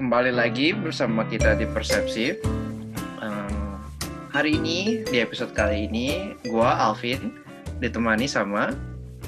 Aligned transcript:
kembali 0.00 0.32
lagi 0.32 0.72
bersama 0.72 1.28
kita 1.28 1.60
di 1.60 1.68
Persepsi. 1.68 2.32
Um, 3.20 3.76
hari 4.32 4.56
ini 4.56 5.04
di 5.04 5.20
episode 5.20 5.52
kali 5.52 5.92
ini, 5.92 6.32
gua 6.48 6.72
Alvin 6.88 7.36
ditemani 7.84 8.24
sama. 8.24 8.72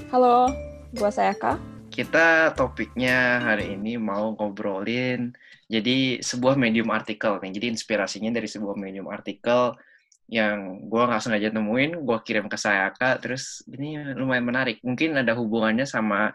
Halo, 0.08 0.48
gua 0.96 1.12
Sayaka. 1.12 1.60
Kita 1.92 2.56
topiknya 2.56 3.44
hari 3.44 3.76
ini 3.76 4.00
mau 4.00 4.32
ngobrolin 4.32 5.36
jadi 5.68 6.24
sebuah 6.24 6.56
medium 6.56 6.88
artikel 6.88 7.36
nih. 7.44 7.52
Jadi 7.52 7.76
inspirasinya 7.76 8.32
dari 8.32 8.48
sebuah 8.48 8.72
medium 8.72 9.12
artikel 9.12 9.76
yang 10.32 10.88
gue 10.88 11.02
nggak 11.04 11.20
sengaja 11.20 11.52
nemuin, 11.52 12.00
gue 12.00 12.18
kirim 12.24 12.48
ke 12.48 12.56
Sayaka, 12.56 13.20
terus 13.20 13.60
ini 13.68 14.00
lumayan 14.16 14.48
menarik. 14.48 14.80
Mungkin 14.80 15.20
ada 15.20 15.36
hubungannya 15.36 15.84
sama 15.84 16.32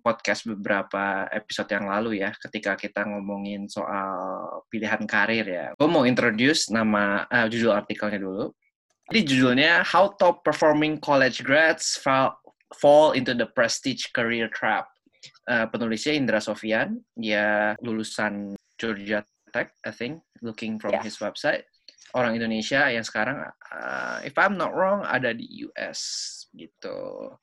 podcast 0.00 0.44
beberapa 0.44 1.28
episode 1.32 1.70
yang 1.72 1.88
lalu 1.88 2.20
ya, 2.20 2.34
ketika 2.36 2.76
kita 2.76 3.06
ngomongin 3.06 3.70
soal 3.70 4.64
pilihan 4.68 5.02
karir 5.08 5.46
ya. 5.46 5.66
Gue 5.78 5.88
mau 5.88 6.04
introduce 6.04 6.68
nama 6.68 7.24
uh, 7.30 7.46
judul 7.48 7.72
artikelnya 7.72 8.20
dulu. 8.20 8.52
Jadi 9.10 9.20
judulnya 9.26 9.82
How 9.82 10.14
Top 10.14 10.46
Performing 10.46 11.02
College 11.02 11.42
Grads 11.42 11.98
Fall, 11.98 13.10
into 13.18 13.34
the 13.34 13.50
Prestige 13.50 14.14
Career 14.14 14.46
Trap. 14.46 14.86
Uh, 15.50 15.66
penulisnya 15.66 16.14
Indra 16.14 16.38
Sofian, 16.38 17.02
dia 17.18 17.74
lulusan 17.82 18.54
Georgia 18.78 19.26
Tech, 19.50 19.74
I 19.82 19.90
think, 19.90 20.22
looking 20.46 20.78
from 20.78 20.94
yeah. 20.94 21.02
his 21.02 21.18
website. 21.18 21.66
Orang 22.14 22.38
Indonesia 22.38 22.86
yang 22.86 23.02
sekarang, 23.02 23.42
uh, 23.50 24.18
if 24.22 24.38
I'm 24.38 24.54
not 24.54 24.78
wrong, 24.78 25.02
ada 25.02 25.34
di 25.34 25.66
US 25.66 26.00
gitu. 26.54 27.34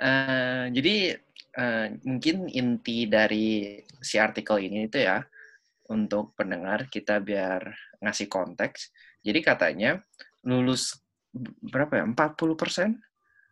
Uh, 0.00 0.64
jadi 0.72 1.20
uh, 1.56 1.86
mungkin 2.06 2.46
inti 2.50 3.06
dari 3.10 3.78
si 4.00 4.16
artikel 4.20 4.60
ini 4.62 4.86
itu 4.86 5.02
ya 5.02 5.24
untuk 5.90 6.38
pendengar 6.38 6.86
kita 6.86 7.18
biar 7.18 7.66
ngasih 7.98 8.30
konteks. 8.30 8.94
Jadi 9.20 9.40
katanya 9.42 10.00
lulus 10.46 10.96
berapa 11.60 12.02
ya? 12.02 12.04
40 12.06 12.60
persen? 12.60 12.88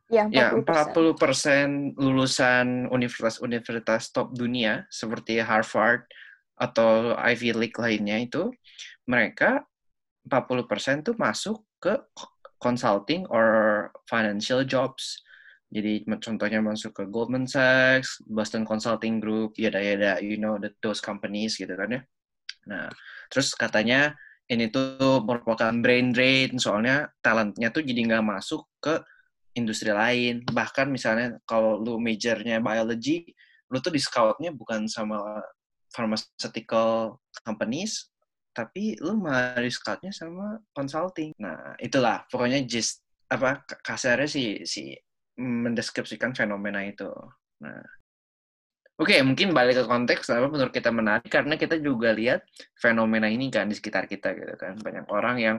Ya, 0.09 0.25
40 0.25 0.33
ya 0.33 0.47
40 0.56 1.20
persen 1.20 1.67
lulusan 2.00 2.89
universitas-universitas 2.89 4.09
top 4.09 4.33
dunia 4.33 4.89
seperti 4.89 5.37
Harvard 5.44 6.09
atau 6.56 7.12
Ivy 7.12 7.53
League 7.53 7.77
lainnya 7.77 8.17
itu 8.17 8.48
mereka 9.05 9.69
40 10.25 10.65
persen 10.70 10.97
tuh 11.05 11.12
masuk 11.20 11.61
ke 11.77 11.92
consulting 12.56 13.28
or 13.28 13.89
financial 14.09 14.65
jobs. 14.65 15.22
Jadi 15.69 16.08
contohnya 16.08 16.64
masuk 16.64 16.97
ke 16.97 17.05
Goldman 17.12 17.44
Sachs, 17.44 18.24
Boston 18.24 18.64
Consulting 18.64 19.20
Group, 19.20 19.52
ya 19.61 19.69
ya 19.69 20.16
you 20.25 20.41
know 20.41 20.56
the, 20.56 20.72
those 20.80 21.05
companies 21.05 21.60
gitu 21.60 21.77
kan 21.77 21.92
ya. 21.92 22.00
Nah, 22.69 22.88
terus 23.28 23.52
katanya 23.52 24.16
ini 24.48 24.72
tuh 24.72 25.20
merupakan 25.20 25.72
brain 25.84 26.08
drain 26.16 26.56
soalnya 26.56 27.12
talentnya 27.20 27.69
tuh 27.69 27.84
jadi 27.84 28.00
nggak 28.08 28.25
masuk 28.25 28.64
ke 28.80 28.97
industri 29.52 29.92
lain. 29.92 30.41
Bahkan 30.48 30.88
misalnya 30.88 31.36
kalau 31.44 31.77
lu 31.77 32.00
majornya 32.00 32.64
biology, 32.64 33.28
lu 33.69 33.77
tuh 33.84 33.92
di 33.92 34.00
scoutnya 34.00 34.56
bukan 34.56 34.88
sama 34.88 35.44
pharmaceutical 35.92 37.20
companies, 37.44 38.08
tapi 38.56 38.97
lu 39.05 39.20
malah 39.20 39.60
di 39.60 39.69
scoutnya 39.69 40.16
sama 40.16 40.56
consulting. 40.72 41.36
Nah, 41.36 41.77
itulah 41.77 42.25
pokoknya 42.32 42.64
just 42.64 43.05
apa 43.28 43.60
kasarnya 43.84 44.25
si 44.25 44.64
si 44.64 44.97
mendeskripsikan 45.39 46.34
fenomena 46.34 46.83
itu. 46.83 47.08
Nah, 47.62 47.83
oke 48.98 49.14
okay, 49.14 49.22
mungkin 49.22 49.55
balik 49.55 49.78
ke 49.78 49.84
konteks 49.86 50.34
apa 50.34 50.50
menurut 50.50 50.75
kita 50.75 50.91
menarik 50.91 51.31
karena 51.31 51.55
kita 51.55 51.78
juga 51.78 52.11
lihat 52.11 52.43
fenomena 52.75 53.31
ini 53.31 53.49
kan 53.49 53.71
di 53.71 53.78
sekitar 53.78 54.10
kita 54.10 54.34
gitu 54.34 54.54
kan 54.59 54.75
banyak 54.78 55.06
orang 55.09 55.37
yang 55.38 55.56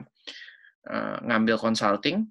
uh, 0.88 1.16
ngambil 1.24 1.56
consulting 1.56 2.28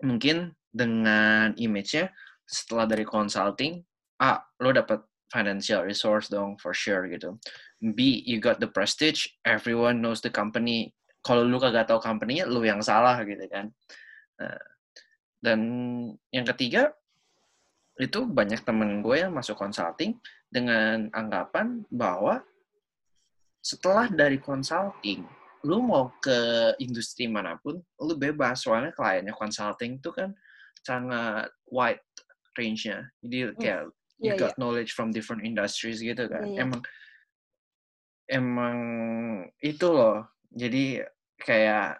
mungkin 0.00 0.56
dengan 0.72 1.52
image-nya 1.60 2.08
setelah 2.48 2.88
dari 2.88 3.04
consulting 3.04 3.84
ah 4.18 4.40
lo 4.60 4.72
dapat 4.72 5.04
financial 5.28 5.84
resource 5.84 6.32
dong 6.32 6.56
for 6.56 6.72
sure 6.72 7.04
gitu. 7.08 7.36
B 7.78 8.24
you 8.24 8.40
got 8.40 8.58
the 8.58 8.68
prestige, 8.68 9.28
everyone 9.44 10.00
knows 10.00 10.24
the 10.24 10.32
company. 10.32 10.92
Kalau 11.20 11.44
lu 11.44 11.60
kagak 11.60 11.92
tahu 11.92 12.00
company-nya, 12.00 12.48
lu 12.48 12.64
yang 12.64 12.80
salah 12.80 13.20
gitu 13.22 13.44
kan. 13.52 13.68
Nah, 14.40 14.56
dan 15.38 15.60
yang 16.34 16.46
ketiga, 16.54 16.90
itu 17.98 18.26
banyak 18.26 18.62
temen 18.62 19.02
gue 19.02 19.26
yang 19.26 19.34
masuk 19.34 19.58
consulting 19.58 20.14
dengan 20.50 21.10
anggapan 21.10 21.82
bahwa 21.90 22.42
setelah 23.58 24.06
dari 24.06 24.38
consulting, 24.38 25.26
lu 25.66 25.82
mau 25.82 26.14
ke 26.22 26.72
industri 26.78 27.26
mana 27.26 27.58
pun, 27.58 27.82
lu 27.98 28.14
bebas. 28.14 28.62
Soalnya 28.62 28.94
kliennya 28.94 29.34
consulting 29.34 29.98
itu 29.98 30.14
kan 30.14 30.30
sangat 30.86 31.50
wide 31.68 32.02
range-nya. 32.54 33.10
Jadi 33.22 33.38
hmm. 33.50 33.54
kayak 33.58 33.82
yeah, 34.22 34.32
you 34.32 34.32
got 34.38 34.54
yeah. 34.54 34.58
knowledge 34.62 34.94
from 34.94 35.10
different 35.10 35.42
industries 35.42 35.98
gitu 35.98 36.30
kan. 36.30 36.54
Yeah, 36.54 36.54
yeah. 36.54 36.62
Emang 36.62 36.80
emang 38.30 38.78
itu 39.58 39.86
loh. 39.90 40.26
Jadi 40.54 41.02
kayak 41.42 41.98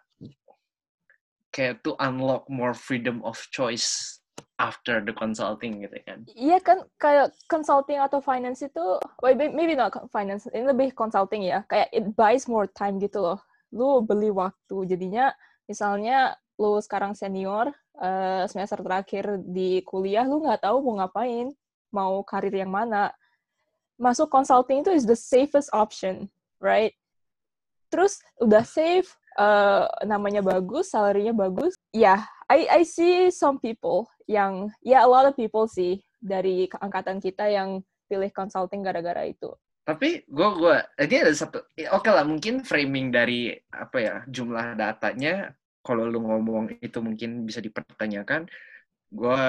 kayak 1.58 1.82
to 1.82 1.98
unlock 1.98 2.46
more 2.46 2.70
freedom 2.70 3.19
of 3.26 3.34
choice 3.50 4.22
after 4.62 5.02
the 5.02 5.10
consulting 5.10 5.82
gitu 5.82 5.98
kan. 6.06 6.22
Iya 6.30 6.62
kan 6.62 6.86
kayak 7.02 7.34
consulting 7.50 7.98
atau 7.98 8.22
finance 8.22 8.62
itu 8.62 9.02
well, 9.19 9.34
maybe 9.34 9.74
not 9.74 9.91
finance 10.14 10.46
ini 10.54 10.70
lebih 10.70 10.94
consulting 10.94 11.42
ya. 11.42 11.66
Kayak 11.66 11.91
it 11.91 12.06
buys 12.14 12.46
more 12.46 12.70
time 12.70 13.02
gitu 13.02 13.19
loh. 13.19 13.38
Lu 13.74 14.06
beli 14.06 14.30
waktu 14.30 14.86
jadinya 14.86 15.34
misalnya 15.66 16.38
lu 16.58 16.78
sekarang 16.78 17.19
senior 17.19 17.75
uh, 17.98 18.46
semester 18.46 18.78
terakhir 18.82 19.42
di 19.42 19.82
kuliah 19.82 20.26
lu 20.26 20.42
nggak 20.42 20.62
tahu 20.62 20.78
mau 20.82 21.02
ngapain, 21.02 21.50
mau 21.90 22.22
karir 22.22 22.54
yang 22.54 22.70
mana. 22.70 23.10
Masuk 23.98 24.30
consulting 24.30 24.86
itu 24.86 24.94
is 24.94 25.02
the 25.02 25.19
safest 25.19 25.75
option, 25.75 26.30
right? 26.62 26.94
Terus 27.90 28.22
udah 28.38 28.62
safe, 28.62 29.18
uh, 29.38 29.87
namanya 30.03 30.43
bagus, 30.43 30.91
salary-nya 30.91 31.32
bagus. 31.32 31.78
Ya, 31.94 32.03
yeah, 32.03 32.21
I 32.50 32.82
I 32.82 32.82
see 32.82 33.31
some 33.31 33.62
people 33.62 34.10
yang 34.26 34.75
ya 34.82 34.99
yeah, 34.99 35.03
a 35.06 35.09
lot 35.09 35.25
of 35.25 35.38
people 35.38 35.71
sih 35.71 36.03
dari 36.19 36.66
angkatan 36.69 37.22
kita 37.22 37.47
yang 37.47 37.81
pilih 38.10 38.28
consulting 38.34 38.82
gara-gara 38.82 39.25
itu. 39.25 39.54
Tapi 39.88 40.28
gue 40.28 40.49
gue 40.60 40.76
ini 41.00 41.16
ada 41.25 41.32
satu 41.32 41.65
oke 41.65 42.04
okay 42.04 42.12
lah 42.12 42.25
mungkin 42.28 42.60
framing 42.60 43.09
dari 43.09 43.56
apa 43.72 43.97
ya 43.97 44.16
jumlah 44.28 44.76
datanya 44.76 45.56
kalau 45.81 46.05
lu 46.05 46.20
ngomong 46.20 46.76
itu 46.84 47.00
mungkin 47.00 47.49
bisa 47.49 47.65
dipertanyakan 47.65 48.44
gue 49.09 49.44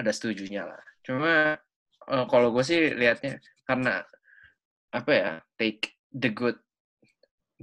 ada 0.00 0.10
setujunya 0.16 0.64
lah. 0.64 0.80
Cuma 1.04 1.60
uh, 2.08 2.24
kalau 2.24 2.56
gue 2.56 2.64
sih 2.64 2.96
liatnya 2.96 3.36
karena 3.68 4.00
apa 4.96 5.10
ya 5.12 5.30
take 5.60 5.92
the 6.08 6.32
good 6.32 6.56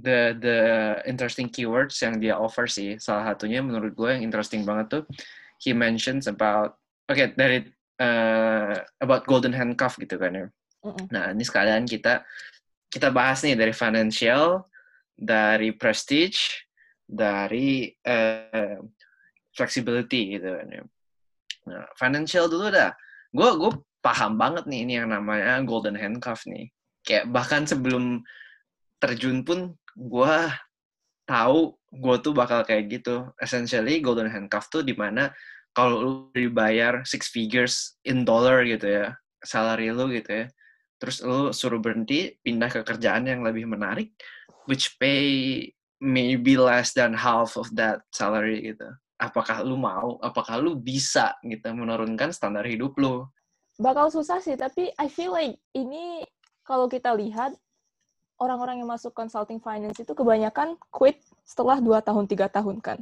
the 0.00 0.36
the 0.40 0.58
interesting 1.04 1.52
keywords 1.52 2.00
yang 2.00 2.16
dia 2.16 2.38
offer 2.38 2.64
sih. 2.64 2.96
Salah 2.96 3.32
satunya 3.32 3.60
menurut 3.60 3.92
gue 3.92 4.08
yang 4.08 4.24
interesting 4.24 4.64
banget 4.64 5.00
tuh 5.00 5.04
he 5.60 5.76
mentions 5.76 6.26
about 6.26 6.78
oke 7.08 7.16
okay, 7.16 7.30
dari 7.36 7.68
uh, 8.00 8.74
about 9.02 9.28
golden 9.28 9.52
handcuff 9.52 10.00
gitu 10.00 10.16
kan 10.16 10.32
ya. 10.32 10.46
Mm 10.82 11.04
nah 11.14 11.30
ini 11.30 11.46
sekalian 11.46 11.86
kita 11.86 12.26
kita 12.90 13.14
bahas 13.14 13.46
nih 13.46 13.54
dari 13.54 13.70
financial 13.70 14.66
dari 15.14 15.70
prestige 15.70 16.66
dari 17.06 17.86
uh, 18.02 18.82
flexibility 19.54 20.40
gitu 20.40 20.48
kan 20.58 20.68
ya. 20.72 20.82
Nah 21.70 21.84
financial 21.94 22.50
dulu 22.50 22.72
dah. 22.72 22.90
Gue 23.30 23.48
gue 23.60 23.72
paham 24.02 24.34
banget 24.34 24.66
nih 24.66 24.80
ini 24.82 24.92
yang 24.98 25.14
namanya 25.14 25.62
golden 25.62 25.94
handcuff 25.94 26.42
nih. 26.50 26.66
Kayak 27.06 27.30
bahkan 27.30 27.62
sebelum 27.62 28.26
terjun 28.98 29.42
pun 29.42 29.74
gue 29.96 30.34
tahu 31.28 31.76
gue 31.92 32.16
tuh 32.24 32.32
bakal 32.32 32.64
kayak 32.64 32.88
gitu. 32.88 33.28
Essentially 33.38 34.00
golden 34.00 34.32
handcuff 34.32 34.68
tuh 34.72 34.84
di 34.84 34.96
mana 34.96 35.32
kalau 35.72 35.96
lu 36.04 36.12
dibayar 36.36 37.00
six 37.08 37.32
figures 37.32 37.96
in 38.04 38.28
dollar 38.28 38.60
gitu 38.68 38.84
ya, 38.84 39.16
salary 39.40 39.88
lu 39.88 40.12
gitu 40.12 40.44
ya, 40.44 40.46
terus 41.00 41.24
lu 41.24 41.48
suruh 41.50 41.80
berhenti 41.80 42.36
pindah 42.44 42.68
ke 42.68 42.80
kerjaan 42.84 43.24
yang 43.24 43.40
lebih 43.40 43.64
menarik, 43.64 44.12
which 44.68 45.00
pay 45.00 45.64
maybe 46.02 46.60
less 46.60 46.92
than 46.92 47.16
half 47.16 47.56
of 47.56 47.72
that 47.72 48.04
salary 48.12 48.60
gitu. 48.60 48.84
Apakah 49.16 49.64
lu 49.64 49.80
mau? 49.80 50.20
Apakah 50.20 50.60
lu 50.60 50.76
bisa 50.76 51.32
gitu 51.46 51.72
menurunkan 51.72 52.36
standar 52.36 52.68
hidup 52.68 52.92
lu? 53.00 53.24
Bakal 53.80 54.12
susah 54.12 54.44
sih, 54.44 54.58
tapi 54.60 54.92
I 55.00 55.08
feel 55.08 55.32
like 55.32 55.56
ini 55.72 56.20
kalau 56.68 56.84
kita 56.84 57.16
lihat 57.16 57.56
orang-orang 58.40 58.82
yang 58.82 58.90
masuk 58.90 59.12
consulting 59.12 59.60
finance 59.60 59.98
itu 60.00 60.12
kebanyakan 60.12 60.78
quit 60.90 61.20
setelah 61.44 61.78
dua 61.78 62.00
tahun 62.00 62.26
tiga 62.26 62.48
tahun 62.48 62.80
kan. 62.80 62.98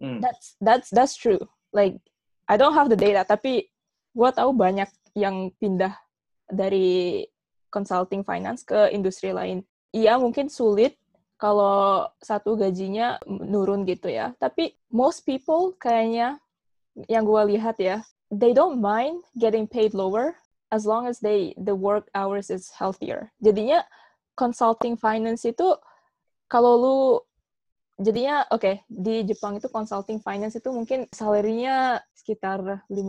Mm. 0.00 0.20
That's 0.24 0.56
that's 0.60 0.88
that's 0.90 1.14
true. 1.16 1.40
Like 1.70 2.00
I 2.48 2.56
don't 2.56 2.74
have 2.74 2.88
the 2.88 2.98
data 2.98 3.22
tapi 3.22 3.68
gue 4.10 4.30
tahu 4.34 4.50
banyak 4.50 4.90
yang 5.14 5.54
pindah 5.58 5.94
dari 6.50 7.26
consulting 7.70 8.26
finance 8.26 8.66
ke 8.66 8.90
industri 8.90 9.30
lain. 9.30 9.62
Iya, 9.94 10.18
mungkin 10.18 10.50
sulit 10.50 10.98
kalau 11.38 12.06
satu 12.20 12.58
gajinya 12.58 13.16
nurun 13.26 13.86
gitu 13.86 14.10
ya. 14.10 14.34
Tapi 14.36 14.74
most 14.90 15.22
people 15.22 15.74
kayaknya 15.78 16.42
yang 17.06 17.22
gue 17.24 17.56
lihat 17.56 17.78
ya, 17.78 18.02
they 18.28 18.50
don't 18.50 18.82
mind 18.82 19.22
getting 19.38 19.64
paid 19.64 19.94
lower 19.94 20.34
as 20.70 20.86
long 20.86 21.06
as 21.06 21.18
they 21.18 21.54
the 21.58 21.74
work 21.74 22.10
hours 22.14 22.50
is 22.50 22.70
healthier. 22.74 23.30
Jadinya 23.42 23.82
consulting 24.40 24.96
finance 24.96 25.44
itu 25.44 25.76
kalau 26.48 26.72
lu 26.80 26.98
jadinya 28.00 28.48
oke 28.48 28.64
okay, 28.64 28.74
di 28.88 29.28
Jepang 29.28 29.60
itu 29.60 29.68
consulting 29.68 30.24
finance 30.24 30.56
itu 30.56 30.72
mungkin 30.72 31.04
salarinya 31.12 32.00
sekitar 32.16 32.88
50 32.88 33.04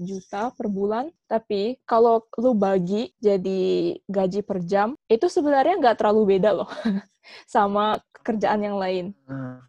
juta 0.00 0.48
per 0.56 0.72
bulan 0.72 1.12
tapi 1.28 1.76
kalau 1.84 2.24
lu 2.40 2.56
bagi 2.56 3.12
jadi 3.20 3.92
gaji 4.08 4.40
per 4.40 4.64
jam 4.64 4.96
itu 5.12 5.28
sebenarnya 5.28 5.76
nggak 5.76 6.00
terlalu 6.00 6.40
beda 6.40 6.56
loh 6.56 6.70
sama 7.52 8.00
kerjaan 8.24 8.64
yang 8.64 8.80
lain 8.80 9.12
uh, 9.28 9.60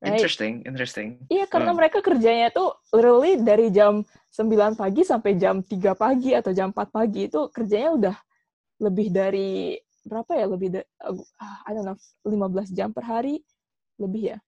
right? 0.00 0.16
interesting 0.16 0.64
interesting 0.64 1.20
iya 1.28 1.44
karena 1.44 1.76
uh. 1.76 1.76
mereka 1.76 2.00
kerjanya 2.00 2.48
tuh 2.48 2.72
literally 2.96 3.36
dari 3.36 3.68
jam 3.68 4.00
9 4.32 4.80
pagi 4.80 5.04
sampai 5.04 5.36
jam 5.36 5.60
3 5.60 5.92
pagi 5.92 6.32
atau 6.32 6.56
jam 6.56 6.72
4 6.72 6.88
pagi 6.88 7.28
itu 7.28 7.52
kerjanya 7.52 7.90
udah 7.92 8.16
lebih 8.80 9.12
dari 9.12 9.76
berapa 10.04 10.32
ya 10.36 10.46
lebih 10.46 10.68
dari 10.70 10.86
uh, 11.00 11.16
I 11.64 11.72
don't 11.72 11.88
know 11.88 11.98
15 12.28 12.76
jam 12.76 12.92
per 12.92 13.04
hari 13.08 13.40
lebih 13.96 14.36
ya. 14.36 14.38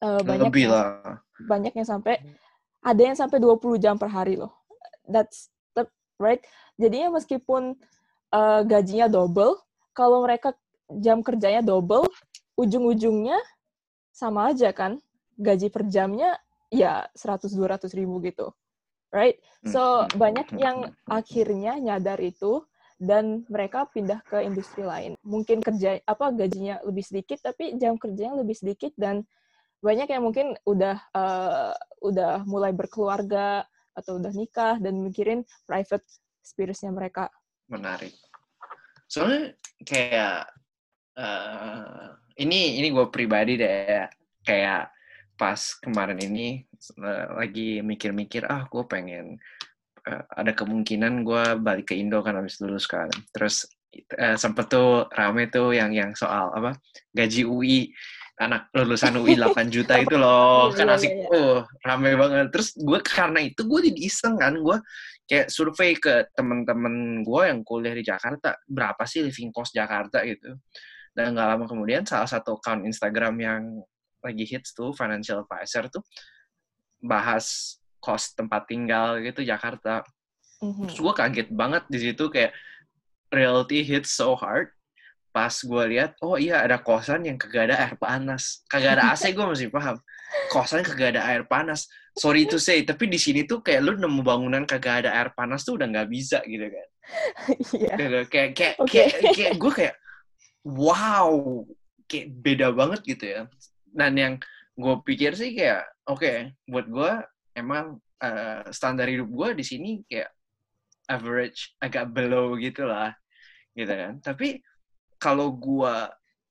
Uh, 0.00 0.20
banyak 0.24 0.50
lebih 0.50 0.64
yang, 0.68 0.72
lah. 0.72 1.20
Banyak 1.44 1.72
yang 1.76 1.88
sampai 1.88 2.20
ada 2.84 3.00
yang 3.00 3.16
sampai 3.16 3.40
20 3.40 3.80
jam 3.80 3.96
per 3.96 4.12
hari 4.12 4.36
loh. 4.36 4.52
That's 5.08 5.48
the, 5.72 5.88
right. 6.20 6.44
Jadinya 6.76 7.16
meskipun 7.16 7.76
uh, 8.32 8.60
gajinya 8.64 9.08
double, 9.08 9.56
kalau 9.96 10.24
mereka 10.24 10.52
jam 11.00 11.24
kerjanya 11.24 11.64
double, 11.64 12.04
ujung-ujungnya 12.60 13.40
sama 14.12 14.52
aja 14.52 14.72
kan. 14.76 15.00
Gaji 15.34 15.72
per 15.72 15.88
jamnya 15.88 16.38
ya 16.68 17.08
100-200 17.16 17.88
ribu 17.96 18.20
gitu. 18.22 18.52
Right? 19.14 19.38
So, 19.62 20.04
hmm, 20.04 20.18
banyak 20.18 20.48
yang 20.58 20.90
akhirnya 21.06 21.78
nyadar 21.78 22.18
itu 22.18 22.66
dan 22.98 23.42
mereka 23.50 23.90
pindah 23.90 24.22
ke 24.26 24.42
industri 24.46 24.86
lain. 24.86 25.18
Mungkin 25.26 25.60
kerja 25.60 25.98
apa 26.06 26.30
gajinya 26.30 26.78
lebih 26.86 27.02
sedikit 27.02 27.42
tapi 27.42 27.74
jam 27.78 27.98
kerjanya 27.98 28.38
lebih 28.38 28.54
sedikit 28.54 28.94
dan 28.94 29.26
banyak 29.84 30.08
yang 30.08 30.24
mungkin 30.24 30.56
udah 30.64 30.96
uh, 31.12 31.76
udah 32.00 32.46
mulai 32.48 32.72
berkeluarga 32.72 33.68
atau 33.92 34.16
udah 34.18 34.32
nikah 34.32 34.80
dan 34.80 34.98
mikirin 35.04 35.44
private 35.68 36.02
experience-nya 36.40 36.90
mereka. 36.90 37.28
Menarik. 37.68 38.16
Soalnya 39.06 39.52
kayak 39.84 40.48
uh, 41.20 42.16
ini 42.40 42.80
ini 42.80 42.88
gue 42.90 43.06
pribadi 43.12 43.60
deh 43.60 44.08
kayak 44.42 44.90
pas 45.34 45.58
kemarin 45.82 46.18
ini 46.18 46.62
uh, 46.98 47.38
lagi 47.38 47.82
mikir-mikir 47.82 48.46
ah 48.46 48.66
gue 48.66 48.84
pengen 48.86 49.38
uh, 50.08 50.24
ada 50.36 50.52
kemungkinan 50.52 51.24
gue 51.24 51.44
balik 51.60 51.92
ke 51.92 51.94
Indo 51.96 52.20
kan 52.20 52.36
habis 52.38 52.60
lulus 52.60 52.88
kan. 52.88 53.08
Terus 53.32 53.68
uh, 54.18 54.36
sempet 54.38 54.66
tuh 54.70 55.06
rame 55.14 55.48
tuh 55.50 55.74
yang 55.74 55.94
yang 55.94 56.12
soal 56.14 56.50
apa 56.54 56.78
gaji 57.14 57.46
UI 57.46 57.90
anak 58.34 58.66
lulusan 58.74 59.14
UI 59.14 59.38
8 59.38 59.70
juta 59.70 59.94
itu 60.02 60.18
loh 60.18 60.68
iya, 60.74 60.76
kan 60.82 60.86
iya, 60.90 60.96
asik 60.98 61.12
iya. 61.14 61.26
oh 61.30 61.56
rame 61.86 62.18
banget 62.18 62.50
terus 62.50 62.74
gue 62.74 62.98
karena 62.98 63.38
itu 63.46 63.62
gue 63.62 63.80
jadi 63.90 64.00
iseng 64.02 64.34
kan 64.34 64.58
gue 64.58 64.76
kayak 65.30 65.46
survei 65.54 65.94
ke 65.94 66.26
temen-temen 66.34 67.22
gue 67.22 67.42
yang 67.46 67.62
kuliah 67.62 67.94
di 67.94 68.02
Jakarta 68.02 68.58
berapa 68.66 69.06
sih 69.06 69.22
living 69.22 69.54
cost 69.54 69.70
Jakarta 69.70 70.26
gitu 70.26 70.58
dan 71.14 71.30
nggak 71.30 71.46
lama 71.46 71.64
kemudian 71.70 72.02
salah 72.02 72.26
satu 72.26 72.58
account 72.58 72.82
Instagram 72.82 73.38
yang 73.38 73.62
lagi 74.18 74.44
hits 74.50 74.74
tuh 74.74 74.90
financial 74.90 75.46
advisor 75.46 75.86
tuh 75.86 76.02
bahas 76.98 77.78
kos 78.04 78.36
tempat 78.36 78.68
tinggal 78.68 79.16
gitu 79.24 79.40
Jakarta. 79.40 80.04
Mm-hmm. 80.60 80.92
Terus 80.92 80.98
gue 81.00 81.14
kaget 81.16 81.48
banget 81.56 81.82
di 81.88 81.98
situ 82.04 82.28
kayak 82.28 82.52
reality 83.32 83.80
hits 83.80 84.12
so 84.12 84.36
hard. 84.36 84.68
Pas 85.34 85.50
gue 85.50 85.84
lihat, 85.90 86.14
oh 86.22 86.38
iya 86.38 86.62
ada 86.62 86.78
kosan 86.78 87.26
yang 87.26 87.34
kagak 87.34 87.72
ada 87.72 87.76
air 87.80 87.96
panas. 87.98 88.62
Kagak 88.70 89.00
ada 89.00 89.10
AC 89.10 89.34
gue 89.34 89.42
masih 89.42 89.66
paham. 89.72 89.98
Kosan 90.52 90.86
kagak 90.86 91.18
ada 91.18 91.26
air 91.26 91.42
panas. 91.42 91.90
Sorry 92.14 92.46
to 92.46 92.62
say, 92.62 92.86
tapi 92.86 93.10
di 93.10 93.18
sini 93.18 93.42
tuh 93.42 93.58
kayak 93.58 93.82
lu 93.82 93.98
nemu 93.98 94.22
bangunan 94.22 94.62
kagak 94.62 95.02
ada 95.02 95.10
air 95.10 95.34
panas 95.34 95.66
tuh 95.66 95.74
udah 95.74 95.90
nggak 95.90 96.06
bisa 96.06 96.38
gitu 96.46 96.70
kan. 96.70 96.88
Yeah. 97.74 97.96
Gitu, 97.98 98.20
kayak 98.30 98.50
kayak 98.54 98.74
okay. 98.78 99.10
kayak, 99.10 99.34
kayak 99.34 99.54
gue 99.58 99.72
kayak 99.74 99.94
wow, 100.62 101.66
kayak 102.06 102.26
beda 102.30 102.70
banget 102.70 103.00
gitu 103.02 103.24
ya. 103.26 103.42
Dan 103.90 104.12
yang 104.14 104.34
gue 104.78 104.94
pikir 105.02 105.34
sih 105.34 105.54
kayak 105.54 105.86
oke 106.06 106.22
okay, 106.22 106.54
buat 106.70 106.86
gue 106.86 107.12
emang 107.54 107.98
uh, 108.22 108.66
standar 108.74 109.06
hidup 109.06 109.30
gue 109.30 109.48
di 109.62 109.64
sini 109.64 109.90
kayak 110.06 110.30
average 111.08 111.74
agak 111.80 112.10
below 112.10 112.58
gitu 112.58 112.86
lah 112.86 113.14
gitu 113.74 113.90
kan 113.90 114.18
tapi 114.22 114.62
kalau 115.18 115.54
gue 115.54 115.94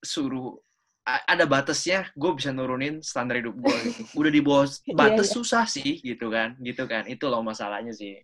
suruh 0.03 0.59
ada 1.03 1.43
batasnya 1.43 2.07
gue 2.15 2.31
bisa 2.31 2.55
nurunin 2.55 3.03
standar 3.03 3.43
hidup 3.43 3.55
gue 3.59 3.75
gitu. 3.91 4.01
udah 4.19 4.31
di 4.31 4.41
bawah 4.41 4.65
iya, 4.87 4.95
batas 4.95 5.27
yeah, 5.27 5.35
yeah. 5.35 5.35
susah 5.35 5.63
sih 5.67 5.91
gitu 5.99 6.31
kan 6.31 6.55
gitu 6.63 6.83
kan 6.87 7.03
itu 7.11 7.27
loh 7.27 7.43
masalahnya 7.43 7.91
sih 7.91 8.23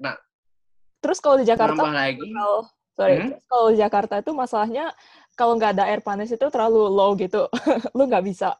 nah 0.00 0.16
terus 1.04 1.20
kalau 1.20 1.36
di 1.38 1.46
Jakarta 1.46 1.78
lagi 1.78 2.24
kalau 2.24 2.66
sorry 2.96 3.16
hmm? 3.20 3.32
kalau 3.46 3.66
di 3.70 3.78
Jakarta 3.78 4.14
itu 4.18 4.32
masalahnya 4.32 4.86
kalau 5.36 5.54
nggak 5.54 5.78
ada 5.78 5.84
air 5.92 6.02
panas 6.02 6.32
itu 6.32 6.46
terlalu 6.50 6.88
low 6.88 7.12
gitu 7.14 7.46
lu 7.96 8.08
nggak 8.08 8.24
bisa 8.24 8.56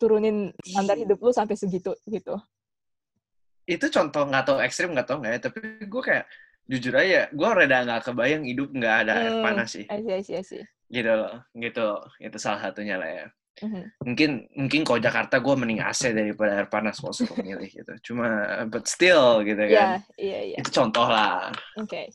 turunin 0.00 0.48
standar 0.64 0.96
iya. 0.96 1.04
hidup 1.04 1.20
lu 1.20 1.30
sampai 1.30 1.60
segitu 1.60 1.92
gitu 2.08 2.40
itu 3.68 3.86
contoh 3.92 4.24
nggak 4.24 4.44
tau 4.48 4.58
ekstrim 4.64 4.96
nggak 4.96 5.06
tau 5.06 5.20
nggak 5.20 5.32
ya 5.36 5.40
tapi 5.44 5.58
gue 5.84 6.02
kayak 6.02 6.24
jujur 6.66 6.94
aja 6.96 7.28
gue 7.28 7.48
rada 7.50 7.78
nggak 7.84 8.02
kebayang 8.08 8.42
hidup 8.48 8.68
nggak 8.72 8.96
ada 9.06 9.12
hmm, 9.12 9.22
air 9.22 9.34
panas 9.44 9.68
sih 9.76 9.86
I 9.86 10.00
see, 10.00 10.14
I 10.16 10.22
see, 10.24 10.36
I 10.40 10.44
see. 10.46 10.64
gitu 10.90 11.12
loh 11.12 11.34
gitu 11.54 11.80
loh. 11.84 12.02
itu 12.18 12.38
salah 12.40 12.60
satunya 12.64 12.96
lah 12.98 13.10
ya 13.10 13.26
mm-hmm. 13.62 13.84
mungkin 14.06 14.30
mungkin 14.56 14.80
kalau 14.82 14.98
Jakarta 14.98 15.36
gue 15.38 15.54
mending 15.54 15.82
AC 15.84 16.10
daripada 16.10 16.62
air 16.62 16.68
panas 16.72 16.98
kalau 16.98 17.14
suruh 17.14 17.38
milih 17.38 17.70
gitu 17.70 17.92
cuma 18.10 18.62
but 18.66 18.88
still 18.88 19.44
gitu 19.44 19.60
kan 19.70 19.70
yeah, 19.70 19.94
yeah, 20.18 20.42
yeah. 20.54 20.58
itu 20.58 20.70
contoh 20.72 21.06
lah 21.06 21.52
oke 21.78 21.86
okay. 21.86 22.10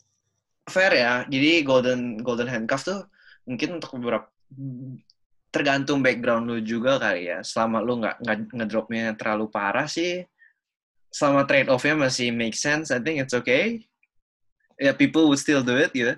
fair 0.68 0.92
ya 0.92 1.24
jadi 1.30 1.64
golden 1.64 2.20
golden 2.20 2.50
handcuff 2.50 2.84
tuh 2.84 3.06
mungkin 3.46 3.78
untuk 3.78 3.96
beberapa 3.96 4.28
tergantung 5.50 6.04
background 6.04 6.50
lu 6.50 6.58
juga 6.60 7.00
kali 7.00 7.30
ya. 7.30 7.40
Selama 7.40 7.80
lu 7.80 8.02
nggak 8.02 8.16
ngedropnya 8.52 9.16
terlalu 9.16 9.48
parah 9.48 9.88
sih, 9.88 10.24
selama 11.16 11.48
trade 11.48 11.72
offnya 11.72 11.96
masih 11.96 12.28
make 12.34 12.56
sense, 12.56 12.92
I 12.92 13.00
think 13.00 13.22
it's 13.22 13.32
okay. 13.32 13.88
Ya 14.76 14.92
yeah, 14.92 14.94
people 14.94 15.32
would 15.32 15.40
still 15.40 15.64
do 15.64 15.80
it 15.80 15.88
gitu. 15.96 16.12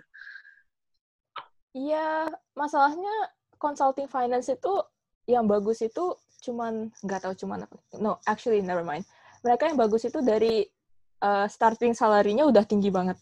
Iya, 1.77 2.27
masalahnya 2.59 3.31
consulting 3.55 4.11
finance 4.11 4.51
itu 4.51 4.83
yang 5.31 5.47
bagus 5.47 5.79
itu 5.85 6.19
cuman 6.43 6.91
nggak 7.07 7.23
tahu 7.23 7.35
cuman 7.47 7.71
apa. 7.71 7.77
No, 8.03 8.19
actually 8.27 8.59
never 8.59 8.83
mind. 8.83 9.07
Mereka 9.47 9.71
yang 9.71 9.79
bagus 9.79 10.03
itu 10.03 10.19
dari 10.19 10.67
uh, 11.23 11.47
starting 11.47 11.95
salary-nya 11.95 12.51
udah 12.51 12.67
tinggi 12.67 12.91
banget. 12.91 13.15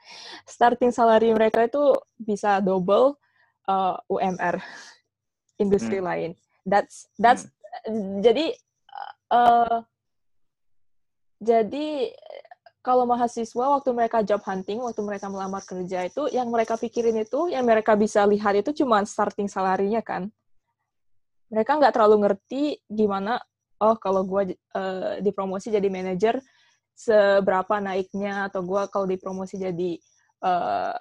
starting 0.48 0.88
salary 0.88 1.36
mereka 1.36 1.68
itu 1.68 1.92
bisa 2.16 2.64
double 2.64 3.20
uh, 3.68 4.00
eh, 4.00 4.12
UMR 4.12 4.56
industri 5.60 6.00
hmm. 6.00 6.06
lain. 6.08 6.30
That's 6.64 7.06
that's 7.20 7.44
hmm. 7.84 8.24
jadi 8.24 8.56
uh, 9.28 9.84
jadi 11.40 12.12
kalau 12.80 13.04
mahasiswa 13.04 13.76
waktu 13.76 13.92
mereka 13.92 14.24
job 14.24 14.40
hunting, 14.40 14.80
waktu 14.80 15.04
mereka 15.04 15.28
melamar 15.28 15.60
kerja 15.60 16.08
itu 16.08 16.32
yang 16.32 16.48
mereka 16.48 16.80
pikirin 16.80 17.16
itu, 17.20 17.52
yang 17.52 17.68
mereka 17.68 17.92
bisa 17.92 18.24
lihat 18.24 18.56
itu 18.56 18.72
cuma 18.72 19.04
starting 19.04 19.52
salarinya 19.52 20.00
kan. 20.00 20.32
Mereka 21.52 21.76
nggak 21.76 21.92
terlalu 21.92 22.24
ngerti 22.24 22.80
gimana, 22.88 23.36
oh 23.84 23.96
kalau 24.00 24.24
gue 24.24 24.56
uh, 24.72 25.20
dipromosi 25.20 25.68
jadi 25.68 25.88
manajer, 25.92 26.40
seberapa 26.96 27.80
naiknya, 27.84 28.48
atau 28.48 28.64
gue 28.64 28.82
kalau 28.88 29.04
dipromosi 29.04 29.60
jadi 29.60 30.00
uh, 30.40 30.96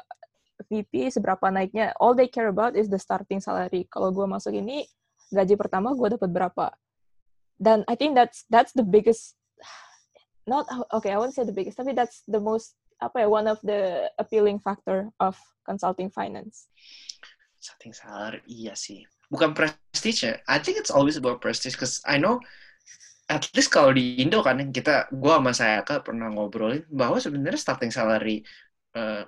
VP 0.68 1.14
seberapa 1.14 1.48
naiknya 1.48 1.96
all 2.04 2.12
they 2.12 2.28
care 2.28 2.52
about 2.52 2.76
is 2.76 2.92
the 2.92 3.00
starting 3.00 3.40
salary. 3.40 3.88
Kalau 3.88 4.12
gue 4.12 4.28
masuk 4.28 4.52
ini 4.52 4.84
gaji 5.32 5.56
pertama 5.56 5.96
gue 5.96 6.20
dapat 6.20 6.30
berapa? 6.30 6.68
Dan 7.60 7.88
I 7.88 7.96
think 7.96 8.16
that's 8.16 8.44
that's 8.52 8.76
the 8.76 8.84
biggest 8.84 9.40
not 10.48 10.68
okay 10.92 11.16
I 11.16 11.20
won't 11.20 11.36
say 11.36 11.48
the 11.48 11.56
biggest 11.56 11.80
tapi 11.80 11.96
that's 11.96 12.26
the 12.28 12.42
most 12.42 12.76
apa 13.00 13.24
ya 13.24 13.28
one 13.32 13.48
of 13.48 13.64
the 13.64 14.12
appealing 14.20 14.60
factor 14.60 15.08
of 15.24 15.40
consulting 15.64 16.12
finance. 16.12 16.68
Starting 17.60 17.96
salary 17.96 18.44
iya 18.48 18.76
sih. 18.76 19.08
Bukan 19.32 19.56
prestige 19.56 20.28
ya 20.28 20.34
I 20.52 20.60
think 20.60 20.76
it's 20.76 20.92
always 20.92 21.16
about 21.16 21.40
prestige 21.40 21.80
because 21.80 22.04
I 22.04 22.20
know 22.20 22.44
at 23.30 23.46
least 23.54 23.70
kalau 23.70 23.94
di 23.94 24.18
Indo 24.18 24.42
kan 24.42 24.58
kita 24.74 25.08
gue 25.14 25.34
sama 25.34 25.54
saya 25.54 25.86
kak 25.86 26.10
pernah 26.10 26.34
ngobrolin 26.34 26.82
bahwa 26.90 27.22
sebenarnya 27.22 27.62
starting 27.62 27.94
salary 27.94 28.42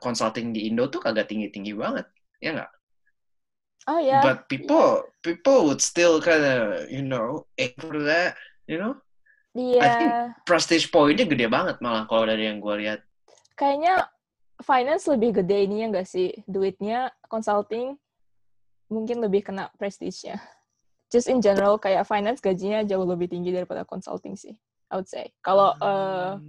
consulting 0.01 0.51
di 0.51 0.67
Indo 0.67 0.89
tuh 0.89 1.01
kagak 1.01 1.29
tinggi-tinggi 1.29 1.73
banget, 1.77 2.09
ya 2.41 2.51
nggak? 2.57 2.71
Oh 3.89 3.97
ya. 3.97 4.21
But 4.21 4.45
people 4.45 5.09
people 5.25 5.65
would 5.65 5.81
still 5.81 6.21
kind 6.21 6.45
of 6.45 6.89
you 6.93 7.01
know 7.01 7.49
aim 7.57 7.73
for 7.81 7.97
that, 8.05 8.37
you 8.69 8.77
know? 8.77 8.97
Iya. 9.57 9.81
I 9.81 9.89
think 9.97 10.11
prestige 10.47 10.87
point-nya 10.93 11.27
gede 11.27 11.49
banget 11.51 11.81
malah 11.83 12.05
kalau 12.07 12.29
dari 12.29 12.47
yang 12.47 12.61
gue 12.63 12.75
lihat. 12.87 13.03
Kayaknya 13.57 14.07
finance 14.61 15.09
lebih 15.09 15.43
gede 15.43 15.65
ini 15.65 15.83
ya 15.83 15.85
nggak 15.91 16.07
sih? 16.07 16.29
Duitnya 16.45 17.11
consulting 17.27 17.97
mungkin 18.87 19.23
lebih 19.23 19.43
kena 19.49 19.73
prestige-nya. 19.75 20.39
Just 21.11 21.27
in 21.27 21.43
general, 21.43 21.75
kayak 21.75 22.07
finance 22.07 22.39
gajinya 22.39 22.87
jauh 22.87 23.03
lebih 23.03 23.27
tinggi 23.27 23.51
daripada 23.51 23.83
consulting 23.83 24.39
sih, 24.39 24.55
I 24.87 24.95
would 24.95 25.11
say. 25.11 25.35
Kalau, 25.43 25.75
uh, 25.83 26.39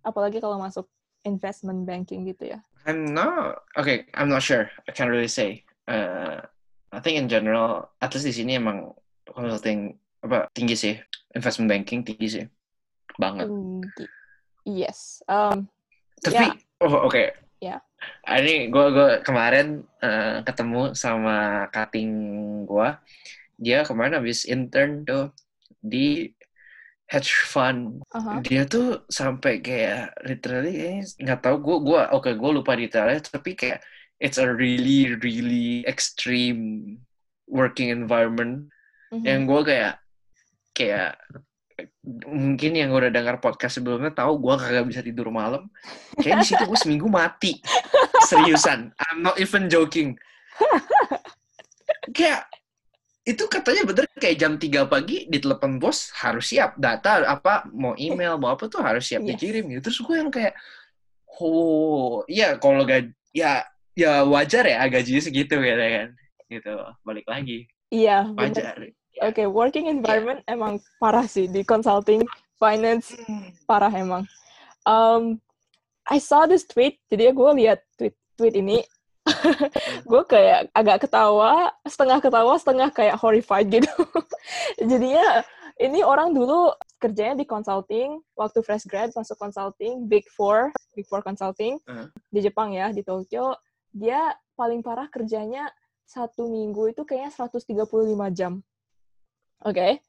apalagi 0.00 0.40
kalau 0.40 0.56
masuk 0.56 0.88
investment 1.26 1.82
banking 1.82 2.22
gitu 2.30 2.54
ya. 2.54 2.58
I'm 2.86 3.10
not, 3.10 3.66
okay, 3.74 4.06
I'm 4.14 4.30
not 4.30 4.46
sure. 4.46 4.70
I 4.86 4.94
can't 4.94 5.10
really 5.10 5.26
say. 5.26 5.66
Uh, 5.90 6.46
I 6.94 7.02
think 7.02 7.18
in 7.18 7.26
general, 7.26 7.90
at 7.98 8.14
least 8.14 8.30
di 8.30 8.32
sini 8.32 8.62
emang 8.62 8.94
consulting 9.26 9.98
apa 10.22 10.46
tinggi 10.54 10.78
sih, 10.78 10.94
investment 11.34 11.66
banking 11.66 12.06
tinggi 12.06 12.28
sih, 12.30 12.46
banget. 13.18 13.50
Tinggi. 13.50 14.06
Yes. 14.62 15.22
Um, 15.26 15.66
Tapi, 16.22 16.46
yeah. 16.46 16.54
oh 16.86 17.06
oke. 17.06 17.10
Okay. 17.10 17.26
Ya. 17.58 17.78
Yeah. 17.78 17.80
Ini 18.38 18.70
gue 18.70 18.86
gue 18.94 19.10
kemarin 19.26 19.82
uh, 19.98 20.46
ketemu 20.46 20.94
sama 20.94 21.66
cutting 21.74 22.10
gue. 22.70 22.88
Dia 23.58 23.82
kemarin 23.82 24.20
habis 24.20 24.46
intern 24.46 25.02
tuh 25.02 25.34
di 25.82 26.30
hedge 27.06 27.32
fund. 27.46 28.02
Uh-huh. 28.10 28.42
Dia 28.42 28.66
tuh 28.66 29.06
sampai 29.06 29.62
kayak 29.62 30.14
literally 30.26 31.02
nggak 31.22 31.40
tahu 31.42 31.56
gue 31.62 31.76
gue 31.86 32.00
oke 32.10 32.26
okay, 32.26 32.34
gue 32.34 32.50
lupa 32.50 32.74
detailnya 32.74 33.22
tapi 33.22 33.54
kayak 33.54 33.78
it's 34.18 34.42
a 34.42 34.48
really 34.48 35.14
really 35.22 35.86
extreme 35.86 36.96
working 37.46 37.94
environment 37.94 38.66
Mhm. 39.06 39.22
yang 39.22 39.40
gue 39.46 39.60
kayak 39.62 39.94
kayak 40.74 41.14
mungkin 42.26 42.72
yang 42.74 42.90
udah 42.90 43.12
dengar 43.12 43.38
podcast 43.38 43.78
sebelumnya 43.78 44.10
tahu 44.10 44.40
gue 44.40 44.54
kagak 44.58 44.86
bisa 44.88 44.98
tidur 45.04 45.30
malam 45.30 45.68
kayak 46.18 46.42
di 46.42 46.46
situ 46.48 46.64
gue 46.66 46.78
seminggu 46.78 47.06
mati 47.06 47.60
seriusan 48.28 48.90
I'm 48.98 49.22
not 49.22 49.38
even 49.38 49.70
joking 49.70 50.18
kayak 52.16 52.48
itu 53.26 53.42
katanya 53.50 53.82
bener 53.82 54.06
kayak 54.14 54.38
jam 54.38 54.54
3 54.54 54.86
pagi 54.86 55.26
di 55.26 55.42
telepon 55.42 55.82
bos 55.82 56.14
harus 56.22 56.46
siap 56.46 56.78
data 56.78 57.26
apa 57.26 57.66
mau 57.74 57.98
email 57.98 58.38
mau 58.38 58.54
apa 58.54 58.70
tuh 58.70 58.78
harus 58.78 59.02
siap 59.02 59.26
Yes. 59.26 59.34
dikirim 59.34 59.66
gitu. 59.74 59.90
Terus 59.90 59.98
gue 60.06 60.14
yang 60.14 60.30
kayak 60.30 60.54
oh 61.42 62.22
ya 62.30 62.54
kalau 62.62 62.86
gaji 62.86 63.10
ya 63.34 63.66
ya 63.98 64.22
wajar 64.24 64.64
ya 64.64 64.86
gajinya 64.86 65.20
segitu 65.20 65.58
gitu 65.58 65.82
kan 65.82 66.08
gitu. 66.46 66.72
Balik 67.02 67.26
lagi. 67.26 67.66
Iya, 67.90 68.30
wajar. 68.34 68.78
Oke, 69.24 69.48
working 69.48 69.88
environment 69.88 70.44
emang 70.46 70.78
parah 71.00 71.24
sih 71.24 71.48
di 71.48 71.64
consulting, 71.64 72.22
finance 72.60 73.16
parah 73.64 73.90
emang. 73.90 74.22
Um, 74.86 75.40
I 76.06 76.22
saw 76.22 76.46
this 76.46 76.62
tweet, 76.68 77.00
jadi 77.10 77.34
gue 77.34 77.50
lihat 77.58 77.82
tweet 77.98 78.14
tweet 78.38 78.54
ini, 78.54 78.84
gue 80.10 80.22
kayak 80.24 80.70
agak 80.70 81.06
ketawa, 81.06 81.74
setengah 81.82 82.18
ketawa, 82.22 82.54
setengah 82.56 82.88
kayak 82.90 83.16
horrified 83.18 83.66
gitu. 83.68 83.90
Jadinya 84.90 85.42
ini 85.76 86.00
orang 86.00 86.32
dulu 86.32 86.72
kerjanya 86.96 87.36
di 87.36 87.44
consulting, 87.44 88.22
waktu 88.32 88.62
fresh 88.64 88.86
grad 88.88 89.12
masuk 89.12 89.36
consulting, 89.36 90.06
big 90.08 90.24
four, 90.32 90.72
big 90.94 91.04
four 91.04 91.20
consulting 91.20 91.76
Uh. 91.84 92.08
di 92.30 92.40
Jepang 92.40 92.72
ya, 92.72 92.94
di 92.94 93.02
Tokyo. 93.02 93.58
Dia 93.90 94.30
paling 94.54 94.80
parah 94.80 95.08
kerjanya 95.08 95.68
satu 96.06 96.46
minggu 96.46 96.94
itu 96.94 97.02
kayaknya 97.02 97.34
135 97.34 97.82
jam. 98.30 98.62
Oke. 99.64 100.00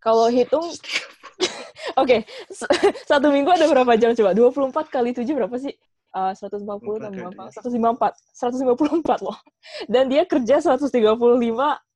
Kalau 0.00 0.30
hitung 0.30 0.62
Oke, 2.00 2.28
s- 2.50 2.68
satu 3.04 3.32
minggu 3.32 3.48
ada 3.48 3.64
berapa 3.68 3.96
jam 3.96 4.12
coba? 4.12 4.32
24 4.36 4.92
kali 4.92 5.10
7 5.16 5.24
berapa 5.32 5.56
sih? 5.56 5.72
Uh, 6.16 6.32
140 6.32 6.64
tambah 7.04 7.28
4, 7.36 7.60
154. 7.60 8.16
154 8.32 9.20
loh. 9.20 9.36
Dan 9.92 10.08
dia 10.08 10.24
kerja 10.24 10.64
135 10.64 10.88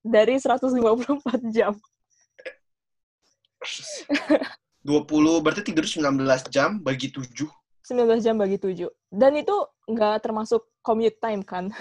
dari 0.05 0.37
154 0.37 1.57
jam. 1.57 1.73
20 4.85 5.45
berarti 5.45 5.61
tidur 5.65 5.85
19 5.85 6.21
jam 6.53 6.81
bagi 6.81 7.09
7 7.12 7.49
19 7.89 8.21
jam 8.21 8.37
bagi 8.37 8.61
7. 8.61 8.89
Dan 9.09 9.41
itu 9.41 9.57
nggak 9.89 10.21
termasuk 10.21 10.69
commute 10.85 11.17
time 11.17 11.41
kan? 11.41 11.73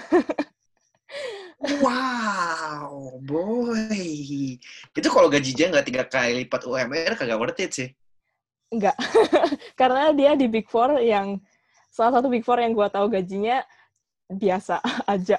wow 1.84 3.20
boy 3.20 4.56
itu 4.96 5.08
kalau 5.12 5.28
gajinya 5.28 5.76
nggak 5.76 5.86
tiga 5.92 6.04
kali 6.08 6.46
lipat 6.46 6.64
UMR 6.64 7.12
kagak 7.20 7.36
worth 7.36 7.60
it 7.60 7.68
sih 7.74 7.92
Nggak. 8.70 8.96
Karena 9.74 10.14
dia 10.14 10.38
di 10.38 10.46
Big 10.46 10.70
Four 10.70 11.02
yang 11.02 11.42
salah 11.90 12.18
satu 12.18 12.30
Big 12.30 12.46
Four 12.46 12.58
yang 12.58 12.72
gua 12.72 12.88
tahu 12.88 13.10
gajinya 13.10 13.60
biasa 14.30 14.78
aja. 15.14 15.36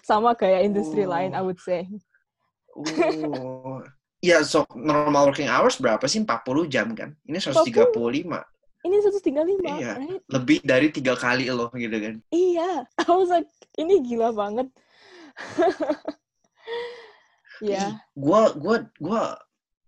Sama 0.00 0.32
kayak 0.32 0.64
industri 0.66 1.04
Oh. 1.04 1.12
lain, 1.12 1.36
I 1.36 1.42
would 1.44 1.60
say. 1.60 1.84
oh 2.72 3.84
ya 4.24 4.40
so 4.40 4.64
normal 4.72 5.28
working 5.28 5.50
hours 5.50 5.76
berapa 5.76 6.00
sih 6.08 6.24
40 6.24 6.64
jam 6.72 6.88
kan 6.96 7.12
ini 7.28 7.36
135 7.36 7.92
Ini 8.82 8.96
135, 8.98 9.60
Iya. 9.60 9.92
right? 10.00 10.22
lebih 10.26 10.58
dari 10.64 10.88
tiga 10.88 11.12
kali 11.14 11.52
loh 11.52 11.68
gitu 11.76 11.92
kan 11.92 12.16
Iya, 12.32 12.82
I 13.04 13.10
was 13.12 13.28
like, 13.28 13.46
ini 13.76 14.00
gila 14.00 14.32
banget. 14.32 14.72
ya, 17.62 18.00
gua 18.16 18.50
gua 18.56 18.88
gua 18.98 19.22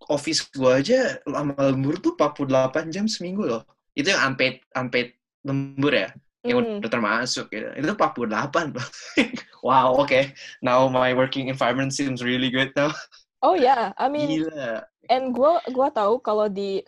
office 0.06 0.46
gua 0.52 0.78
aja 0.78 1.18
lama 1.24 1.56
lembur 1.58 1.96
tuh 1.98 2.12
48 2.14 2.92
jam 2.94 3.08
seminggu 3.08 3.48
loh 3.48 3.64
itu 3.96 4.12
yang 4.12 4.30
unpaid 4.30 4.60
unpaid 4.76 5.16
lembur 5.44 5.92
ya 5.92 6.08
yang 6.44 6.60
Hmm. 6.60 6.76
udah 6.80 6.90
termasuk 6.92 7.48
gitu. 7.48 7.68
itu 7.72 7.88
48 7.96 8.76
loh 8.76 8.88
wow 9.64 9.96
oke. 9.96 10.20
Now 10.60 10.88
my 10.88 11.16
working 11.16 11.48
environment 11.48 11.92
seems 11.92 12.20
really 12.20 12.52
good 12.52 12.68
now. 12.76 12.92
Oh 13.40 13.56
ya, 13.56 13.92
I 13.96 14.08
mean, 14.08 14.44
gila. 14.44 14.84
and 15.08 15.32
gua 15.32 15.60
gua 15.68 15.88
tahu 15.88 16.20
kalau 16.20 16.48
di 16.48 16.80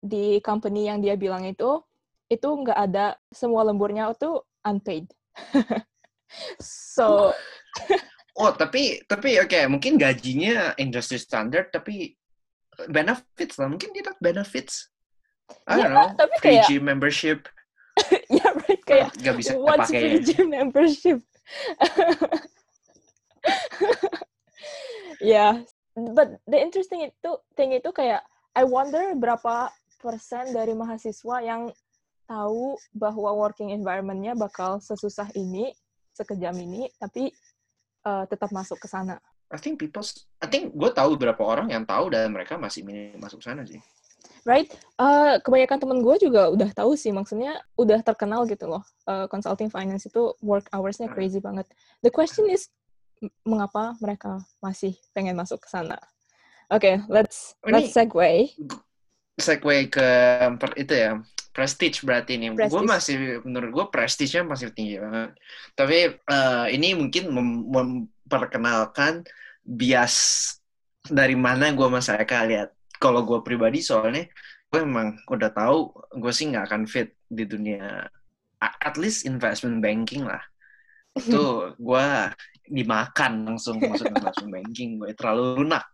di 0.00 0.36
company 0.40 0.88
yang 0.88 1.00
dia 1.00 1.16
bilang 1.16 1.44
itu 1.44 1.80
itu 2.28 2.44
nggak 2.44 2.76
ada 2.76 3.16
semua 3.28 3.64
lemburnya 3.64 4.08
itu 4.08 4.40
unpaid. 4.64 5.08
so 6.60 7.32
oh 8.34 8.50
tapi 8.56 9.04
tapi 9.04 9.38
oke 9.40 9.60
mungkin 9.68 9.96
gajinya 9.96 10.72
industry 10.76 11.20
standard 11.20 11.68
tapi 11.72 12.16
benefits 12.88 13.60
lah. 13.60 13.68
Mungkin 13.68 13.92
dia 13.92 14.02
dapat 14.04 14.20
benefits. 14.20 14.88
I 15.68 15.76
Ya, 15.76 15.88
don't 15.88 15.92
know. 15.92 16.08
tapi 16.16 16.34
free 16.40 16.56
kayak- 16.60 16.66
gym 16.68 16.82
membership 16.88 17.48
kayak 18.84 19.08
nggak 19.20 19.36
bisa 19.40 19.52
what's 19.58 19.88
pakai 19.88 20.00
free 20.00 20.20
gym 20.22 20.48
membership? 20.52 21.18
yeah, 25.20 25.60
but 25.96 26.40
the 26.48 26.56
interesting 26.56 27.02
itu 27.08 27.30
thing 27.56 27.72
itu 27.76 27.92
kayak 27.92 28.24
I 28.54 28.64
wonder 28.64 29.14
berapa 29.18 29.72
persen 29.98 30.52
dari 30.52 30.76
mahasiswa 30.76 31.40
yang 31.40 31.72
tahu 32.24 32.76
bahwa 32.96 33.36
working 33.36 33.70
environment-nya 33.72 34.36
bakal 34.36 34.80
sesusah 34.80 35.28
ini, 35.36 35.72
sekejam 36.16 36.56
ini, 36.56 36.88
tapi 36.96 37.28
uh, 38.08 38.24
tetap 38.28 38.52
masuk 38.52 38.80
ke 38.80 38.88
sana. 38.88 39.20
I 39.52 39.60
think 39.60 39.76
people 39.76 40.02
I 40.40 40.48
think 40.48 40.72
gue 40.72 40.90
tahu 40.90 41.20
beberapa 41.20 41.44
orang 41.44 41.68
yang 41.70 41.84
tahu 41.84 42.10
dan 42.10 42.32
mereka 42.32 42.56
masih 42.56 42.82
milih 42.82 43.20
masuk 43.20 43.44
sana 43.44 43.62
sih 43.68 43.78
Right? 44.44 44.68
Uh, 45.00 45.40
kebanyakan 45.40 45.80
temen 45.80 45.98
gue 46.04 46.16
juga 46.20 46.52
udah 46.52 46.68
tahu 46.76 46.94
sih, 46.94 47.10
maksudnya 47.10 47.64
udah 47.80 48.04
terkenal 48.04 48.44
gitu 48.44 48.68
loh. 48.68 48.84
Uh, 49.08 49.24
consulting 49.26 49.72
finance 49.72 50.04
itu 50.04 50.36
work 50.44 50.68
hours-nya 50.68 51.08
Hmm. 51.08 51.16
crazy 51.16 51.40
banget. 51.40 51.64
The 52.04 52.12
question 52.12 52.48
is, 52.52 52.68
mengapa 53.40 53.96
mereka 54.04 54.44
masih 54.60 55.00
pengen 55.16 55.32
masuk 55.32 55.64
ke 55.64 55.68
sana? 55.72 55.96
Oke, 56.68 57.00
let's 57.08 57.56
Ini- 57.64 57.72
let's 57.72 57.92
segue. 57.96 58.52
segue 59.34 59.76
ke 59.90 60.08
per- 60.62 60.78
itu 60.78 60.94
ya 60.94 61.18
prestige 61.50 62.06
berarti 62.06 62.38
nih 62.38 62.54
gue 62.54 62.82
masih 62.86 63.42
menurut 63.42 63.70
gue 63.74 63.86
prestige-nya 63.90 64.46
masih 64.46 64.70
tinggi 64.70 64.98
banget 65.02 65.34
tapi 65.74 65.98
eh, 66.22 66.66
ini 66.70 66.94
mungkin 66.94 67.34
mem- 67.34 67.66
memperkenalkan 67.66 69.26
bias 69.66 70.14
dari 71.02 71.34
mana 71.34 71.74
gue 71.74 71.82
sama 71.82 71.98
saya 71.98 72.22
lihat 72.46 72.70
kalau 72.98 73.22
gue 73.22 73.40
pribadi 73.42 73.80
soalnya 73.80 74.26
gue 74.68 74.80
emang 74.80 75.14
udah 75.30 75.50
tahu 75.50 75.92
gue 76.18 76.32
sih 76.34 76.50
nggak 76.50 76.66
akan 76.66 76.82
fit 76.84 77.14
di 77.26 77.44
dunia 77.44 78.06
at 78.60 78.94
least 78.96 79.22
investment 79.24 79.78
banking 79.78 80.24
lah 80.24 80.40
itu 81.14 81.42
gue 81.88 82.06
dimakan 82.64 83.54
langsung 83.54 83.76
masuk 83.78 84.08
investment 84.08 84.50
banking 84.50 84.98
gue 84.98 85.12
terlalu 85.14 85.62
lunak 85.62 85.84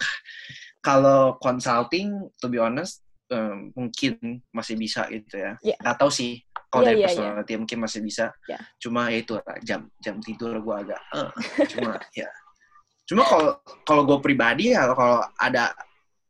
kalau 0.81 1.37
consulting 1.37 2.31
to 2.41 2.49
be 2.49 2.57
honest 2.57 3.05
um, 3.29 3.69
mungkin 3.77 4.17
masih 4.51 4.79
bisa 4.81 5.05
gitu 5.11 5.37
ya 5.37 5.53
Iya. 5.61 5.77
nggak 5.79 5.97
tahu 5.99 6.13
sih 6.13 6.41
Kalau 6.71 6.87
Iya, 6.87 6.89
dari 6.95 6.99
iya, 7.03 7.07
personality 7.11 7.53
mungkin 7.59 7.79
masih 7.83 7.99
bisa. 7.99 8.27
Iya. 8.47 8.59
Cuma 8.79 9.11
ya 9.11 9.19
itu 9.19 9.35
jam 9.67 9.91
jam 9.99 10.23
tidur 10.23 10.55
gue 10.63 10.77
agak. 10.87 11.03
eh, 11.19 11.31
cuma 11.67 11.99
ya. 12.15 12.31
Cuma 13.11 13.27
kalau 13.27 13.59
kalau 13.83 14.03
gue 14.07 14.19
pribadi 14.23 14.71
ya 14.71 14.87
kalau 14.95 15.19
ada 15.35 15.75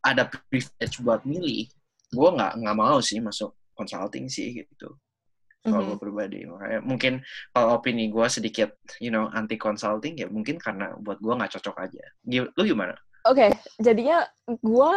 ada 0.01 0.29
privilege 0.49 0.97
buat 1.05 1.23
milih, 1.29 1.69
gue 2.11 2.29
nggak 2.37 2.53
nggak 2.61 2.77
mau 2.77 2.99
sih 3.05 3.21
masuk 3.21 3.53
consulting 3.77 4.27
sih 4.29 4.65
gitu. 4.65 4.97
Kalau 5.61 5.85
Mhm. 5.85 5.89
gue 5.93 5.99
pribadi, 6.01 6.41
makanya 6.49 6.81
mungkin 6.81 7.13
kalau 7.53 7.77
opini 7.77 8.09
gue 8.09 8.27
sedikit, 8.33 8.73
you 8.97 9.13
know, 9.13 9.29
anti 9.37 9.61
consulting 9.61 10.17
ya 10.17 10.25
mungkin 10.33 10.57
karena 10.57 10.97
buat 10.97 11.21
gue 11.21 11.33
nggak 11.37 11.53
cocok 11.61 11.77
aja. 11.85 12.05
Lu 12.57 12.63
gimana? 12.65 12.97
Oke, 13.29 13.53
jadinya 13.77 14.25
gue 14.49 14.93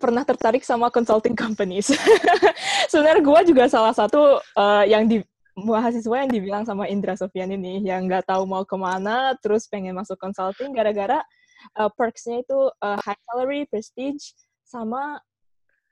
pernah 0.00 0.24
tertarik 0.24 0.64
sama 0.64 0.88
consulting 0.88 1.36
companies. 1.36 1.92
Sebenarnya 2.92 3.20
gue 3.20 3.40
juga 3.52 3.68
salah 3.68 3.92
satu 3.92 4.40
eh, 4.40 4.84
yang 4.88 5.04
di 5.04 5.20
mahasiswa 5.60 6.16
yang 6.24 6.30
dibilang 6.32 6.64
sama 6.64 6.88
Indra 6.88 7.12
Sofian 7.12 7.52
ini 7.52 7.84
yang 7.84 8.08
nggak 8.08 8.24
tahu 8.24 8.48
mau 8.48 8.64
ke 8.64 8.80
mana, 8.80 9.36
terus 9.44 9.68
pengen 9.68 9.92
masuk 9.92 10.16
consulting 10.16 10.72
gara-gara 10.72 11.20
eh, 11.78 11.90
perks-nya 11.94 12.42
itu 12.42 12.58
eh, 12.70 12.98
high 13.00 13.20
salary, 13.28 13.60
prestige, 13.68 14.34
sama 14.64 15.18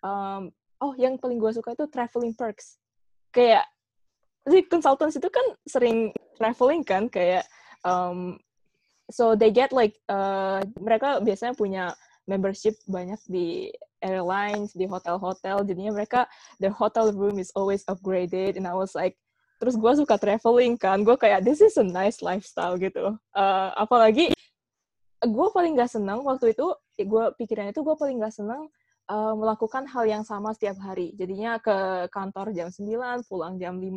um, 0.02 0.52
oh 0.78 0.92
yang 0.94 1.18
paling 1.18 1.42
gue 1.42 1.52
suka 1.54 1.74
itu 1.74 1.86
traveling 1.90 2.34
perks. 2.34 2.78
Kayak 3.34 3.66
di 4.48 4.64
consultants 4.64 5.18
itu 5.18 5.28
kan 5.28 5.46
sering 5.68 6.14
traveling 6.38 6.80
kan, 6.86 7.10
kayak 7.10 7.44
um, 7.84 8.38
so 9.10 9.34
they 9.34 9.50
get 9.50 9.72
like 9.72 9.96
uh, 10.08 10.62
mereka 10.78 11.20
biasanya 11.20 11.56
punya 11.56 11.84
membership 12.28 12.76
banyak 12.84 13.18
di 13.26 13.72
airlines 14.04 14.76
di 14.76 14.86
hotel-hotel 14.86 15.64
jadinya 15.66 15.96
mereka 15.96 16.28
their 16.62 16.70
hotel 16.70 17.10
room 17.10 17.40
is 17.40 17.50
always 17.56 17.82
upgraded 17.90 18.54
and 18.54 18.68
I 18.68 18.76
was 18.76 18.94
like 18.94 19.18
terus 19.58 19.74
gue 19.74 19.92
suka 19.98 20.20
traveling 20.20 20.78
kan 20.78 21.02
gue 21.02 21.18
kayak 21.18 21.42
this 21.42 21.58
is 21.58 21.74
a 21.80 21.86
nice 21.86 22.22
lifestyle 22.22 22.78
gitu 22.78 23.18
Uh, 23.34 23.70
apalagi 23.74 24.30
gue 25.18 25.46
paling 25.50 25.74
gak 25.74 25.90
senang 25.90 26.22
waktu 26.22 26.54
itu 26.54 26.66
gue 26.98 27.24
pikiran 27.38 27.74
itu 27.74 27.82
gue 27.82 27.96
paling 27.98 28.22
gak 28.22 28.34
senang 28.34 28.70
uh, 29.10 29.34
melakukan 29.34 29.88
hal 29.90 30.04
yang 30.06 30.22
sama 30.22 30.54
setiap 30.54 30.78
hari 30.78 31.16
jadinya 31.18 31.58
ke 31.58 32.06
kantor 32.14 32.54
jam 32.54 32.68
9 32.70 33.26
pulang 33.26 33.58
jam 33.58 33.80
5 33.80 33.88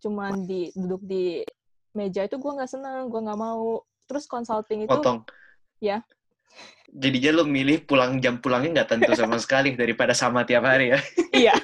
cuman 0.00 0.32
di 0.48 0.72
duduk 0.72 1.02
di 1.04 1.44
meja 1.92 2.24
itu 2.24 2.38
gue 2.40 2.52
nggak 2.56 2.70
senang 2.70 3.10
gue 3.10 3.20
nggak 3.20 3.40
mau 3.40 3.84
terus 4.08 4.24
consulting 4.26 4.86
itu 4.86 4.90
Potong. 4.90 5.22
Ya. 5.78 6.02
Jadinya 6.90 7.40
lu 7.40 7.44
milih 7.46 7.86
pulang 7.86 8.18
jam 8.18 8.42
pulangnya 8.42 8.82
nggak 8.82 8.90
tentu 8.96 9.12
sama 9.14 9.38
sekali 9.44 9.76
daripada 9.78 10.16
sama 10.16 10.42
tiap 10.42 10.66
hari 10.66 10.96
ya. 10.96 10.98
iya 11.30 11.54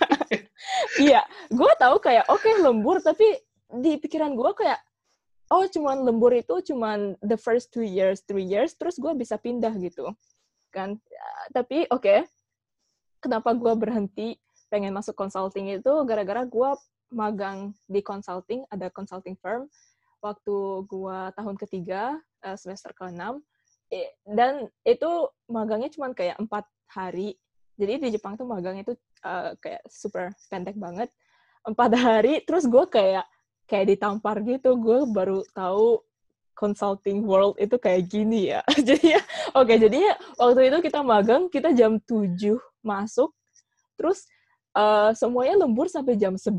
iya 1.06 1.20
gue 1.50 1.72
tahu 1.80 1.98
kayak 1.98 2.28
oke 2.30 2.46
lembur 2.62 3.02
tapi 3.02 3.26
di 3.82 3.98
pikiran 3.98 4.34
gue 4.38 4.50
kayak 4.54 4.78
oh 5.52 5.64
cuman 5.70 6.02
lembur 6.02 6.34
itu 6.34 6.72
cuman 6.72 7.14
the 7.22 7.38
first 7.38 7.70
two 7.70 7.84
years 7.84 8.22
three 8.26 8.44
years 8.46 8.74
terus 8.74 8.98
gue 8.98 9.12
bisa 9.14 9.38
pindah 9.38 9.72
gitu. 9.78 10.10
Kan 10.74 10.98
Ya, 11.08 11.28
tapi 11.54 11.88
oke 11.88 12.26
kenapa 13.22 13.56
gue 13.56 13.72
berhenti 13.78 14.28
pengen 14.68 14.92
masuk 14.92 15.14
consulting 15.14 15.72
itu? 15.72 15.92
Gara-gara 16.04 16.44
gue 16.44 16.70
magang 17.14 17.72
di 17.86 18.02
consulting 18.02 18.66
ada 18.68 18.90
consulting 18.90 19.38
firm 19.38 19.70
waktu 20.20 20.86
gue 20.90 21.18
tahun 21.38 21.56
ketiga 21.56 22.18
eh, 22.42 22.58
semester 22.58 22.90
ke-6 22.92 23.40
Eh, 23.86 24.18
dan 24.26 24.66
itu 24.82 25.30
magangnya 25.46 25.86
cuman 25.94 26.10
kayak 26.10 26.36
empat 26.42 26.66
hari. 26.90 27.38
Jadi 27.78 28.02
di 28.02 28.08
Jepang 28.18 28.34
tuh 28.34 28.48
magangnya 28.48 28.82
itu 28.82 28.94
uh, 29.22 29.54
kayak 29.62 29.84
super 29.86 30.32
pendek 30.48 30.74
banget 30.80 31.12
empat 31.66 31.92
hari 31.98 32.40
terus 32.46 32.64
gue 32.64 32.84
kayak 32.88 33.26
kayak 33.66 33.94
ditampar 33.94 34.40
gitu. 34.46 34.78
Gue 34.78 35.04
baru 35.06 35.42
tahu 35.52 36.00
consulting 36.56 37.22
world 37.22 37.54
itu 37.60 37.76
kayak 37.76 38.08
gini 38.08 38.56
ya. 38.56 38.64
Jadi 38.88 39.12
ya 39.12 39.22
oke 39.52 39.76
jadi 39.76 39.98
ya 40.00 40.14
waktu 40.40 40.72
itu 40.72 40.78
kita 40.88 41.04
magang 41.04 41.52
kita 41.52 41.70
jam 41.76 42.00
7 42.00 42.56
masuk. 42.80 43.30
Terus 44.00 44.24
uh, 44.72 45.12
semuanya 45.12 45.62
lembur 45.68 45.86
sampai 45.92 46.16
jam 46.16 46.34
11 46.34 46.56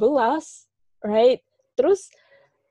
right? 1.02 1.42
Terus 1.74 2.14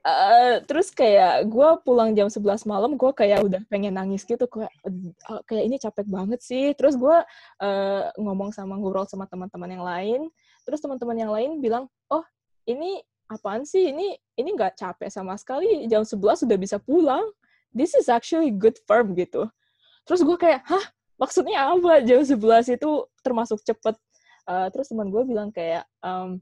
uh, 0.07 0.63
terus 0.65 0.95
kayak 0.95 1.51
gue 1.51 1.69
pulang 1.83 2.15
jam 2.15 2.31
11 2.31 2.63
malam 2.71 2.95
gue 2.95 3.11
kayak 3.11 3.43
udah 3.43 3.63
pengen 3.67 3.99
nangis 3.99 4.23
gitu. 4.23 4.47
Kayak 4.47 4.71
"Uh, 4.87 5.43
kayak 5.51 5.65
ini 5.67 5.77
capek 5.83 6.07
banget 6.07 6.41
sih. 6.47 6.73
Terus 6.79 6.95
gue 6.95 7.17
uh, 7.63 8.03
ngomong 8.23 8.55
sama 8.55 8.79
ngobrol 8.79 9.05
sama 9.11 9.27
teman-teman 9.27 9.71
yang 9.75 9.85
lain. 9.85 10.21
Terus 10.63 10.79
teman-teman 10.79 11.19
yang 11.19 11.35
lain 11.35 11.59
bilang 11.59 11.91
oh 12.11 12.23
ini 12.71 13.03
apaan 13.27 13.67
sih? 13.67 13.91
Ini 13.91 14.17
ini 14.39 14.49
nggak 14.55 14.79
capek 14.79 15.11
sama 15.11 15.35
sekali. 15.39 15.87
Jam 15.91 16.03
11 16.03 16.47
sudah 16.47 16.57
bisa 16.59 16.77
pulang. 16.79 17.27
This 17.75 17.93
is 17.93 18.09
actually 18.09 18.55
good 18.55 18.79
firm 18.89 19.13
gitu. 19.19 19.51
Terus 20.07 20.23
gue 20.23 20.37
kayak 20.39 20.63
hah? 20.67 20.85
Maksudnya 21.17 21.73
apa? 21.73 22.05
Jam 22.05 22.23
11 22.23 22.77
itu 22.79 22.91
termasuk 23.21 23.61
cepet. 23.67 23.97
Uh, 24.47 24.71
terus 24.71 24.87
teman 24.87 25.11
gue 25.11 25.23
bilang 25.27 25.51
kayak 25.51 25.83
um, 26.07 26.39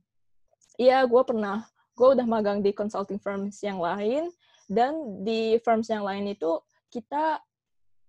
iya 0.77 1.09
gue 1.09 1.23
pernah 1.25 1.65
gue 1.97 2.09
udah 2.13 2.27
magang 2.29 2.61
di 2.61 2.77
consulting 2.77 3.17
firms 3.17 3.65
yang 3.65 3.81
lain 3.81 4.29
dan 4.69 5.25
di 5.25 5.57
firms 5.65 5.89
yang 5.89 6.05
lain 6.05 6.29
itu 6.29 6.61
kita 6.93 7.41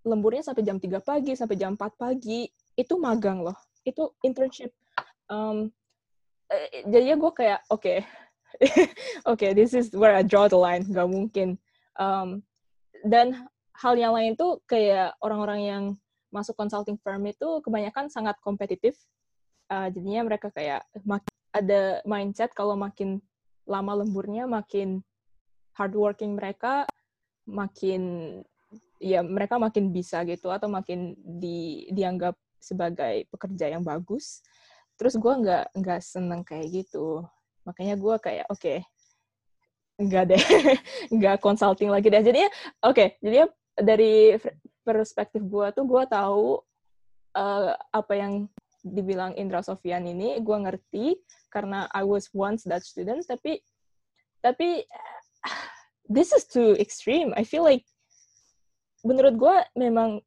lemburnya 0.04 0.44
sampai 0.44 0.68
jam 0.68 0.76
3 0.76 1.00
pagi 1.00 1.32
sampai 1.32 1.56
jam 1.56 1.74
4 1.74 1.96
pagi. 1.96 2.44
Itu 2.76 3.00
magang 3.00 3.40
loh. 3.40 3.56
Itu 3.82 4.12
internship. 4.20 4.68
Um, 5.32 5.72
eh, 6.52 6.84
jadinya 6.86 7.16
gue 7.18 7.32
kayak 7.32 7.60
oke 7.72 8.04
oke 9.30 9.46
this 9.52 9.76
is 9.76 9.92
where 9.92 10.16
I 10.16 10.24
draw 10.24 10.48
the 10.48 10.58
line 10.58 10.86
gak 10.88 11.08
mungkin. 11.08 11.60
Um, 11.96 12.44
dan 13.04 13.48
hal 13.76 13.94
yang 13.96 14.16
lain 14.16 14.36
tuh 14.36 14.60
kayak 14.64 15.16
orang-orang 15.20 15.60
yang 15.62 15.84
masuk 16.32 16.56
consulting 16.56 16.98
firm 17.00 17.24
itu 17.28 17.60
kebanyakan 17.64 18.08
sangat 18.08 18.36
kompetitif. 18.40 18.96
Uh, 19.66 19.90
jadinya 19.90 20.30
mereka 20.30 20.48
kayak 20.54 20.86
ada 21.50 22.00
mindset 22.06 22.54
kalau 22.54 22.78
makin 22.78 23.18
lama 23.66 24.04
lemburnya 24.04 24.46
makin 24.46 25.02
hardworking 25.74 26.38
mereka 26.38 26.86
makin 27.44 28.02
ya 29.02 29.20
mereka 29.20 29.58
makin 29.58 29.90
bisa 29.90 30.22
gitu 30.24 30.48
atau 30.54 30.70
makin 30.70 31.18
di 31.18 31.90
dianggap 31.90 32.38
sebagai 32.62 33.26
pekerja 33.28 33.74
yang 33.74 33.82
bagus. 33.82 34.40
Terus 34.96 35.18
gue 35.20 35.34
nggak 35.44 35.76
nggak 35.76 36.00
seneng 36.00 36.40
kayak 36.46 36.72
gitu 36.72 37.26
makanya 37.66 37.98
gue 37.98 38.14
kayak 38.22 38.46
oke 38.46 38.62
okay, 38.62 38.78
nggak 39.98 40.24
deh 40.30 40.44
nggak 41.16 41.36
consulting 41.42 41.90
lagi 41.90 42.08
deh. 42.08 42.22
Jadinya 42.22 42.50
oke 42.86 42.94
okay, 42.94 43.08
jadinya 43.20 43.46
dari 43.76 44.38
perspektif 44.86 45.42
gue 45.42 45.66
tuh 45.74 45.84
gue 45.84 46.02
tahu 46.06 46.62
uh, 47.34 47.74
apa 47.90 48.12
yang 48.14 48.32
dibilang 48.86 49.34
Indra 49.34 49.66
Sofian 49.66 50.06
ini 50.06 50.38
gue 50.38 50.56
ngerti 50.56 51.18
karena 51.50 51.90
I 51.90 52.06
was 52.06 52.30
once 52.30 52.62
that 52.70 52.86
student 52.86 53.26
tapi 53.26 53.58
tapi 54.40 54.86
this 56.14 56.30
is 56.30 56.46
too 56.46 56.78
extreme. 56.78 57.34
I 57.34 57.42
feel 57.42 57.66
like 57.66 57.82
menurut 59.02 59.34
gue 59.34 59.56
memang 59.74 60.22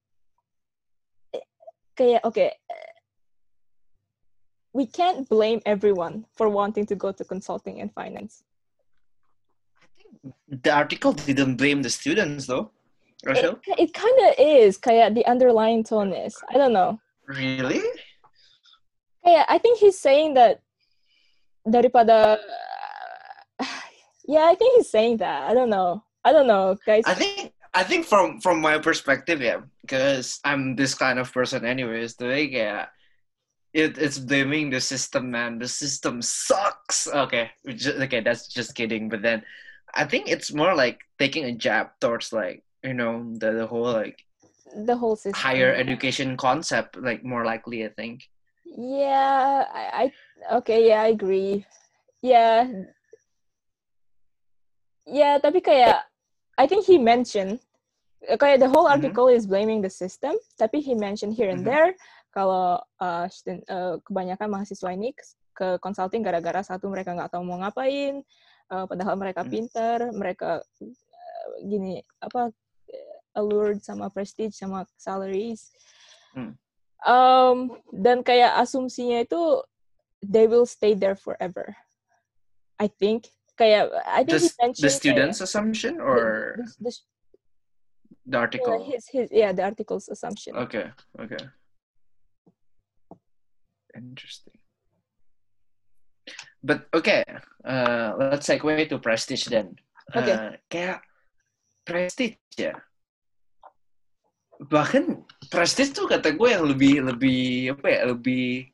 kayak 1.96 2.24
oke 2.24 2.36
okay, 2.36 2.56
we 4.74 4.86
can't 4.86 5.28
blame 5.30 5.62
everyone 5.66 6.26
for 6.36 6.50
wanting 6.50 6.86
to 6.86 6.96
go 6.96 7.12
to 7.12 7.24
consulting 7.24 7.82
and 7.82 7.94
finance 7.94 8.44
I 9.82 9.88
think 9.98 10.64
The 10.64 10.72
article 10.72 11.14
didn't 11.14 11.56
blame 11.58 11.82
the 11.82 11.90
students 11.90 12.46
though. 12.48 12.72
Rachel? 13.26 13.60
It, 13.68 13.90
it 13.90 13.92
kind 13.94 14.18
of 14.28 14.36
is 14.40 14.78
kayak 14.78 15.14
the 15.14 15.26
underlying 15.28 15.84
tone 15.84 16.14
is 16.14 16.36
I 16.50 16.58
don't 16.58 16.74
know 16.74 17.00
Really? 17.28 17.84
kayak 19.26 19.46
I 19.50 19.58
think 19.58 19.80
he's 19.80 20.00
saying 20.00 20.34
that 20.40 20.62
daripada 21.68 22.40
yeah 24.28 24.48
I 24.48 24.56
think 24.56 24.80
he's 24.80 24.90
saying 24.90 25.18
that 25.20 25.50
I 25.50 25.54
don't 25.54 25.70
know 25.70 26.04
I 26.24 26.32
don't 26.32 26.48
know 26.48 26.80
guys 26.86 27.04
I 27.06 27.14
think 27.14 27.52
I 27.74 27.84
think 27.84 28.06
from 28.06 28.42
from 28.42 28.62
my 28.62 28.80
perspective, 28.80 29.42
yeah, 29.42 29.62
because 29.82 30.40
I'm 30.44 30.76
this 30.76 30.96
kind 30.96 31.20
of 31.20 31.32
person 31.32 31.66
anyways. 31.66 32.16
The 32.16 32.26
way 32.26 32.44
yeah, 32.50 32.90
it, 33.74 33.98
it's 33.98 34.18
blaming 34.18 34.70
the 34.70 34.82
system, 34.82 35.32
man. 35.32 35.60
The 35.60 35.68
system 35.68 36.22
sucks. 36.22 37.08
Okay, 37.08 37.52
just, 37.76 37.98
okay, 37.98 38.22
that's 38.22 38.48
just 38.48 38.76
kidding. 38.76 39.10
But 39.10 39.22
then, 39.22 39.44
I 39.94 40.06
think 40.06 40.28
it's 40.28 40.54
more 40.54 40.74
like 40.76 41.00
taking 41.18 41.46
a 41.46 41.54
jab 41.56 41.94
towards 42.02 42.34
like 42.34 42.64
you 42.84 42.94
know 42.94 43.30
the 43.38 43.52
the 43.54 43.68
whole 43.68 43.92
like 43.94 44.26
the 44.86 44.96
whole 44.98 45.16
system 45.16 45.38
higher 45.42 45.74
education 45.74 46.38
concept, 46.38 46.98
like 46.98 47.24
more 47.24 47.46
likely. 47.46 47.86
I 47.86 47.90
think. 47.90 48.26
yeah 48.70 49.66
I, 49.74 50.14
I 50.50 50.58
okay 50.62 50.88
yeah 50.88 51.02
I 51.02 51.10
agree 51.10 51.66
yeah 52.22 52.70
yeah 55.10 55.42
tapi 55.42 55.60
kayak 55.62 56.06
I 56.60 56.66
think 56.70 56.86
he 56.86 57.02
mentioned 57.02 57.60
kayak 58.38 58.60
the 58.62 58.70
whole 58.70 58.86
Mhm. 58.86 58.94
article 59.00 59.28
is 59.32 59.50
blaming 59.50 59.82
the 59.82 59.90
system 59.90 60.38
tapi 60.60 60.84
he 60.84 60.94
mentioned 60.94 61.34
here 61.34 61.50
and 61.50 61.66
Mhm. 61.66 61.70
there 61.72 61.90
kalau 62.30 62.78
uh, 63.02 63.26
student- 63.30 63.66
uh, 63.70 63.98
kebanyakan 64.06 64.50
mahasiswa 64.50 64.94
ini 64.94 65.14
ke 65.54 65.82
consulting 65.84 66.24
gara-gara 66.24 66.64
satu 66.64 66.88
mereka 66.88 67.12
nggak 67.18 67.34
tahu 67.36 67.44
mau 67.44 67.60
ngapain, 67.60 68.24
uh, 68.72 68.86
padahal 68.88 69.20
mereka 69.20 69.44
Hmm. 69.44 69.52
pinter, 69.52 69.98
mereka 70.16 70.64
uh, 70.64 71.50
gini 71.66 72.00
apa 72.22 72.54
allured 73.38 73.84
sama 73.84 74.10
prestige 74.10 74.56
sama 74.56 74.86
salaries. 74.96 75.74
Hmm. 76.34 76.56
Um, 77.00 77.80
dan 77.96 78.24
kayak 78.24 78.60
asumsinya 78.60 79.24
itu 79.24 79.64
they 80.20 80.48
will 80.48 80.68
stay 80.68 80.92
there 80.94 81.16
forever. 81.16 81.76
I 82.80 82.88
think 82.88 83.32
kayak 83.60 83.92
I 84.08 84.24
think 84.24 84.40
Just 84.40 84.56
the 84.80 84.92
student's 84.92 85.40
assumption 85.44 86.00
kayak, 86.00 86.08
or 86.08 86.20
the, 86.56 86.68
the, 86.80 86.92
the 88.26 88.38
article? 88.40 88.80
the, 88.80 88.96
his 88.96 89.04
his 89.12 89.28
yeah 89.32 89.52
the 89.52 89.64
article's 89.64 90.08
assumption. 90.08 90.56
Okay, 90.56 90.92
okay. 91.20 91.40
Interesting. 94.00 94.56
But 96.64 96.88
okay, 96.96 97.24
uh, 97.68 98.16
let's 98.16 98.48
segue 98.48 98.88
to 98.88 98.98
prestige 99.04 99.48
then. 99.52 99.76
Okay. 100.16 100.36
Uh, 100.36 100.52
kayak 100.72 101.04
prestige 101.84 102.40
ya. 102.56 102.80
Bahkan 104.60 105.24
prestige 105.52 105.96
tuh 105.96 106.08
kata 106.08 106.36
gue 106.36 106.50
yang 106.52 106.64
lebih 106.68 107.04
lebih 107.04 107.76
apa 107.76 107.88
ya 107.88 108.02
lebih 108.12 108.68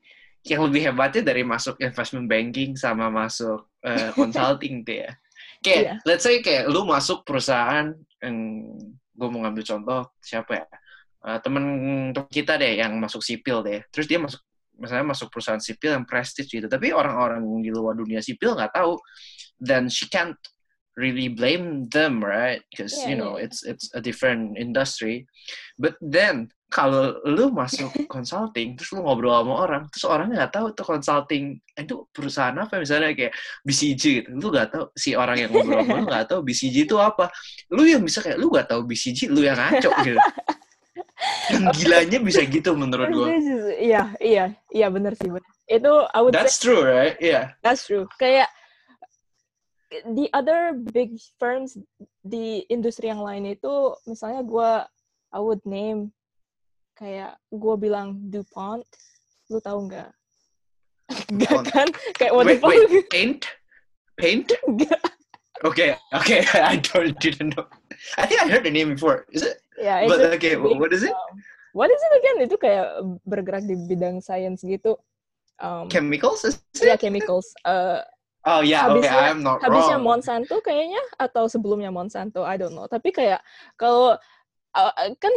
yang 0.45 0.61
lebih 0.69 0.81
hebatnya 0.89 1.21
dari 1.25 1.41
masuk 1.41 1.77
investment 1.81 2.29
banking 2.29 2.77
sama 2.77 3.09
masuk 3.09 3.65
uh, 3.85 4.09
consulting 4.17 4.85
tuh 4.85 5.05
ya. 5.05 5.11
Kayak 5.61 5.81
Iya. 5.81 5.93
let's 6.05 6.21
say 6.25 6.41
kayak 6.45 6.69
lu 6.69 6.85
masuk 6.85 7.25
perusahaan 7.25 7.89
yang 8.21 8.37
gue 9.15 9.27
mau 9.29 9.41
ngambil 9.45 9.65
contoh 9.65 10.01
siapa 10.21 10.65
ya 10.65 10.67
Uh, 11.25 11.41
temen 11.41 11.65
kita 12.29 12.53
deh 12.53 12.77
yang 12.77 13.01
masuk 13.01 13.17
sipil 13.17 13.65
deh 13.65 13.81
terus 13.89 14.05
dia 14.05 14.21
masuk 14.21 14.45
misalnya 14.79 15.11
masuk 15.11 15.31
perusahaan 15.31 15.61
sipil 15.61 15.95
yang 15.95 16.05
prestige 16.07 16.51
gitu. 16.51 16.67
Tapi 16.67 16.91
orang-orang 16.91 17.41
di 17.63 17.71
luar 17.71 17.95
dunia 17.95 18.19
sipil 18.19 18.55
nggak 18.55 18.75
tahu. 18.75 18.99
Dan 19.55 19.87
she 19.87 20.11
can't 20.11 20.35
really 20.95 21.27
blame 21.27 21.87
them 21.91 22.23
right? 22.23 22.63
Because 22.71 22.95
Iya, 22.95 23.07
you 23.11 23.15
know 23.19 23.35
iya. 23.35 23.47
it's 23.51 23.63
it's 23.67 23.91
a 23.93 24.01
different 24.01 24.55
industry. 24.55 25.27
But 25.75 25.99
then 25.99 26.49
kalau 26.71 27.19
lu 27.23 27.51
masuk 27.55 27.91
consulting 28.15 28.75
terus 28.75 28.91
lu 28.95 29.05
ngobrol 29.05 29.31
sama 29.31 29.53
orang 29.53 29.83
terus 29.91 30.05
orangnya 30.07 30.43
nggak 30.43 30.53
tahu 30.55 30.67
tuh 30.75 30.85
consulting 30.87 31.59
itu 31.75 31.95
perusahaan 32.15 32.55
apa? 32.55 32.79
Misalnya 32.79 33.11
kayak 33.11 33.35
BCG 33.67 34.03
gitu. 34.23 34.29
Lu 34.39 34.47
nggak 34.49 34.67
tahu 34.71 34.85
si 34.95 35.13
orang 35.13 35.37
yang 35.39 35.51
ngobrol 35.51 35.83
sama 35.83 35.95
lu 35.99 36.05
nggak 36.07 36.27
tahu 36.31 36.39
BCG 36.47 36.75
itu 36.87 36.95
apa. 36.99 37.27
Lu 37.75 37.83
yang 37.83 38.01
bisa 38.01 38.23
kayak 38.23 38.39
lu 38.39 38.47
nggak 38.51 38.67
tahu 38.71 38.81
BCG 38.87 39.19
lu 39.31 39.43
yang 39.43 39.59
ngaco 39.59 39.91
gitu 40.03 40.19
yang 41.51 41.65
gilanya 41.77 42.19
bisa 42.21 42.41
gitu 42.45 42.73
menurut 42.73 43.09
gue 43.09 43.27
This 43.29 43.45
is- 43.45 43.63
Iya, 43.75 44.03
iya, 44.23 44.45
iya 44.71 44.87
benar 44.89 45.13
sih. 45.19 45.27
bener. 45.27 45.45
Itu 45.67 45.91
I 46.09 46.19
would 46.21 46.31
say 46.33 46.39
that's 46.41 46.57
true 46.57 46.81
right 46.81 47.17
yeah 47.19 47.53
that's 47.65 47.83
true. 47.85 48.05
Kayak 48.17 48.49
the 50.11 50.27
other 50.33 50.73
big 50.73 51.15
firms 51.39 51.77
di 52.21 52.65
industri 52.67 53.07
yang 53.07 53.21
lain 53.21 53.45
itu, 53.47 53.93
misalnya 54.05 54.41
gue 54.43 54.71
I 55.31 55.39
would 55.39 55.61
name 55.63 56.11
kayak 56.95 57.35
gue 57.51 57.75
bilang 57.75 58.17
DuPont, 58.27 58.83
lu 59.51 59.59
tahu 59.59 59.83
nggak? 59.91 60.09
DuPont. 61.29 61.65
kan? 61.69 61.87
Kayak 62.17 62.31
what 62.33 62.45
the 62.49 62.57
wait 62.57 62.61
fuck? 62.61 62.71
wait 62.89 63.07
paint 63.13 63.41
paint 64.17 64.47
Nggak. 64.71 65.01
okay 65.67 65.93
okay 66.11 66.41
I 66.55 66.79
don't 66.81 67.13
didn't 67.19 67.53
know 67.55 67.67
I 68.21 68.25
think 68.25 68.39
I 68.41 68.47
heard 68.47 68.65
the 68.65 68.73
name 68.73 68.95
before. 68.95 69.25
Is 69.31 69.43
it? 69.43 69.61
Itu 69.75 70.07
but 70.07 70.19
okay 70.39 70.55
what 70.55 70.91
is 70.95 71.03
it? 71.03 71.11
um, 71.11 71.39
what 71.75 71.89
is 71.91 71.99
it 71.99 72.13
again? 72.19 72.37
Itu 72.47 72.55
kayak 72.55 73.03
bergerak 73.27 73.67
di 73.67 73.75
bidang 73.75 74.23
sains 74.23 74.63
gitu. 74.63 74.95
Um, 75.59 75.87
chemicals 75.87 76.43
is 76.47 76.59
it? 76.79 76.99
Chemicals. 76.99 77.51
Uh, 77.63 78.03
oh 78.47 78.61
yeah 78.63 78.87
okay 78.87 79.07
habisnya- 79.07 79.25
I'm 79.31 79.41
not 79.43 79.59
habisnya 79.59 79.99
wrong. 79.99 80.19
Monsanto 80.19 80.55
kayaknya 80.63 81.01
atau 81.19 81.47
sebelumnya 81.51 81.91
Monsanto 81.91 82.43
I 82.43 82.55
don't 82.55 82.75
know. 82.75 82.87
Tapi 82.87 83.11
kayak 83.11 83.43
kalau 83.75 84.15
uh, 84.75 84.93
kan 85.19 85.33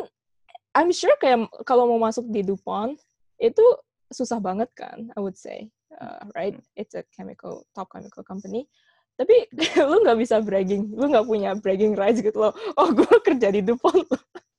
I'm 0.78 0.94
sure 0.94 1.14
kayak 1.18 1.50
kalau 1.66 1.90
mau 1.90 1.98
masuk 2.10 2.30
di 2.30 2.46
DuPont 2.46 2.98
itu 3.38 3.64
susah 4.14 4.38
banget 4.38 4.70
kan 4.78 5.10
I 5.14 5.20
would 5.22 5.38
say. 5.38 5.70
Uh, 5.98 6.30
right? 6.36 6.54
It's 6.78 6.94
a 6.94 7.02
chemical 7.10 7.66
top 7.74 7.90
chemical 7.90 8.22
company 8.22 8.70
tapi 9.18 9.34
lu 9.90 9.96
nggak 10.06 10.18
bisa 10.22 10.38
bragging 10.38 10.94
lu 10.94 11.10
nggak 11.10 11.26
punya 11.26 11.50
bragging 11.58 11.98
rights 11.98 12.22
gitu 12.22 12.38
loh. 12.38 12.54
Oh 12.78 12.88
gue 12.96 13.16
kerja 13.26 13.50
di 13.50 13.66
DuPont. 13.66 14.06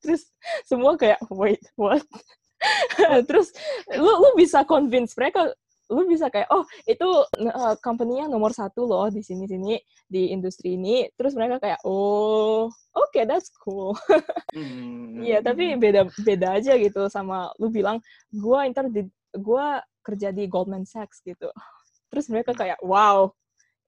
Terus 0.04 0.28
semua 0.68 1.00
kayak 1.00 1.24
wait 1.32 1.64
what? 1.80 2.04
Terus 3.30 3.56
lu 3.96 4.12
lu 4.20 4.30
bisa 4.36 4.68
convince 4.68 5.16
mereka 5.16 5.48
lu 5.90 6.06
bisa 6.06 6.30
kayak 6.30 6.46
oh 6.54 6.62
itu 6.86 7.08
uh, 7.50 7.74
company-nya 7.82 8.30
nomor 8.30 8.54
satu 8.54 8.86
loh 8.86 9.10
di 9.10 9.26
sini 9.26 9.48
sini 9.48 9.80
di 10.06 10.36
industri 10.36 10.76
ini. 10.76 11.08
Terus 11.16 11.34
mereka 11.40 11.64
kayak 11.64 11.80
oh 11.88 12.68
oke 12.94 13.20
that's 13.24 13.50
cool. 13.64 13.96
Hmm. 14.52 15.24
Iya 15.24 15.40
tapi 15.40 15.80
beda 15.80 16.12
beda 16.20 16.60
aja 16.60 16.76
gitu 16.76 17.08
sama 17.08 17.48
lu 17.58 17.72
bilang 17.72 18.04
gua 18.30 18.68
ntar 18.70 18.92
di 18.92 19.08
gua 19.40 19.80
kerja 20.04 20.36
di 20.36 20.46
Goldman 20.52 20.84
Sachs 20.84 21.24
gitu. 21.24 21.48
Terus 22.12 22.28
mereka 22.28 22.52
kayak 22.54 22.84
wow 22.84 23.32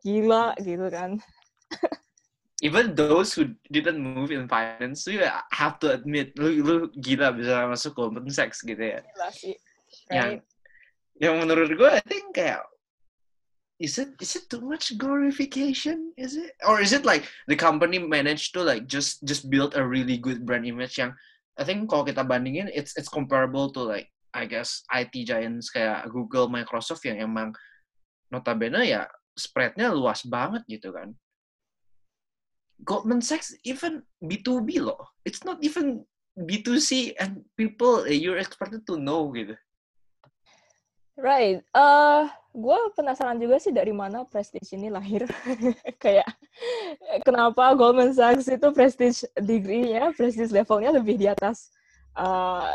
gila 0.01 0.57
gitu 0.59 0.89
kan. 0.89 1.21
Even 2.61 2.93
those 2.93 3.33
who 3.33 3.57
didn't 3.73 3.97
move 3.97 4.29
in 4.29 4.45
finance 4.45 5.09
you 5.09 5.25
have 5.49 5.81
to 5.81 5.89
admit 5.89 6.37
lu 6.37 6.61
lu 6.61 6.75
gila 7.01 7.33
bisa 7.33 7.65
masuk 7.65 7.97
Goldman 7.97 8.29
Sachs 8.29 8.61
gitu 8.61 8.81
ya. 8.81 9.01
Gila 9.01 9.29
sih 9.33 9.55
yang 10.13 10.37
right? 10.37 10.43
Yang 11.21 11.35
menurut 11.41 11.69
gue 11.73 11.89
I 11.89 12.01
think 12.05 12.37
kayak 12.37 12.61
is 13.81 13.97
it 13.97 14.13
is 14.21 14.37
it 14.37 14.45
too 14.45 14.61
much 14.61 14.93
glorification 14.97 16.13
is 16.17 16.37
it? 16.37 16.53
Or 16.65 16.77
is 16.77 16.93
it 16.93 17.01
like 17.01 17.25
the 17.49 17.57
company 17.57 17.97
managed 17.97 18.53
to 18.57 18.61
like 18.61 18.85
just 18.85 19.25
just 19.25 19.49
build 19.49 19.73
a 19.73 19.81
really 19.81 20.17
good 20.17 20.45
brand 20.45 20.69
image 20.69 21.01
yang 21.01 21.17
I 21.57 21.65
think 21.65 21.89
kalau 21.89 22.05
kita 22.05 22.25
bandingin 22.25 22.69
it's 22.73 22.93
it's 22.97 23.09
comparable 23.09 23.73
to 23.73 23.81
like 23.81 24.09
I 24.37 24.45
guess 24.47 24.85
IT 24.93 25.13
giants 25.27 25.73
kayak 25.73 26.07
Google 26.13 26.47
Microsoft 26.47 27.03
yang 27.03 27.19
emang 27.19 27.51
notabene 28.31 28.85
ya 28.87 29.09
spreadnya 29.35 29.91
luas 29.91 30.23
banget 30.27 30.63
gitu 30.67 30.91
kan 30.91 31.15
Goldman 32.81 33.21
Sachs 33.21 33.53
even 33.63 34.01
B2B 34.21 34.81
loh 34.81 35.05
it's 35.27 35.45
not 35.45 35.61
even 35.61 36.03
B2C 36.35 37.19
and 37.19 37.43
people 37.59 38.07
eh, 38.07 38.17
you're 38.17 38.39
expected 38.39 38.87
to 38.87 38.97
know 38.97 39.29
gitu 39.35 39.55
Right. 41.21 41.61
Uh, 41.75 42.25
gue 42.49 42.77
penasaran 42.97 43.37
juga 43.37 43.61
sih 43.61 43.69
dari 43.69 43.93
mana 43.93 44.25
prestige 44.25 44.73
ini 44.73 44.89
lahir. 44.89 45.27
Kayak 46.03 46.25
kenapa 47.21 47.77
Goldman 47.77 48.15
Sachs 48.15 48.49
itu 48.49 48.67
prestige 48.73 49.27
degree-nya, 49.37 50.15
prestige 50.17 50.49
levelnya 50.49 50.95
lebih 50.95 51.21
di 51.21 51.29
atas 51.29 51.69
uh, 52.17 52.73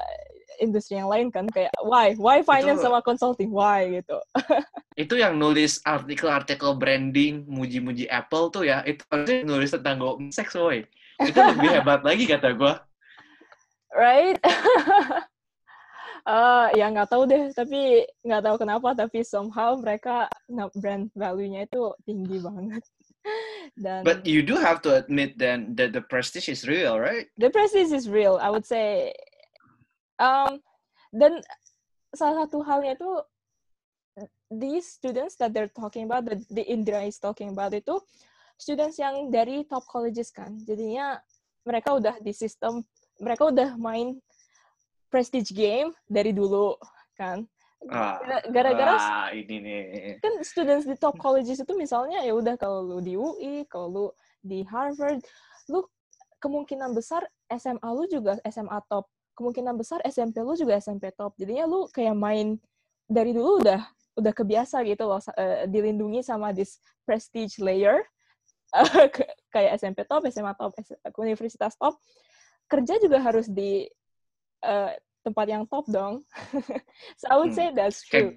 industri 0.62 0.98
yang 0.98 1.10
lain 1.10 1.28
kan? 1.28 1.46
Kayak 1.50 1.72
why? 1.82 2.14
Why 2.16 2.42
finance 2.42 2.80
Itu- 2.80 2.86
sama 2.88 3.00
consulting? 3.02 3.50
Why 3.52 4.02
gitu? 4.02 4.18
itu 4.96 5.14
yang 5.20 5.36
nulis 5.36 5.84
artikel-artikel 5.84 6.72
branding 6.80 7.44
muji-muji 7.44 8.08
Apple 8.08 8.48
tuh 8.48 8.64
ya 8.64 8.80
itu 8.88 9.04
harusnya 9.12 9.44
nulis 9.44 9.68
tentang 9.68 10.00
Sachs 10.32 10.56
woy 10.56 10.88
itu 11.20 11.36
lebih 11.36 11.68
hebat 11.76 12.00
lagi 12.00 12.24
kata 12.24 12.56
gue 12.56 12.72
Right? 13.96 14.36
uh, 16.28 16.68
ya 16.80 16.92
nggak 16.92 17.08
tahu 17.08 17.24
deh, 17.24 17.48
tapi 17.56 18.04
nggak 18.20 18.44
tahu 18.44 18.56
kenapa, 18.60 18.92
tapi 18.92 19.24
somehow 19.24 19.72
mereka 19.80 20.28
brand 20.76 21.08
value-nya 21.16 21.64
itu 21.64 21.96
tinggi 22.04 22.36
banget. 22.44 22.84
Dan 23.80 24.04
but 24.04 24.22
you 24.28 24.44
do 24.44 24.54
have 24.60 24.84
to 24.84 24.94
admit 25.00 25.40
then 25.40 25.72
that 25.80 25.96
the 25.96 26.04
prestige 26.04 26.46
is 26.46 26.62
real 26.62 26.94
right 27.02 27.26
the 27.42 27.50
prestige 27.50 27.90
is 27.90 28.06
real 28.06 28.38
I 28.38 28.54
would 28.54 28.62
say 28.62 29.10
um 30.20 30.58
dan 31.12 31.40
salah 32.12 32.44
satu 32.44 32.64
halnya 32.64 32.96
itu 32.96 33.10
these 34.50 34.86
students 34.96 35.36
that 35.36 35.52
they're 35.52 35.70
talking 35.70 36.06
about 36.06 36.24
that 36.24 36.40
the 36.48 36.64
Indra 36.64 37.04
is 37.04 37.18
talking 37.18 37.52
about 37.52 37.74
itu 37.74 37.98
students 38.56 38.96
yang 38.96 39.28
dari 39.28 39.64
top 39.68 39.84
colleges 39.84 40.32
kan. 40.32 40.56
Jadinya 40.64 41.20
mereka 41.66 41.96
udah 41.96 42.16
di 42.22 42.32
sistem 42.32 42.80
mereka 43.20 43.48
udah 43.48 43.76
main 43.76 44.16
prestige 45.12 45.52
game 45.52 45.92
dari 46.08 46.32
dulu 46.32 46.76
kan. 47.16 47.44
Ah, 47.92 48.18
gara-gara 48.50 48.96
ah, 48.98 49.28
ini 49.30 49.62
nih. 49.62 49.82
kan 50.18 50.40
students 50.42 50.88
di 50.88 50.96
top 50.96 51.14
colleges 51.20 51.60
itu 51.60 51.70
misalnya 51.76 52.24
ya 52.24 52.32
udah 52.34 52.56
kalau 52.58 52.82
lu 52.82 52.98
di 53.04 53.14
UI, 53.14 53.68
kalau 53.68 53.86
lu 53.92 54.06
di 54.42 54.64
Harvard, 54.66 55.22
lu 55.70 55.84
kemungkinan 56.40 56.96
besar 56.96 57.22
SMA 57.52 57.86
lu 57.86 58.08
juga 58.10 58.40
SMA 58.48 58.80
top, 58.90 59.06
kemungkinan 59.36 59.76
besar 59.76 60.00
SMP 60.08 60.40
lu 60.40 60.56
juga 60.56 60.80
SMP 60.80 61.12
top. 61.12 61.36
Jadinya 61.36 61.68
lu 61.68 61.86
kayak 61.92 62.16
main 62.16 62.56
dari 63.06 63.36
dulu 63.36 63.60
udah 63.62 63.84
udah 64.16 64.32
kebiasa 64.32 64.80
gitu 64.88 65.04
loh 65.04 65.20
eh, 65.36 65.68
dilindungi 65.68 66.24
sama 66.24 66.50
this 66.56 66.80
prestige 67.04 67.60
layer 67.60 68.00
ke- 69.14 69.36
kayak 69.52 69.76
SMP 69.76 70.02
top, 70.08 70.24
SMA 70.32 70.56
top, 70.56 70.72
universitas 71.20 71.76
top. 71.76 72.00
Kerja 72.66 72.96
juga 72.98 73.20
harus 73.22 73.46
di 73.46 73.84
eh, 74.64 74.92
tempat 75.22 75.46
yang 75.46 75.68
top 75.68 75.84
dong. 75.92 76.24
so 77.20 77.24
I 77.28 77.36
would 77.36 77.52
Hmm. 77.52 77.58
say 77.60 77.68
that's 77.76 78.02
true. 78.02 78.32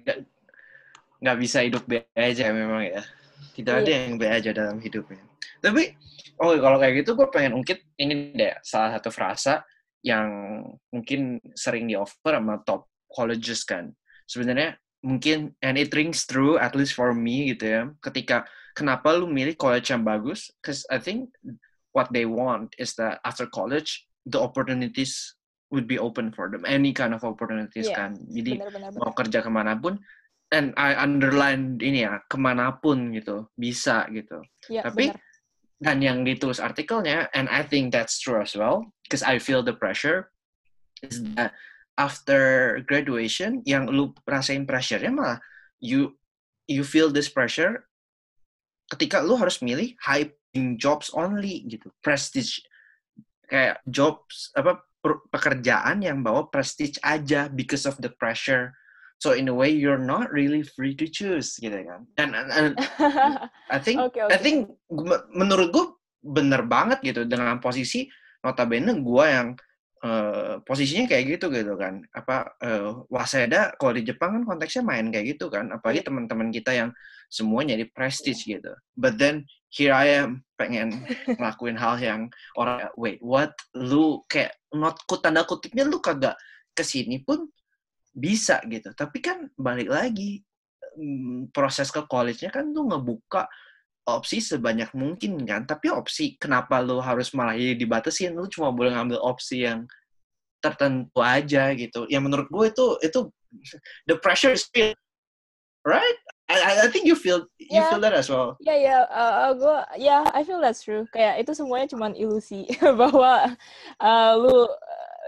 nggak 1.20 1.36
bisa 1.36 1.60
hidup 1.64 1.84
B 1.84 2.00
aja 2.16 2.48
memang 2.52 2.84
ya. 2.84 3.02
Tidak 3.56 3.74
ada 3.84 3.88
Iya. 3.88 3.98
yang 4.08 4.16
B 4.16 4.24
aja 4.24 4.50
dalam 4.56 4.80
hidupnya. 4.80 5.20
Tapi, 5.60 5.92
oh 6.40 6.56
kalau 6.56 6.80
kayak 6.80 7.04
gitu 7.04 7.12
gue 7.12 7.28
pengen 7.28 7.52
ungkit 7.60 7.84
ini 8.00 8.32
deh, 8.32 8.56
salah 8.64 8.96
satu 8.96 9.12
frasa 9.12 9.60
yang 10.00 10.62
mungkin 10.92 11.40
sering 11.52 11.88
di 11.88 11.96
offer 11.96 12.36
sama 12.36 12.60
top 12.64 12.88
colleges 13.10 13.64
kan. 13.66 13.92
Sebenarnya 14.24 14.78
mungkin, 15.04 15.52
and 15.64 15.76
it 15.76 15.92
rings 15.92 16.24
true, 16.28 16.56
at 16.60 16.76
least 16.76 16.96
for 16.96 17.12
me 17.12 17.52
gitu 17.52 17.64
ya, 17.68 17.82
ketika 18.04 18.44
kenapa 18.76 19.12
lu 19.16 19.28
milih 19.28 19.56
college 19.56 19.88
yang 19.92 20.04
bagus, 20.04 20.48
because 20.60 20.84
I 20.88 21.00
think 21.00 21.32
what 21.92 22.08
they 22.14 22.24
want 22.24 22.72
is 22.78 22.94
that 23.00 23.18
after 23.26 23.48
college, 23.48 24.06
the 24.28 24.38
opportunities 24.38 25.34
would 25.72 25.86
be 25.88 25.98
open 25.98 26.30
for 26.34 26.50
them, 26.50 26.62
any 26.66 26.92
kind 26.94 27.14
of 27.14 27.22
opportunities 27.24 27.88
Iya. 27.88 27.96
kan. 27.96 28.10
Jadi 28.30 28.60
Benar-benar. 28.60 28.90
mau 28.98 29.12
kerja 29.14 29.38
ke 29.42 29.50
mana 29.50 29.74
pun, 29.78 29.98
and 30.50 30.74
I 30.76 30.94
underline 30.98 31.78
ini 31.78 32.06
ya, 32.06 32.22
ke 32.26 32.36
mana 32.38 32.74
pun 32.78 33.10
gitu, 33.14 33.50
bisa 33.58 34.06
gitu. 34.10 34.42
Iya, 34.70 34.86
Tapi 34.86 35.10
benar. 35.10 35.18
Dan 35.80 36.04
yang 36.04 36.22
ditulis 36.28 36.60
artikelnya, 36.60 37.32
and 37.32 37.48
I 37.48 37.64
think 37.64 37.90
that's 37.90 38.20
true 38.20 38.38
as 38.38 38.52
well, 38.52 38.92
because 39.08 39.24
I 39.24 39.40
feel 39.40 39.64
the 39.64 39.72
pressure, 39.72 40.28
is 41.00 41.24
that 41.34 41.56
after 41.96 42.78
graduation, 42.84 43.64
yang 43.64 43.88
lu 43.88 44.12
rasain 44.28 44.68
pressure-nya 44.68 45.08
malah 45.08 45.40
you 45.80 46.20
you 46.68 46.84
feel 46.84 47.08
this 47.08 47.32
pressure 47.32 47.88
ketika 48.92 49.24
lu 49.24 49.40
harus 49.40 49.64
milih 49.64 49.96
high 50.04 50.28
paying 50.52 50.76
jobs 50.76 51.08
only 51.16 51.64
gitu, 51.64 51.88
prestige 52.04 52.60
kayak 53.48 53.80
jobs 53.88 54.52
apa 54.52 54.84
pekerjaan 55.32 56.04
yang 56.04 56.20
bawa 56.20 56.52
prestige 56.52 57.00
aja 57.00 57.48
because 57.48 57.88
of 57.88 57.96
the 58.04 58.12
pressure. 58.12 58.76
So 59.20 59.36
in 59.36 59.46
a 59.46 59.54
way 59.54 59.68
you're 59.68 60.00
not 60.00 60.32
really 60.32 60.64
free 60.64 60.96
to 60.96 61.04
choose 61.04 61.60
gitu 61.60 61.76
kan. 61.76 62.08
Dan 62.16 62.32
and- 62.32 62.48
and 62.50 62.72
I 63.74 63.76
think 63.76 64.00
Oke, 64.00 64.16
I 64.16 64.32
oke. 64.32 64.40
think 64.40 64.72
menurut 65.30 65.68
gue 65.70 65.86
bener 66.20 66.64
banget 66.64 67.04
gitu 67.04 67.28
dengan 67.28 67.60
posisi 67.60 68.08
notabene 68.40 68.96
gue 68.96 69.24
yang 69.28 69.48
eh, 70.00 70.56
posisinya 70.64 71.04
kayak 71.04 71.36
gitu 71.36 71.52
gitu 71.52 71.76
kan 71.76 72.00
apa 72.16 72.56
eh, 72.60 72.92
Waseda 73.12 73.76
kalau 73.76 73.92
di 73.92 74.08
Jepang 74.08 74.40
kan 74.40 74.44
konteksnya 74.48 74.80
main 74.80 75.12
kayak 75.12 75.36
gitu 75.36 75.52
kan 75.52 75.68
apalagi 75.68 76.00
Iya. 76.00 76.08
teman-teman 76.08 76.48
kita 76.48 76.72
yang 76.72 76.90
semuanya 77.28 77.76
di 77.76 77.84
prestige 77.84 78.40
gitu 78.42 78.72
but 78.96 79.20
then 79.20 79.44
here 79.68 79.92
I 79.92 80.16
am 80.16 80.40
pengen 80.56 81.04
ngelakuin 81.36 81.76
hal 81.76 82.00
yang 82.00 82.32
orang 82.56 82.88
wait 82.96 83.20
what 83.20 83.52
lu 83.76 84.24
kayak 84.26 84.56
not 84.72 84.96
kut 85.04 85.20
tanda 85.20 85.44
kutipnya 85.44 85.84
lu 85.84 86.00
kagak 86.00 86.40
ke 86.72 86.80
sini 86.80 87.20
pun 87.20 87.48
bisa 88.14 88.60
gitu. 88.66 88.90
Tapi 88.94 89.18
kan 89.22 89.46
balik 89.54 89.90
lagi 89.90 90.42
mm, 90.98 91.54
proses 91.54 91.88
ke 91.94 92.02
college-nya 92.06 92.50
kan 92.50 92.70
tuh 92.74 92.86
ngebuka 92.86 93.46
opsi 94.08 94.42
sebanyak 94.42 94.90
mungkin 94.96 95.42
kan. 95.46 95.64
Tapi 95.66 95.90
opsi 95.92 96.34
kenapa 96.36 96.82
lu 96.82 96.98
harus 96.98 97.30
malah 97.36 97.54
jadi 97.54 97.78
dibatasin? 97.78 98.34
Lu 98.34 98.50
cuma 98.50 98.74
boleh 98.74 98.94
ngambil 98.94 99.18
opsi 99.22 99.64
yang 99.66 99.86
tertentu 100.60 101.20
aja 101.22 101.72
gitu. 101.72 102.04
Yang 102.10 102.22
menurut 102.26 102.48
gue 102.50 102.64
itu 102.70 102.86
itu 103.06 103.20
the 104.08 104.16
pressure 104.18 104.52
is 104.54 104.66
real 104.74 104.94
right? 105.86 106.18
I, 106.50 106.82
I- 106.86 106.90
think 106.90 107.06
you 107.06 107.14
feel 107.14 107.46
you 107.62 107.78
Yeah. 107.80 107.88
feel 107.88 108.02
that 108.02 108.12
as 108.12 108.26
well. 108.28 108.58
Ya 108.60 108.74
ya, 108.74 108.98
uh, 109.06 109.54
gue 109.54 109.78
ya 110.02 110.26
I 110.34 110.42
feel 110.42 110.58
that's 110.58 110.82
true. 110.82 111.06
Kayak 111.14 111.46
itu 111.46 111.54
semuanya 111.54 111.86
cuman 111.86 112.12
ilusi 112.18 112.66
bahwa 113.00 113.54
uh, 114.02 114.32
lu 114.36 114.66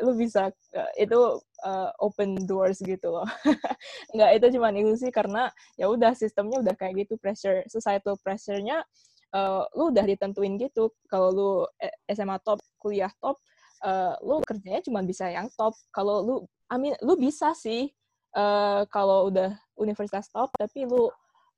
lu 0.03 0.19
bisa 0.19 0.51
uh, 0.51 0.93
itu 0.99 1.39
uh, 1.63 1.91
open 2.03 2.35
doors 2.45 2.83
gitu 2.83 3.15
loh. 3.15 3.29
Enggak 4.13 4.31
itu 4.37 4.47
cuman 4.59 4.75
ilusi 4.75 5.09
karena 5.15 5.49
ya 5.79 5.87
udah 5.87 6.13
sistemnya 6.19 6.59
udah 6.59 6.75
kayak 6.75 7.07
gitu 7.07 7.15
pressure 7.23 7.63
societal 7.71 8.19
pressure-nya 8.19 8.83
uh, 9.31 9.63
lu 9.79 9.95
udah 9.95 10.03
ditentuin 10.03 10.59
gitu. 10.59 10.91
Kalau 11.07 11.29
lu 11.31 11.51
eh, 11.79 11.95
SMA 12.11 12.43
top, 12.43 12.59
kuliah 12.83 13.15
top, 13.23 13.39
uh, 13.87 14.19
lu 14.27 14.43
kerjanya 14.43 14.83
cuma 14.83 15.07
bisa 15.07 15.31
yang 15.31 15.47
top. 15.55 15.79
Kalau 15.95 16.27
lu 16.27 16.35
I 16.67 16.77
mean 16.83 16.99
lu 16.99 17.15
bisa 17.15 17.55
sih 17.55 17.87
uh, 18.35 18.83
kalau 18.91 19.31
udah 19.31 19.55
universitas 19.79 20.27
top 20.35 20.51
tapi 20.59 20.83
lu 20.83 21.07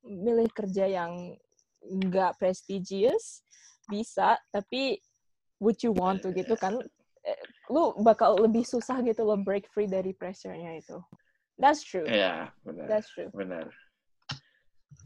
milih 0.05 0.53
kerja 0.53 0.85
yang 0.85 1.33
nggak 1.85 2.37
prestigious 2.37 3.41
bisa 3.89 4.37
tapi 4.49 4.97
would 5.61 5.77
you 5.85 5.93
want 5.93 6.21
to 6.21 6.33
gitu 6.33 6.57
kan 6.57 6.77
Eh, 6.77 7.04
lu 7.73 7.97
bakal 8.05 8.37
lebih 8.37 8.61
susah 8.61 9.01
gitu 9.01 9.25
loh 9.25 9.39
break 9.39 9.65
free 9.73 9.89
dari 9.89 10.13
pressure-nya 10.13 10.77
itu 10.77 11.01
that's 11.57 11.81
true 11.81 12.05
ya 12.05 12.53
benar 12.61 12.85
that's 12.85 13.09
true 13.11 13.31
benar 13.33 13.67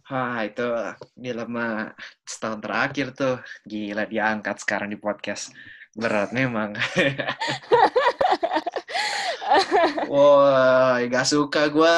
Wah, 0.10 0.42
itu 0.42 0.66
dilema 1.14 1.94
setahun 2.26 2.66
terakhir 2.66 3.14
tuh. 3.14 3.38
Gila, 3.62 4.10
diangkat 4.10 4.58
sekarang 4.58 4.90
di 4.90 4.98
podcast. 4.98 5.54
Berat 5.94 6.34
memang. 6.34 6.74
Wah, 10.14 10.98
gak 11.06 11.30
suka 11.30 11.70
gua. 11.70 11.94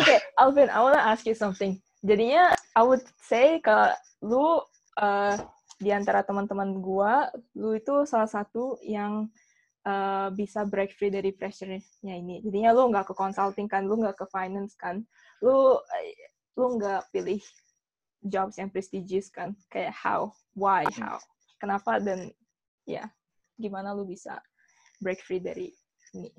Oke, 0.00 0.16
Alvin, 0.40 0.72
I 0.72 0.80
wanna 0.80 1.04
ask 1.04 1.28
you 1.28 1.36
something. 1.36 1.76
Jadinya, 2.00 2.56
I 2.72 2.80
would 2.80 3.04
say 3.20 3.60
kalau 3.60 3.92
lu 4.24 4.64
uh, 4.96 5.36
di 5.76 5.92
antara 5.92 6.24
teman-teman 6.24 6.80
gua, 6.80 7.28
lu 7.52 7.76
itu 7.76 8.08
salah 8.08 8.28
satu 8.28 8.80
yang 8.80 9.28
uh, 9.86 10.28
bisa 10.34 10.66
break 10.68 10.96
free 10.96 11.12
dari 11.12 11.32
pressure-nya 11.32 12.14
ini. 12.14 12.44
Jadinya 12.44 12.70
lu 12.76 12.90
nggak 12.92 13.12
ke 13.12 13.14
consulting 13.16 13.68
kan, 13.70 13.86
lu 13.86 14.00
nggak 14.00 14.16
ke 14.18 14.26
finance 14.28 14.76
kan, 14.76 15.04
lu 15.40 15.78
eh, 16.00 16.32
lu 16.56 16.76
nggak 16.76 17.08
pilih 17.14 17.40
jobs 18.20 18.60
yang 18.60 18.68
prestigious 18.68 19.32
kan, 19.32 19.56
kayak 19.72 19.96
how, 19.96 20.28
why, 20.52 20.84
how, 21.00 21.16
kenapa 21.56 21.96
dan 22.00 22.28
ya 22.84 23.08
gimana 23.56 23.92
lu 23.96 24.04
bisa 24.04 24.40
break 25.00 25.24
free 25.24 25.40
dari 25.40 25.72
ini? 26.16 26.32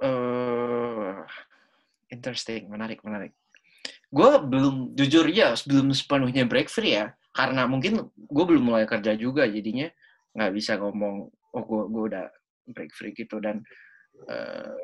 eh 0.00 1.16
interesting, 2.10 2.66
menarik, 2.68 3.00
menarik. 3.06 3.32
Gue 4.10 4.42
belum, 4.42 4.98
jujur 4.98 5.24
ya, 5.30 5.54
belum 5.62 5.94
sepenuhnya 5.94 6.44
break 6.44 6.66
free 6.66 6.98
ya. 6.98 7.14
Karena 7.30 7.66
mungkin 7.70 8.10
gue 8.14 8.44
belum 8.44 8.64
mulai 8.74 8.84
kerja 8.90 9.14
juga, 9.14 9.46
jadinya 9.46 9.86
nggak 10.34 10.52
bisa 10.54 10.78
ngomong, 10.78 11.30
oh 11.30 11.62
gue, 11.62 11.82
gue 11.90 12.02
udah 12.14 12.26
break 12.74 12.90
free 12.94 13.14
gitu. 13.14 13.38
Dan 13.38 13.62
eh, 14.26 14.76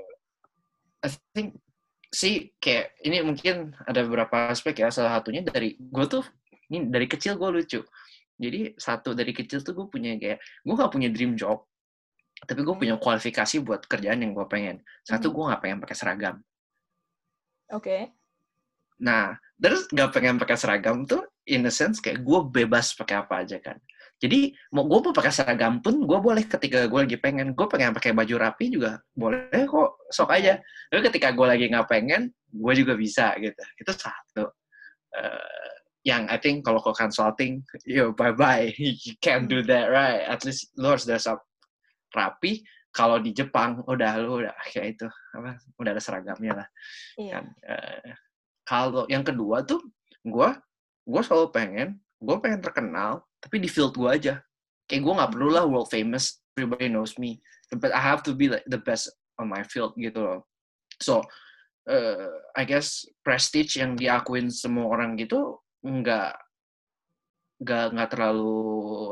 I 1.02 1.08
think 1.34 1.58
sih 2.10 2.54
kayak 2.62 2.96
ini 3.02 3.20
mungkin 3.26 3.74
ada 3.82 4.06
beberapa 4.06 4.50
aspek 4.54 4.78
ya. 4.82 4.88
Salah 4.94 5.18
satunya 5.18 5.42
dari 5.42 5.74
gue 5.78 6.04
tuh 6.06 6.22
ini 6.70 6.86
dari 6.86 7.06
kecil 7.10 7.34
gue 7.34 7.50
lucu. 7.62 7.80
Jadi 8.36 8.76
satu 8.76 9.16
dari 9.16 9.32
kecil 9.34 9.64
tuh 9.64 9.72
gue 9.74 9.86
punya 9.90 10.14
kayak 10.20 10.38
gue 10.38 10.74
nggak 10.76 10.92
punya 10.92 11.08
dream 11.10 11.34
job, 11.34 11.66
tapi 12.46 12.62
gue 12.62 12.76
punya 12.78 12.94
kualifikasi 13.00 13.58
buat 13.66 13.88
kerjaan 13.90 14.22
yang 14.22 14.32
gue 14.36 14.46
pengen. 14.46 14.86
Satu 15.02 15.30
Mhm. 15.30 15.34
gue 15.34 15.44
nggak 15.50 15.62
pengen 15.66 15.78
pakai 15.82 15.96
seragam. 15.98 16.36
Oke, 17.74 18.14
Nah, 18.96 19.36
terus 19.60 19.84
nggak 19.92 20.08
pengen 20.14 20.36
pakai 20.40 20.56
seragam 20.56 21.04
tuh 21.04 21.25
in 21.46 21.66
a 21.66 21.72
sense 21.72 22.02
kayak 22.02 22.26
gue 22.26 22.38
bebas 22.50 22.94
pakai 22.98 23.22
apa 23.22 23.46
aja 23.46 23.58
kan. 23.62 23.78
Jadi 24.16 24.48
mau 24.72 24.88
gue 24.88 24.98
mau 24.98 25.12
pakai 25.12 25.28
seragam 25.28 25.84
pun 25.84 26.08
gue 26.08 26.18
boleh 26.18 26.40
ketika 26.48 26.88
gue 26.88 27.00
lagi 27.04 27.18
pengen. 27.20 27.52
Gue 27.52 27.68
pengen 27.68 27.92
pakai 27.92 28.16
baju 28.16 28.34
rapi 28.40 28.72
juga 28.72 28.98
boleh 29.12 29.68
kok 29.68 30.08
sok 30.08 30.32
aja. 30.32 30.56
Tapi 30.88 31.00
ketika 31.12 31.36
gue 31.36 31.46
lagi 31.46 31.68
nggak 31.68 31.88
pengen, 31.88 32.32
gue 32.48 32.72
juga 32.74 32.96
bisa 32.96 33.36
gitu. 33.36 33.62
Itu 33.76 33.92
satu. 33.92 34.44
Eh, 35.16 35.74
yang 36.06 36.30
I 36.32 36.38
think 36.38 36.62
kalau 36.64 36.78
ke 36.80 36.94
consulting, 36.96 37.60
yo 37.84 38.14
bye 38.16 38.32
bye, 38.32 38.72
you 38.78 39.14
can't 39.20 39.52
do 39.52 39.60
that 39.66 39.92
right. 39.92 40.24
At 40.24 40.46
least 40.48 40.72
lu 40.80 40.96
harus 40.96 41.04
dress 41.04 41.28
up 41.28 41.44
rapi. 42.16 42.64
Kalau 42.96 43.20
di 43.20 43.36
Jepang 43.36 43.84
udah 43.84 44.16
lu 44.16 44.40
udah 44.40 44.56
kayak 44.72 44.96
itu 44.96 45.06
apa 45.36 45.60
udah 45.76 45.90
ada 45.92 46.00
seragamnya 46.00 46.64
lah 46.64 46.68
iya. 47.20 47.36
kan 47.36 47.44
Eh, 47.60 48.08
kalau 48.64 49.04
yang 49.12 49.20
kedua 49.20 49.60
tuh 49.68 49.84
gue 50.24 50.48
gue 51.06 51.22
selalu 51.22 51.48
pengen 51.54 51.88
gue 52.18 52.36
pengen 52.42 52.60
terkenal 52.64 53.22
tapi 53.38 53.62
di 53.62 53.70
field 53.70 53.94
gue 53.94 54.10
aja. 54.10 54.34
Kayak 54.90 55.02
gue 55.02 55.14
nggak 55.18 55.32
perlu 55.34 55.48
lah 55.54 55.64
world 55.66 55.90
famous 55.90 56.42
everybody 56.58 56.90
knows 56.90 57.14
me. 57.16 57.38
But 57.70 57.94
I 57.94 58.02
have 58.02 58.22
to 58.26 58.34
be 58.34 58.50
like 58.50 58.66
the 58.66 58.78
best 58.78 59.10
on 59.38 59.50
my 59.50 59.62
field 59.66 59.94
gitu 59.98 60.18
loh. 60.18 60.40
So 60.98 61.22
eh, 61.86 62.30
I 62.58 62.62
guess 62.66 63.06
prestige 63.22 63.78
yang 63.78 63.94
diakuin 63.94 64.50
semua 64.50 64.90
orang 64.90 65.14
gitu 65.18 65.62
nggak 65.86 66.34
nggak 67.62 67.84
nggak 67.94 68.10
terlalu 68.12 68.52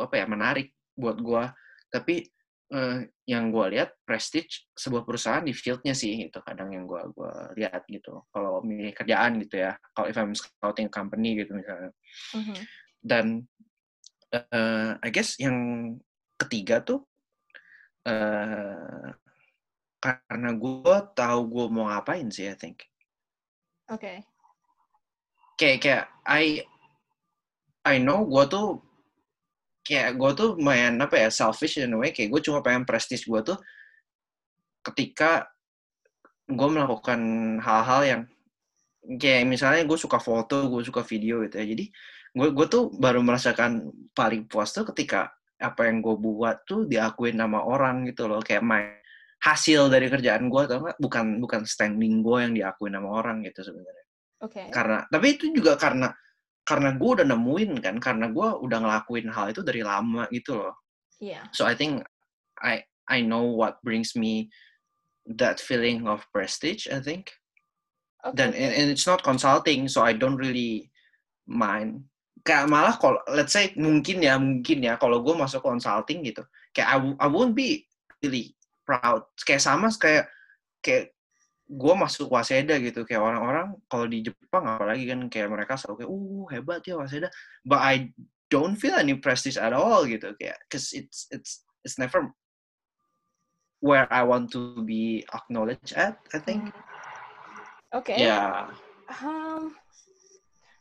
apa 0.04 0.14
ya 0.20 0.26
menarik 0.28 0.76
buat 0.98 1.16
gue 1.16 1.44
tapi 1.88 2.28
eh, 2.72 2.98
yang 3.28 3.52
gue 3.52 3.76
lihat 3.76 3.92
prestige 4.08 4.64
sebuah 4.72 5.04
perusahaan 5.04 5.44
di 5.44 5.52
fieldnya 5.52 5.92
sih 5.92 6.28
itu 6.28 6.38
kadang 6.40 6.72
yang 6.72 6.88
gue 6.88 7.02
gua 7.12 7.52
lihat 7.56 7.84
gitu 7.88 8.24
kalau 8.32 8.64
milih 8.64 8.96
kerjaan 8.96 9.36
gitu 9.44 9.60
ya 9.60 9.76
kalau 9.92 10.06
if 10.08 10.16
I'm 10.16 10.32
scouting 10.32 10.88
company 10.88 11.44
gitu 11.44 11.52
misalnya 11.56 11.92
Mhm. 12.32 12.56
dan 13.04 13.26
eh, 14.32 14.92
I 14.98 15.08
guess 15.12 15.36
yang 15.36 15.56
ketiga 16.40 16.80
tuh 16.80 17.04
eh, 18.08 19.08
karena 20.00 20.50
gue 20.52 20.96
tahu 21.16 21.40
gue 21.48 21.66
mau 21.72 21.88
ngapain 21.88 22.28
sih 22.28 22.48
I 22.48 22.56
think 22.56 22.84
Oke. 23.92 24.00
Okay. 24.00 24.16
kayak 25.60 25.78
kayak 25.84 26.04
I 26.24 26.44
I 27.84 27.96
know 28.00 28.24
gue 28.24 28.44
tuh 28.48 28.80
kayak 29.84 30.16
gue 30.16 30.30
tuh 30.32 30.50
main 30.56 30.96
apa 30.96 31.20
ya 31.20 31.28
selfish 31.28 31.76
in 31.76 31.92
a 31.92 31.98
way 32.00 32.10
kayak 32.10 32.32
gue 32.32 32.40
cuma 32.40 32.64
pengen 32.64 32.88
prestis 32.88 33.28
gue 33.28 33.40
tuh 33.44 33.60
ketika 34.80 35.46
gue 36.48 36.68
melakukan 36.68 37.20
hal-hal 37.60 38.02
yang 38.04 38.22
kayak 39.20 39.44
misalnya 39.44 39.84
gue 39.84 39.98
suka 40.00 40.16
foto 40.16 40.72
gue 40.72 40.80
suka 40.80 41.04
video 41.04 41.44
gitu 41.44 41.60
ya 41.60 41.66
jadi 41.68 41.84
gue 42.34 42.48
gue 42.50 42.66
tuh 42.66 42.90
baru 42.96 43.20
merasakan 43.20 43.92
paling 44.16 44.48
puas 44.48 44.72
tuh 44.72 44.88
ketika 44.92 45.30
apa 45.60 45.86
yang 45.86 46.00
gue 46.02 46.16
buat 46.18 46.66
tuh 46.66 46.88
diakuin 46.88 47.38
nama 47.38 47.62
orang 47.62 48.08
gitu 48.08 48.26
loh 48.26 48.42
kayak 48.42 48.64
main 48.64 48.98
hasil 49.44 49.92
dari 49.92 50.08
kerjaan 50.08 50.48
gue 50.48 50.60
atau 50.64 50.80
enggak 50.80 50.96
bukan 50.98 51.26
bukan 51.38 51.62
standing 51.68 52.24
gue 52.24 52.38
yang 52.40 52.52
diakuin 52.56 52.96
nama 52.96 53.08
orang 53.20 53.44
gitu 53.44 53.60
sebenarnya 53.60 54.04
Oke. 54.40 54.64
Okay. 54.64 54.66
karena 54.72 55.04
tapi 55.12 55.26
itu 55.36 55.52
juga 55.52 55.76
karena 55.76 56.08
karena 56.64 56.96
gue 56.96 57.10
udah 57.20 57.26
nemuin 57.28 57.72
kan 57.84 57.96
karena 58.00 58.26
gue 58.32 58.48
udah 58.64 58.78
ngelakuin 58.80 59.28
hal 59.30 59.52
itu 59.52 59.60
dari 59.60 59.84
lama 59.84 60.24
gitu 60.32 60.58
loh 60.58 60.74
Iya. 61.22 61.46
so 61.54 61.64
I 61.64 61.78
think 61.78 62.02
I 62.60 62.82
I 63.08 63.22
know 63.22 63.44
what 63.54 63.78
brings 63.86 64.16
me 64.18 64.50
that 65.28 65.60
feeling 65.62 66.04
of 66.10 66.24
prestige 66.34 66.88
I 66.90 67.00
think 67.00 67.32
Oke. 68.24 68.36
dan 68.36 68.52
and, 68.56 68.72
and 68.72 68.86
it's 68.90 69.06
not 69.06 69.22
consulting 69.22 69.86
so 69.86 70.02
I 70.02 70.16
don't 70.16 70.40
really 70.40 70.90
mind 71.46 72.08
kayak 72.44 72.68
malah 72.68 72.96
kalau 73.00 73.20
let's 73.32 73.56
say 73.56 73.72
mungkin 73.78 74.20
ya 74.20 74.36
mungkin 74.36 74.84
ya 74.84 75.00
kalau 75.00 75.24
gue 75.24 75.32
masuk 75.32 75.64
consulting 75.64 76.20
gitu 76.26 76.44
kayak 76.76 76.88
I, 76.92 76.96
I 77.24 77.28
won't 77.30 77.56
be 77.56 77.88
really 78.20 78.52
proud 78.84 79.24
kayak 79.48 79.64
sama 79.64 79.88
kayak 79.96 80.28
kayak 80.84 81.13
gue 81.64 81.94
masuk 81.96 82.28
Waseda 82.28 82.76
gitu 82.76 83.08
kayak 83.08 83.24
orang-orang 83.24 83.72
kalau 83.88 84.04
di 84.04 84.20
Jepang 84.20 84.68
apalagi 84.68 85.08
kan 85.08 85.20
kayak 85.32 85.48
mereka 85.48 85.80
selalu 85.80 86.04
kayak 86.04 86.10
uh 86.12 86.44
hebat 86.52 86.80
ya 86.84 86.94
Waseda 87.00 87.28
but 87.64 87.80
I 87.80 88.12
don't 88.52 88.76
feel 88.76 88.94
any 88.94 89.16
prestige 89.16 89.56
at 89.56 89.72
all 89.72 90.04
gitu 90.04 90.36
kayak 90.36 90.60
cause 90.68 90.92
it's 90.92 91.24
it's 91.32 91.64
it's 91.80 91.96
never 91.96 92.28
where 93.80 94.04
I 94.12 94.24
want 94.24 94.52
to 94.52 94.84
be 94.84 95.24
acknowledged 95.32 95.96
at 95.96 96.20
I 96.36 96.40
think 96.40 96.68
Hmm. 97.94 98.00
Oke. 98.02 98.18
ya 98.18 98.68
Um, 99.22 99.76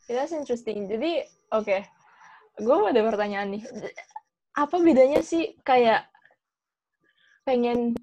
that's 0.08 0.32
interesting. 0.32 0.88
Jadi, 0.88 1.24
oke. 1.52 1.78
Gue 2.60 2.76
ada 2.88 3.02
pertanyaan 3.04 3.58
nih. 3.58 3.62
Apa 4.54 4.78
bedanya 4.78 5.20
sih 5.20 5.58
kayak 5.66 6.06
pengen 7.44 7.98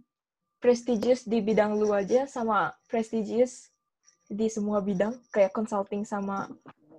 prestigious 0.61 1.25
di 1.25 1.41
bidang 1.41 1.75
lu 1.75 1.89
aja 1.91 2.29
sama 2.29 2.71
prestigious 2.87 3.73
di 4.29 4.47
semua 4.47 4.79
bidang 4.79 5.17
kayak 5.33 5.51
consulting 5.51 6.05
sama 6.05 6.47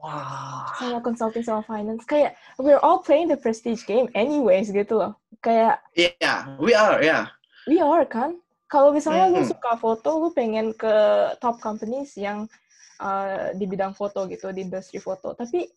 wah 0.03 0.67
sama 0.77 0.99
consulting 1.01 1.47
sama 1.47 1.63
finance 1.65 2.03
kayak 2.05 2.35
we're 2.59 2.83
all 2.83 2.99
playing 3.01 3.31
the 3.31 3.39
prestige 3.39 3.87
game 3.87 4.11
anyways 4.13 4.69
gitu 4.69 4.99
loh 4.99 5.15
kayak 5.41 5.79
Yeah, 5.97 6.59
we 6.59 6.75
are. 6.75 6.99
Yeah. 7.01 7.31
we 7.71 7.79
are 7.79 8.03
kan 8.05 8.37
kalau 8.67 8.91
misalnya 8.91 9.31
lu 9.31 9.41
Mhm. 9.47 9.51
suka 9.55 9.79
foto 9.79 10.11
lu 10.19 10.29
pengen 10.35 10.75
ke 10.75 10.93
top 11.39 11.63
companies 11.63 12.19
yang 12.19 12.51
uh, 12.99 13.55
di 13.55 13.65
bidang 13.65 13.95
foto 13.95 14.27
gitu 14.27 14.51
di 14.51 14.67
industri 14.67 14.99
foto 14.99 15.33
tapi 15.39 15.71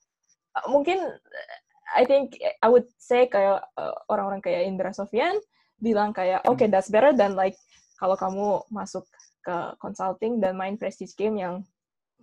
uh, 0.58 0.68
mungkin 0.74 1.00
uh, 1.06 1.56
I 1.96 2.04
think 2.04 2.34
I 2.42 2.68
would 2.68 2.90
say 2.98 3.30
kayak 3.30 3.62
uh, 3.78 3.94
orang-orang 4.10 4.42
kayak 4.42 4.66
Indra 4.66 4.90
Sofyan 4.92 5.38
bilang 5.80 6.16
kayak 6.16 6.44
Hmm. 6.44 6.56
oke 6.56 6.66
that's 6.72 6.92
better 6.92 7.12
than 7.12 7.36
like 7.36 7.56
kalau 8.00 8.16
kamu 8.16 8.60
masuk 8.72 9.04
ke 9.46 9.56
consulting 9.80 10.40
dan 10.42 10.56
main 10.58 10.76
prestige 10.76 11.14
game 11.16 11.38
yang 11.38 11.62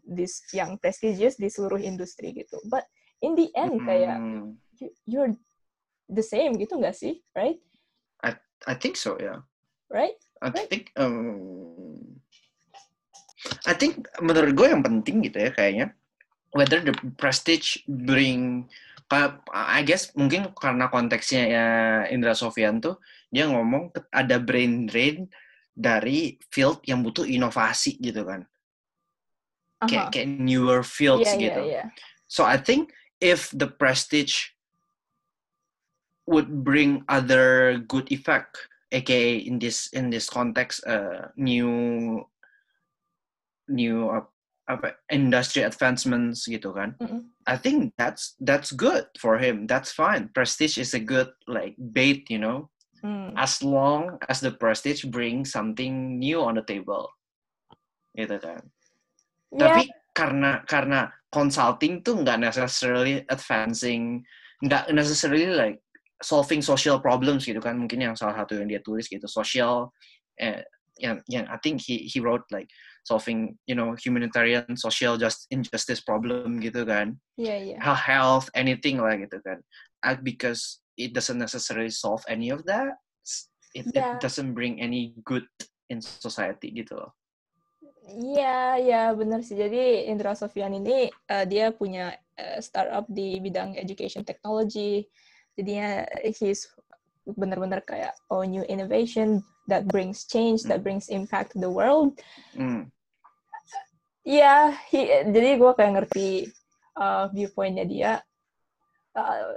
dis 0.03 0.43
yang 0.51 0.75
prestigious 0.83 1.39
di 1.39 1.47
seluruh 1.47 1.79
industri 1.79 2.35
gitu 2.35 2.59
but 2.67 2.83
in 3.23 3.39
the 3.39 3.49
end 3.55 3.79
kayak 3.87 4.19
Hmm, 4.19 4.59
you- 4.83 4.97
you're 5.07 5.33
the 6.11 6.25
same 6.25 6.59
gitu 6.59 6.77
nggak 6.77 6.97
sih 6.97 7.23
right 7.33 7.63
I 8.63 8.79
think 8.79 8.95
so. 8.95 9.19
Yeah. 9.19 9.43
right 9.91 10.15
I 10.39 10.55
Right. 10.55 10.71
think. 10.71 10.95
Um, 10.95 12.23
I 13.67 13.75
think 13.75 14.07
menurut 14.23 14.55
gue 14.55 14.67
yang 14.71 14.87
penting 14.87 15.23
gitu 15.27 15.39
ya 15.39 15.51
kayaknya 15.51 15.99
whether 16.53 16.81
the 16.81 16.95
prestige 17.17 17.81
bring 17.89 18.69
kayak 19.09 19.45
I 19.53 19.85
guess 19.85 20.13
mungkin 20.17 20.57
karena 20.57 20.89
konteksnya 20.89 21.43
ya 21.49 21.67
Indra 22.09 22.33
Sofyan 22.33 22.81
tuh 22.81 22.97
dia 23.29 23.45
ngomong 23.45 23.93
ada 24.09 24.41
brain 24.41 24.89
drain 24.89 25.29
dari 25.73 26.41
field 26.53 26.81
yang 26.89 27.05
butuh 27.05 27.29
inovasi 27.29 28.01
gitu 28.01 28.25
kan 28.25 28.49
kayak 29.89 30.07
Aha. 30.09 30.13
kayak 30.15 30.29
newer 30.39 30.81
fields 30.87 31.29
Iya, 31.29 31.37
iya, 31.37 31.45
gitu. 31.45 31.63
iya. 31.67 31.83
So 32.31 32.47
I 32.47 32.57
think 32.57 32.95
if 33.21 33.51
the 33.53 33.69
prestige 33.69 34.55
would 36.25 36.63
bring 36.63 37.03
other 37.11 37.79
good 37.91 38.09
effect, 38.15 38.57
aka 38.95 39.37
in 39.43 39.59
this 39.59 39.91
in 39.93 40.09
this 40.09 40.31
context, 40.31 40.87
uh, 40.87 41.29
new 41.37 42.23
new 43.69 43.97
uh, 44.09 44.27
apa 44.71 44.95
industry 45.11 45.67
advancements 45.67 46.47
gitu 46.47 46.71
kan. 46.71 46.95
Mm-mm. 47.03 47.27
I 47.51 47.59
think 47.59 47.93
that's 47.99 48.39
that's 48.39 48.71
good 48.71 49.11
for 49.19 49.37
him. 49.39 49.67
That's 49.67 49.91
fine. 49.91 50.31
Prestige 50.31 50.79
is 50.79 50.95
a 50.95 51.03
good 51.03 51.35
like 51.51 51.75
bait, 51.79 52.31
you 52.31 52.39
know, 52.39 52.71
Hmm. 53.03 53.35
as 53.35 53.59
long 53.67 54.15
as 54.31 54.39
the 54.39 54.55
prestige 54.55 55.03
brings 55.11 55.51
something 55.51 56.23
new 56.23 56.39
on 56.39 56.55
the 56.55 56.63
table, 56.63 57.11
gitu 58.15 58.39
kan. 58.39 58.63
Ya, 59.51 59.59
Tapi 59.59 59.91
karena 60.15 60.63
karena 60.71 61.11
consulting 61.35 62.07
tuh 62.07 62.23
nggak 62.23 62.39
necessarily 62.39 63.27
advancing, 63.27 64.23
nggak 64.63 64.95
necessarily 64.95 65.51
like 65.51 65.83
solving 66.23 66.63
social 66.63 67.03
problems 67.03 67.43
gitu 67.43 67.59
kan. 67.59 67.75
Mungkin 67.75 68.07
yang 68.07 68.15
salah 68.15 68.39
satu 68.39 68.63
yang 68.63 68.71
dia 68.71 68.79
tulis 68.87 69.11
gitu, 69.11 69.27
social 69.27 69.91
eh, 70.39 70.63
yang 71.03 71.19
yang 71.27 71.51
I 71.51 71.59
think 71.59 71.83
he 71.83 72.07
he 72.07 72.23
wrote 72.23 72.47
like 72.55 72.71
solving 73.03 73.59
you 73.67 73.75
know 73.75 73.95
humanitarian 73.99 74.79
social 74.79 75.19
just 75.19 75.47
injustice 75.51 76.03
problem 76.03 76.63
gitu 76.63 76.87
kan. 76.87 77.19
Iya, 77.39 77.57
iya. 77.59 77.77
Health, 77.83 78.05
health 78.07 78.47
anything 78.55 79.03
lah 79.03 79.19
gitu 79.19 79.43
kan. 79.43 79.59
Uh, 80.03 80.19
because 80.19 80.83
it 80.99 81.15
doesn't 81.15 81.39
necessarily 81.39 81.91
solve 81.91 82.23
any 82.31 82.51
of 82.51 82.63
that. 82.67 82.99
It, 83.73 83.89
Yeah. 83.97 84.17
it 84.17 84.21
doesn't 84.21 84.53
bring 84.53 84.85
any 84.85 85.17
good 85.25 85.49
in 85.89 86.05
society 86.05 86.69
gitu 86.77 86.93
loh. 87.01 87.17
Iya, 88.03 88.83
iya 88.83 89.03
benar 89.15 89.47
sih. 89.47 89.55
Jadi 89.55 90.11
Indra 90.11 90.35
Sofyan 90.35 90.75
ini 90.75 91.09
eh, 91.09 91.45
dia 91.47 91.71
punya 91.71 92.13
eh, 92.35 92.59
startup 92.59 93.07
di 93.09 93.39
bidang 93.39 93.79
education 93.79 94.27
technology. 94.27 95.07
Jadinya 95.55 96.05
he's 96.37 96.67
benar-benar 97.23 97.87
kayak 97.87 98.19
oh 98.35 98.43
new 98.43 98.67
innovation 98.67 99.47
that 99.69 99.87
brings 99.87 100.27
change, 100.27 100.67
that 100.67 100.83
Hmm. 100.83 100.87
brings 100.87 101.07
impact 101.09 101.55
to 101.55 101.59
the 101.63 101.71
world. 101.71 102.19
Hmm. 102.55 102.91
Iya, 104.23 104.71
he- 104.91 105.27
jadi 105.35 105.59
gue 105.59 105.73
kayak 105.75 105.93
ngerti 105.99 106.29
uh, 106.95 107.27
viewpointnya 107.35 107.83
dia. 107.87 108.13
Uh, 109.13 109.51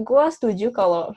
gue 0.00 0.24
setuju 0.32 0.72
kalau 0.72 1.12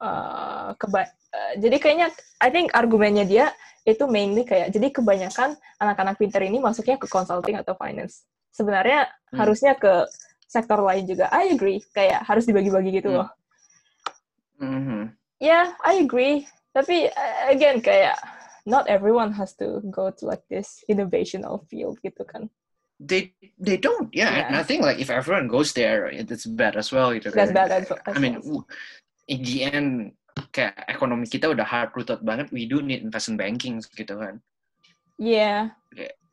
uh, 0.00 0.68
keba- 0.80 1.12
uh, 1.12 1.52
jadi 1.60 1.76
kayaknya 1.76 2.08
I 2.40 2.48
think 2.48 2.72
argumennya 2.72 3.28
dia 3.28 3.46
itu 3.86 4.08
mainly 4.10 4.42
kayak 4.42 4.74
jadi 4.74 4.90
kebanyakan 4.90 5.54
anak-anak 5.78 6.18
pinter 6.18 6.42
ini 6.42 6.58
masuknya 6.58 6.96
ke 6.98 7.06
consulting 7.06 7.54
atau 7.60 7.76
finance. 7.76 8.24
Sebenarnya 8.50 9.12
Hmm. 9.30 9.44
harusnya 9.44 9.76
ke 9.76 10.08
sektor 10.48 10.80
lain 10.80 11.04
juga. 11.04 11.28
I 11.28 11.52
agree, 11.52 11.84
kayak 11.92 12.24
harus 12.24 12.48
dibagi-bagi 12.48 12.96
gitu 12.96 13.12
Hmm. 13.12 13.18
loh. 13.22 13.28
Mhm. 14.56 15.12
Yeah, 15.36 15.76
I 15.84 16.00
agree. 16.00 16.48
Tapi 16.76 17.08
uh, 17.08 17.48
again 17.48 17.80
kayak 17.80 18.20
not 18.68 18.84
everyone 18.92 19.32
has 19.32 19.56
to 19.56 19.80
go 19.88 20.12
to 20.12 20.28
like 20.28 20.44
this 20.52 20.84
innovational 20.92 21.64
field 21.72 21.96
gitu 22.04 22.20
kan. 22.28 22.52
they 22.96 23.28
they 23.60 23.76
don't 23.76 24.08
yeah, 24.16 24.48
and 24.48 24.56
Yeah. 24.56 24.60
i 24.60 24.64
think 24.64 24.80
like 24.80 24.96
if 24.96 25.12
everyone 25.12 25.52
goes 25.52 25.76
there 25.76 26.08
it- 26.08 26.32
it's 26.32 26.48
bad 26.48 26.80
as 26.80 26.88
well 26.88 27.12
gitu 27.12 27.28
That's 27.28 27.52
kan. 27.52 27.68
bad 27.68 27.68
as- 27.68 27.92
i 27.92 28.08
as 28.08 28.16
mean 28.16 28.40
well. 28.40 28.64
in 29.28 29.44
the 29.44 29.68
end 29.68 30.16
kayak 30.48 30.80
ekonomi 30.88 31.28
kita 31.28 31.44
udah 31.52 31.60
hard 31.60 31.92
rooted 31.92 32.24
banget 32.24 32.48
we 32.56 32.64
do 32.64 32.80
need 32.80 33.04
investment 33.04 33.36
banking 33.36 33.84
gitu 33.92 34.16
kan 34.16 34.40
Yeah. 35.20 35.76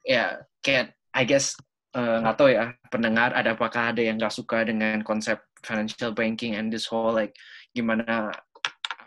ya 0.07 0.47
kayak 0.63 0.95
I 1.11 1.27
guess 1.27 1.59
eh, 1.95 2.17
nggak 2.23 2.35
tahu 2.39 2.55
ya 2.55 2.71
pendengar 2.87 3.35
ada 3.35 3.59
apakah 3.59 3.91
ada 3.91 3.99
yang 3.99 4.15
nggak 4.15 4.31
suka 4.31 4.63
dengan 4.63 5.03
konsep 5.03 5.43
financial 5.67 6.15
banking 6.15 6.55
and 6.55 6.71
this 6.71 6.87
whole 6.87 7.11
like 7.11 7.35
gimana 7.75 8.31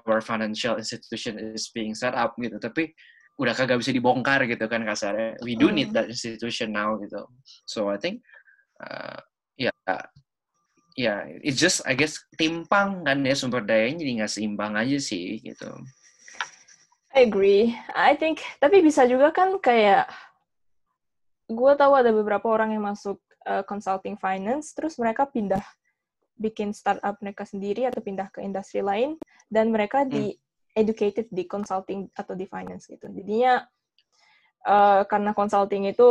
our 0.08 0.22
financial 0.22 0.78
institution 0.78 1.38
is 1.38 1.70
being 1.74 1.92
set 1.92 2.14
up 2.14 2.34
gitu 2.38 2.56
tapi 2.62 2.94
udah 3.36 3.52
kagak 3.52 3.76
bisa 3.76 3.92
dibongkar 3.92 4.48
gitu 4.48 4.64
kan 4.64 4.80
kasarnya 4.86 5.36
we 5.44 5.58
do 5.58 5.68
need 5.68 5.92
Hmm. 5.92 6.00
that 6.00 6.08
institution 6.08 6.72
now 6.72 6.96
gitu 6.96 7.28
so 7.68 7.92
I 7.92 8.00
think 8.00 8.24
uh, 8.80 9.20
ya 9.60 9.72
ya 10.96 11.28
it's 11.44 11.60
just 11.60 11.84
I 11.84 11.92
guess 11.92 12.16
timpang 12.40 13.04
kan 13.04 13.20
ya 13.20 13.36
sumber 13.36 13.60
dayanya 13.60 14.00
jadi 14.00 14.12
nggak 14.24 14.32
seimbang 14.32 14.72
aja 14.80 14.96
sih 14.96 15.44
gitu 15.44 15.68
I 17.16 17.24
agree. 17.24 17.72
I 17.96 18.12
think, 18.12 18.44
tapi 18.60 18.84
bisa 18.84 19.08
juga 19.08 19.32
kan 19.32 19.56
kayak, 19.56 20.04
gue 21.48 21.72
tahu 21.80 21.92
ada 21.96 22.12
beberapa 22.12 22.44
orang 22.52 22.76
yang 22.76 22.84
masuk 22.84 23.16
uh, 23.48 23.64
consulting 23.64 24.20
finance, 24.20 24.76
terus 24.76 25.00
mereka 25.00 25.24
pindah 25.24 25.64
bikin 26.36 26.76
startup 26.76 27.16
mereka 27.24 27.48
sendiri 27.48 27.88
atau 27.88 28.04
pindah 28.04 28.28
ke 28.30 28.44
industri 28.44 28.84
lain, 28.84 29.16
dan 29.48 29.72
mereka 29.72 30.04
hmm. 30.04 30.10
di 30.12 30.24
educated 30.76 31.32
di 31.32 31.48
consulting 31.48 32.12
atau 32.12 32.36
di 32.36 32.44
finance 32.44 32.86
gitu. 32.92 33.08
Jadinya 33.08 33.64
uh, 34.68 35.02
karena 35.08 35.32
consulting 35.32 35.88
itu 35.88 36.08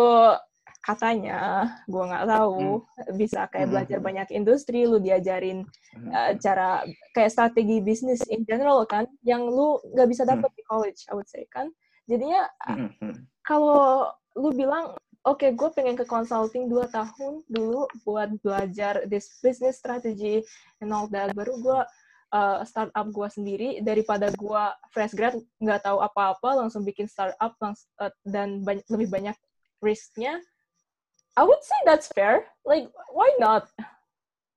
katanya 0.85 1.65
gue 1.89 2.03
nggak 2.05 2.29
tahu 2.29 2.77
hmm. 2.77 3.17
bisa 3.17 3.49
kayak 3.49 3.65
hmm. 3.65 3.73
belajar 3.73 3.97
hmm. 3.97 4.05
banyak 4.05 4.29
industri 4.37 4.85
lu 4.85 5.01
diajarin 5.01 5.65
uh, 6.13 6.37
cara 6.37 6.85
kayak 7.17 7.33
strategi 7.33 7.81
bisnis 7.81 8.21
in 8.29 8.45
general 8.45 8.85
kan 8.85 9.09
yang 9.25 9.49
lu 9.49 9.81
nggak 9.97 10.05
bisa 10.05 10.29
dapet 10.29 10.45
hmm. 10.45 10.57
di 10.61 10.63
college 10.69 11.01
I 11.09 11.17
would 11.17 11.25
say 11.25 11.49
kan 11.49 11.73
jadinya 12.05 12.45
hmm. 12.69 13.17
kalau 13.41 14.13
lu 14.37 14.53
bilang 14.53 14.93
oke 15.25 15.41
okay, 15.41 15.51
gue 15.51 15.69
pengen 15.73 15.97
ke 15.97 16.05
consulting 16.05 16.69
dua 16.69 16.85
tahun 16.87 17.41
dulu 17.49 17.89
buat 18.05 18.29
belajar 18.45 19.03
this 19.09 19.41
business 19.41 19.81
strategy 19.81 20.45
and 20.79 20.93
all 20.93 21.09
that 21.09 21.33
baru 21.33 21.57
gue 21.59 21.79
uh, 22.31 22.61
startup 22.63 23.07
gue 23.09 23.27
sendiri 23.27 23.69
daripada 23.81 24.29
gue 24.31 24.63
fresh 24.93 25.17
grad 25.17 25.35
nggak 25.57 25.81
tahu 25.83 25.99
apa-apa 25.99 26.63
langsung 26.63 26.85
bikin 26.85 27.09
startup 27.09 27.57
langsung, 27.57 27.89
uh, 27.97 28.13
dan 28.23 28.61
banyak, 28.61 28.85
lebih 28.87 29.09
banyak 29.09 29.37
risknya 29.81 30.39
I 31.35 31.43
would 31.43 31.63
say 31.63 31.75
that's 31.83 32.07
fair. 32.15 32.47
Like, 32.63 32.87
why 33.11 33.27
not? 33.39 33.67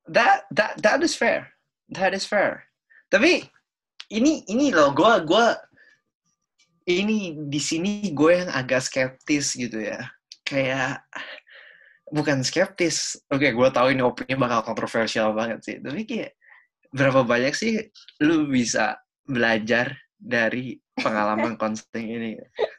That 0.07 0.47
that 0.55 0.79
that 0.83 1.03
is 1.03 1.19
fair. 1.19 1.51
That 1.91 2.15
is 2.15 2.23
fair. 2.23 2.71
Tapi 3.11 3.51
ini 4.15 4.47
ini 4.47 4.71
loh, 4.71 4.95
gue 4.95 5.13
gue 5.27 5.47
ini 6.89 7.35
di 7.51 7.61
sini 7.61 8.15
gue 8.15 8.33
yang 8.33 8.51
agak 8.55 8.87
skeptis 8.87 9.59
gitu 9.59 9.83
ya. 9.83 10.07
Kayak 10.49 11.05
bukan 12.09 12.41
skeptis. 12.41 13.21
Oke, 13.29 13.49
okay, 13.49 13.51
gue 13.53 13.69
tahu 13.69 13.93
ini 13.93 14.01
opini 14.01 14.35
bakal 14.41 14.65
kontroversial 14.65 15.37
banget 15.37 15.61
sih. 15.61 15.77
Tapi 15.79 16.09
kayak 16.09 16.33
berapa 16.89 17.21
banyak 17.21 17.53
sih 17.53 17.77
lu 18.25 18.49
bisa 18.49 18.97
belajar 19.29 19.93
dari 20.17 20.81
pengalaman 20.97 21.55
consulting 21.63 22.09
ini. 22.17 22.31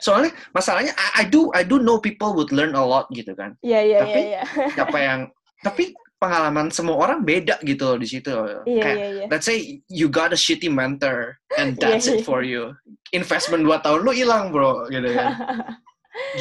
Soalnya 0.01 0.33
masalahnya 0.51 0.97
I, 0.97 1.23
I 1.23 1.25
do 1.29 1.53
I 1.53 1.61
do 1.61 1.77
know 1.77 2.01
people 2.01 2.33
would 2.33 2.49
learn 2.49 2.73
a 2.73 2.81
lot 2.81 3.05
gitu 3.13 3.37
kan. 3.37 3.53
Iya 3.61 3.73
yeah, 3.77 3.81
iya 3.81 3.93
yeah, 3.93 4.01
Tapi 4.01 4.21
yeah, 4.21 4.45
yeah. 4.57 4.85
apa 4.89 4.97
yang 4.97 5.19
tapi 5.59 5.83
pengalaman 6.19 6.67
semua 6.67 6.99
orang 6.99 7.23
beda 7.23 7.63
gitu 7.63 7.95
loh 7.95 7.97
di 7.97 8.07
situ. 8.07 8.31
Yeah, 8.67 8.83
Kayak, 8.83 8.97
yeah, 8.99 9.11
yeah. 9.23 9.27
let's 9.31 9.47
say 9.47 9.79
you 9.87 10.11
got 10.11 10.35
a 10.35 10.39
shitty 10.39 10.67
mentor 10.67 11.39
and 11.55 11.77
that's 11.81 12.11
yeah, 12.11 12.19
it 12.19 12.27
for 12.27 12.43
you. 12.43 12.75
Investment 13.15 13.63
2 13.63 13.85
tahun 13.87 13.99
lu 14.03 14.11
hilang, 14.11 14.51
Bro, 14.51 14.91
gitu 14.91 15.15
kan. 15.15 15.31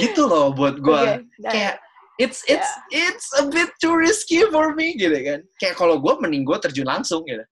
gitu 0.01 0.29
loh 0.29 0.53
buat 0.53 0.79
gua. 0.83 1.20
Okay, 1.20 1.49
Kayak 1.49 1.74
it's 2.18 2.43
it's 2.51 2.70
yeah. 2.91 3.11
it's 3.14 3.29
a 3.39 3.47
bit 3.47 3.70
too 3.79 3.95
risky 3.95 4.43
for 4.51 4.74
me 4.74 4.99
gitu 4.99 5.14
kan. 5.14 5.41
Kayak 5.62 5.79
kalau 5.79 5.97
gua 6.03 6.18
mending 6.18 6.43
gua 6.43 6.59
terjun 6.59 6.87
langsung 6.87 7.22
gitu. 7.24 7.43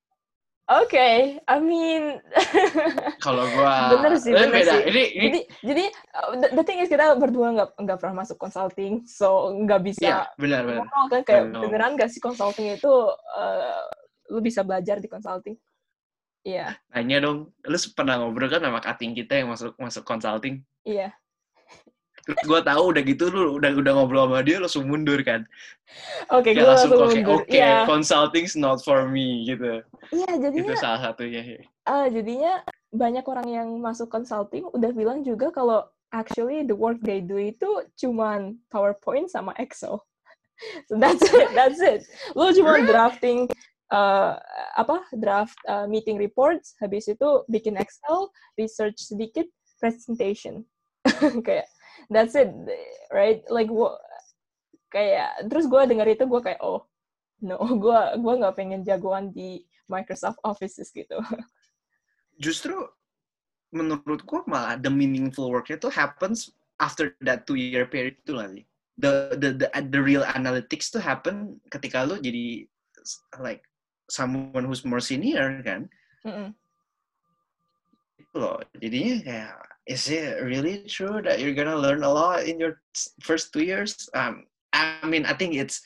Oke, 0.67 0.99
okay. 0.99 1.39
I 1.47 1.63
mean, 1.63 2.19
kalau 3.27 3.47
gua 3.55 3.95
bener 3.95 4.19
sih, 4.19 4.35
bener 4.35 4.51
beda. 4.51 4.73
sih. 4.75 4.83
Ini, 4.91 5.05
ini, 5.15 5.27
jadi, 5.31 5.41
jadi 5.63 5.85
the, 6.43 6.49
the 6.59 6.65
thing 6.67 6.83
is 6.83 6.91
kita 6.91 7.15
berdua 7.15 7.55
nggak 7.55 7.71
nggak 7.87 7.99
pernah 8.03 8.27
masuk 8.27 8.35
consulting, 8.35 9.07
so 9.07 9.55
nggak 9.55 9.87
bisa. 9.87 10.03
Iya, 10.03 10.19
benar 10.35 10.67
benar. 10.67 10.91
Kan 10.91 11.23
kayak 11.23 11.55
beneran 11.55 11.95
nggak 11.95 12.11
sih 12.11 12.19
consulting 12.19 12.75
itu 12.75 12.91
uh, 13.15 13.83
lu 14.35 14.43
bisa 14.43 14.67
belajar 14.67 14.99
di 14.99 15.07
consulting? 15.07 15.55
Iya. 16.43 16.75
Yeah. 16.75 16.99
Nanya 16.99 17.31
dong, 17.31 17.55
lu 17.63 17.79
pernah 17.95 18.19
ngobrol 18.19 18.51
kan 18.51 18.63
sama 18.67 18.83
kating 18.83 19.15
kita 19.15 19.39
yang 19.39 19.55
masuk 19.55 19.71
masuk 19.79 20.03
consulting? 20.03 20.67
Iya. 20.83 21.15
Terus 22.27 22.43
gue 22.43 22.61
tahu 22.67 22.83
udah 22.91 23.03
gitu 23.07 23.25
lu 23.31 23.63
udah 23.63 23.71
udah 23.79 23.93
ngobrol 23.95 24.27
sama 24.27 24.43
dia 24.43 24.59
langsung 24.59 24.91
mundur 24.91 25.23
kan. 25.23 25.47
Oke, 26.35 26.51
okay, 26.51 26.59
gue 26.59 26.67
langsung, 26.67 26.91
mundur. 26.91 27.39
Oke, 27.39 27.47
okay, 27.47 27.63
yeah. 27.63 27.87
consulting's 27.87 28.59
not 28.59 28.83
for 28.83 29.07
me 29.07 29.47
gitu. 29.47 29.79
Iya, 30.11 30.31
jadinya. 30.43 30.75
Itu 30.75 30.83
salah 30.83 31.01
satunya. 31.07 31.63
Uh, 31.87 32.11
jadinya 32.11 32.67
banyak 32.91 33.23
orang 33.31 33.47
yang 33.47 33.69
masuk 33.79 34.11
consulting 34.11 34.67
udah 34.75 34.91
bilang 34.91 35.23
juga 35.23 35.55
kalau 35.55 35.87
actually 36.11 36.67
the 36.67 36.75
work 36.75 36.99
they 37.07 37.23
do 37.23 37.39
itu 37.39 37.87
cuman 37.95 38.59
PowerPoint 38.75 39.31
sama 39.31 39.55
Excel. 39.63 40.03
So 40.89 40.97
that's 40.97 41.21
it, 41.21 41.53
that's 41.53 41.85
it. 41.85 42.09
Lu 42.33 42.49
cuma 42.57 42.81
drafting 42.81 43.45
uh, 43.93 44.41
apa 44.73 45.05
draft 45.13 45.61
uh, 45.69 45.85
meeting 45.85 46.17
reports, 46.17 46.73
habis 46.81 47.13
itu 47.13 47.45
bikin 47.53 47.77
Excel, 47.77 48.33
research 48.57 48.97
sedikit, 49.05 49.45
presentation. 49.77 50.65
kayak 51.47 51.69
that's 52.11 52.35
it 52.35 52.51
right? 53.13 53.43
Like 53.51 53.71
gua 53.71 53.99
kayak 54.91 55.51
terus 55.51 55.67
gue 55.67 55.83
denger 55.83 56.09
itu 56.15 56.25
gue 56.25 56.41
kayak 56.41 56.63
oh 56.63 56.87
no 57.43 57.59
gue 57.85 58.01
gue 58.17 58.35
nggak 58.41 58.57
pengen 58.57 58.87
jagoan 58.87 59.35
di 59.35 59.67
Microsoft 59.87 60.41
Offices 60.43 60.91
gitu. 60.91 61.19
Justru 62.37 62.75
menurut 63.75 64.23
gue 64.23 64.41
malah 64.47 64.79
the 64.79 64.91
meaningful 64.91 65.51
work 65.51 65.69
itu 65.69 65.91
happens 65.91 66.55
after 66.79 67.13
that 67.25 67.45
two 67.45 67.59
year 67.59 67.85
period 67.89 68.15
itu 68.23 68.33
lagi 68.33 68.63
the, 68.97 69.37
the 69.37 69.49
the 69.53 69.69
the 69.93 70.01
real 70.01 70.25
analytics 70.25 70.89
to 70.89 70.99
happen 70.99 71.61
ketika 71.69 72.05
lo 72.05 72.17
jadi 72.17 72.65
like 73.41 73.63
someone 74.09 74.65
who's 74.65 74.85
more 74.87 75.03
senior 75.03 75.61
kan? 75.63 75.89
Mm 76.25 76.33
-mm. 76.33 76.49
Itu 78.17 78.37
loh 78.37 78.59
jadinya 78.81 79.15
kayak 79.23 79.53
is 79.87 80.11
it 80.11 80.43
really 80.43 80.83
true 80.91 81.23
that 81.23 81.39
you're 81.39 81.55
gonna 81.55 81.77
learn 81.77 82.03
a 82.03 82.11
lot 82.11 82.45
in 82.45 82.59
your 82.59 82.83
first 83.23 83.55
two 83.55 83.63
years? 83.63 84.11
Um, 84.15 84.45
I 84.75 85.07
mean, 85.07 85.25
I 85.25 85.33
think 85.33 85.55
it's 85.55 85.81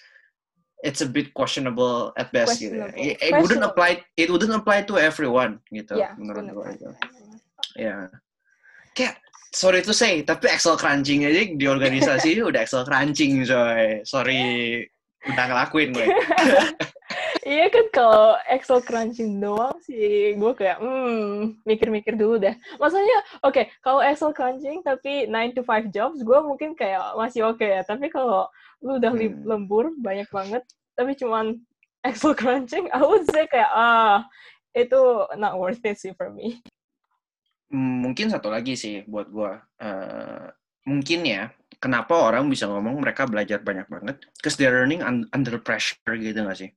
it's 0.82 1.04
a 1.04 1.08
bit 1.08 1.32
questionable 1.34 2.12
at 2.16 2.32
best. 2.32 2.58
Questionable. 2.58 2.96
Gitu. 2.96 3.20
It, 3.20 3.22
it 3.22 3.32
wouldn't 3.36 3.64
apply. 3.64 4.02
It 4.16 4.28
wouldn't 4.32 4.56
apply 4.56 4.88
to 4.88 4.98
everyone. 4.98 5.60
Gitu. 5.68 5.94
Yeah, 6.00 6.16
menurut 6.16 6.48
gue 6.50 6.66
itu. 6.74 6.90
Ya. 7.76 8.08
Kayak 8.96 9.20
sorry 9.52 9.84
to 9.84 9.92
say, 9.92 10.24
tapi 10.24 10.48
Excel 10.48 10.80
crunching 10.80 11.28
aja 11.28 11.44
di 11.54 11.66
organisasi 11.68 12.40
udah 12.50 12.64
Excel 12.64 12.88
crunching, 12.88 13.44
coy. 13.44 14.00
Sorry, 14.08 14.42
udah 15.28 15.44
ngelakuin 15.46 15.92
gue. 15.92 16.06
iya 17.46 17.66
kan 17.72 17.86
kalau 17.92 18.36
Excel 18.48 18.80
crunching 18.84 19.40
doang 19.40 19.76
sih 19.84 20.36
gue 20.36 20.52
kayak 20.52 20.80
hmm 20.80 21.60
mikir-mikir 21.64 22.16
dulu 22.16 22.36
deh. 22.36 22.54
Maksudnya 22.76 23.18
oke 23.44 23.54
okay, 23.54 23.64
kalau 23.80 24.00
Excel 24.04 24.34
crunching 24.36 24.84
tapi 24.84 25.28
9 25.28 25.56
to 25.56 25.62
5 25.64 25.94
jobs 25.94 26.20
gue 26.20 26.38
mungkin 26.44 26.76
kayak 26.76 27.16
masih 27.16 27.48
oke 27.48 27.60
okay 27.60 27.80
ya. 27.80 27.82
Tapi 27.86 28.12
kalau 28.12 28.48
lu 28.84 28.96
udah 28.96 29.12
hmm. 29.12 29.44
lembur 29.44 29.92
banyak 30.00 30.28
banget 30.28 30.62
tapi 30.96 31.16
cuman 31.16 31.56
Excel 32.08 32.32
crunching 32.36 32.88
I 32.92 33.00
would 33.04 33.28
say 33.28 33.44
kayak 33.48 33.70
ah 33.72 34.24
itu 34.76 35.00
not 35.36 35.58
worth 35.58 35.82
it 35.84 35.98
sih 35.98 36.16
for 36.16 36.30
me. 36.32 36.60
Mungkin 37.70 38.32
satu 38.32 38.50
lagi 38.50 38.74
sih 38.74 39.06
buat 39.06 39.30
gue 39.30 39.52
uh, 39.82 40.46
mungkin 40.88 41.20
ya 41.22 41.54
kenapa 41.80 42.12
orang 42.18 42.50
bisa 42.52 42.68
ngomong 42.68 43.00
mereka 43.00 43.24
belajar 43.24 43.62
banyak 43.62 43.86
banget? 43.88 44.16
Because 44.36 44.58
they're 44.58 44.74
learning 44.74 45.00
under 45.04 45.56
pressure 45.62 46.14
gitu 46.18 46.44
gak 46.44 46.58
sih. 46.58 46.70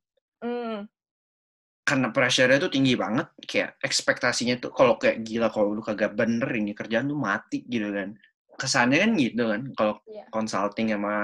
Karena 1.84 2.16
pressure-nya 2.16 2.64
tuh 2.64 2.72
tinggi 2.72 2.96
banget, 2.96 3.36
kayak 3.44 3.76
ekspektasinya 3.84 4.56
tuh 4.56 4.72
kalau 4.72 4.96
kayak 4.96 5.20
gila 5.20 5.52
kalau 5.52 5.76
lu 5.76 5.84
kagak 5.84 6.16
bener 6.16 6.48
ini 6.56 6.72
kerjaan 6.72 7.12
lu 7.12 7.20
mati 7.20 7.68
gitu 7.68 7.92
kan. 7.92 8.16
Kesannya 8.56 9.04
kan 9.04 9.12
gitu 9.20 9.44
kan 9.52 9.62
kalau 9.76 9.96
yeah. 10.08 10.24
consulting 10.32 10.96
sama 10.96 11.16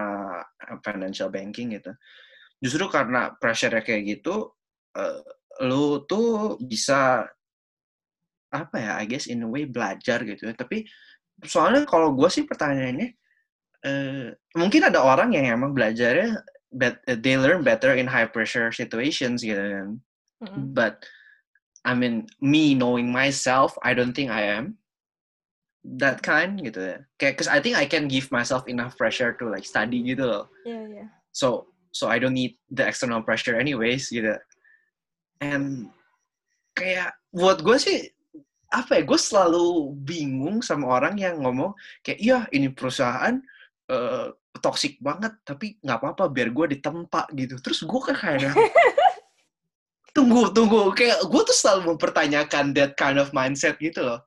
eh, 0.43 0.77
financial 0.83 1.31
banking 1.31 1.79
gitu. 1.79 1.95
Justru 2.59 2.91
karena 2.91 3.31
pressure-nya 3.39 3.87
kayak 3.87 4.19
gitu, 4.19 4.51
uh, 4.99 5.23
lu 5.63 6.03
tuh 6.03 6.59
bisa 6.59 7.23
apa 8.51 8.75
ya, 8.75 8.91
I 8.99 9.07
guess 9.07 9.31
in 9.31 9.47
a 9.47 9.49
way 9.49 9.63
belajar 9.63 10.27
gitu 10.27 10.51
ya. 10.51 10.53
Tapi 10.59 10.83
soalnya 11.47 11.87
kalau 11.87 12.11
gue 12.11 12.27
sih 12.27 12.43
pertanyaannya, 12.43 13.15
uh, 13.87 14.27
mungkin 14.59 14.91
ada 14.91 14.99
orang 15.07 15.31
yang 15.31 15.55
emang 15.55 15.71
belajarnya 15.71 16.35
they 17.23 17.39
learn 17.39 17.63
better 17.63 17.95
in 17.95 18.11
high 18.11 18.27
pressure 18.27 18.75
situations 18.75 19.39
gitu 19.39 19.55
kan. 19.55 20.03
Mm-hmm. 20.43 20.73
But 20.73 21.03
I 21.83 21.95
mean 21.95 22.27
me 22.39 22.75
knowing 22.75 23.11
myself, 23.11 23.75
I 23.83 23.93
don't 23.93 24.13
think 24.13 24.31
I 24.31 24.55
am 24.55 24.79
that 25.83 26.19
kind 26.23 26.59
gitu 26.59 26.79
ya. 26.79 26.97
Kayak 27.19 27.35
cause 27.39 27.51
I 27.51 27.63
think 27.63 27.79
I 27.79 27.87
can 27.87 28.11
give 28.11 28.31
myself 28.31 28.67
enough 28.67 28.99
pressure 28.99 29.35
to 29.39 29.47
like 29.47 29.63
study 29.63 30.03
gitu 30.03 30.27
loh. 30.27 30.45
Yeah, 30.67 30.85
yeah. 30.87 31.09
So 31.31 31.71
so 31.95 32.07
I 32.07 32.19
don't 32.19 32.35
need 32.35 32.59
the 32.69 32.85
external 32.85 33.23
pressure 33.23 33.55
anyways 33.55 34.11
gitu. 34.11 34.35
And 35.39 35.89
kayak 36.75 37.15
buat 37.31 37.63
gue 37.63 37.77
sih 37.79 37.99
apa 38.69 39.01
ya 39.01 39.03
gue 39.03 39.19
selalu 39.19 39.97
bingung 40.05 40.61
sama 40.61 41.01
orang 41.01 41.17
yang 41.17 41.41
ngomong 41.41 41.73
kayak 42.05 42.19
iya 42.21 42.39
ini 42.53 42.69
perusahaan 42.69 43.41
uh, 43.89 44.29
toxic 44.61 45.01
banget 45.01 45.33
tapi 45.41 45.81
nggak 45.81 45.97
apa-apa 45.97 46.29
biar 46.29 46.53
gue 46.53 46.77
ditempa 46.77 47.33
gitu 47.33 47.57
terus 47.65 47.81
gue 47.81 48.01
kan 48.05 48.13
kayak 48.13 48.53
tunggu 50.29 50.53
tunggu. 50.53 50.81
Kayak 50.93 51.25
gue 51.25 51.41
tuh 51.41 51.57
selalu 51.57 51.97
mempertanyakan 51.97 52.77
that 52.77 52.93
kind 52.93 53.17
of 53.17 53.33
mindset 53.33 53.81
gitu 53.81 54.05
loh. 54.05 54.21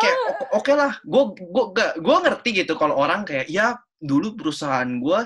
Kayak 0.00 0.16
Ah, 0.16 0.30
o- 0.32 0.50
oke 0.62 0.72
lah 0.72 0.92
gue 1.02 1.22
gue 1.36 1.64
gak 1.76 1.92
gue 2.00 2.16
ngerti 2.24 2.50
gitu 2.64 2.78
kalau 2.78 2.96
orang 2.96 3.26
kayak 3.26 3.50
ya 3.50 3.76
dulu 4.00 4.38
perusahaan 4.38 4.86
gue 4.86 5.20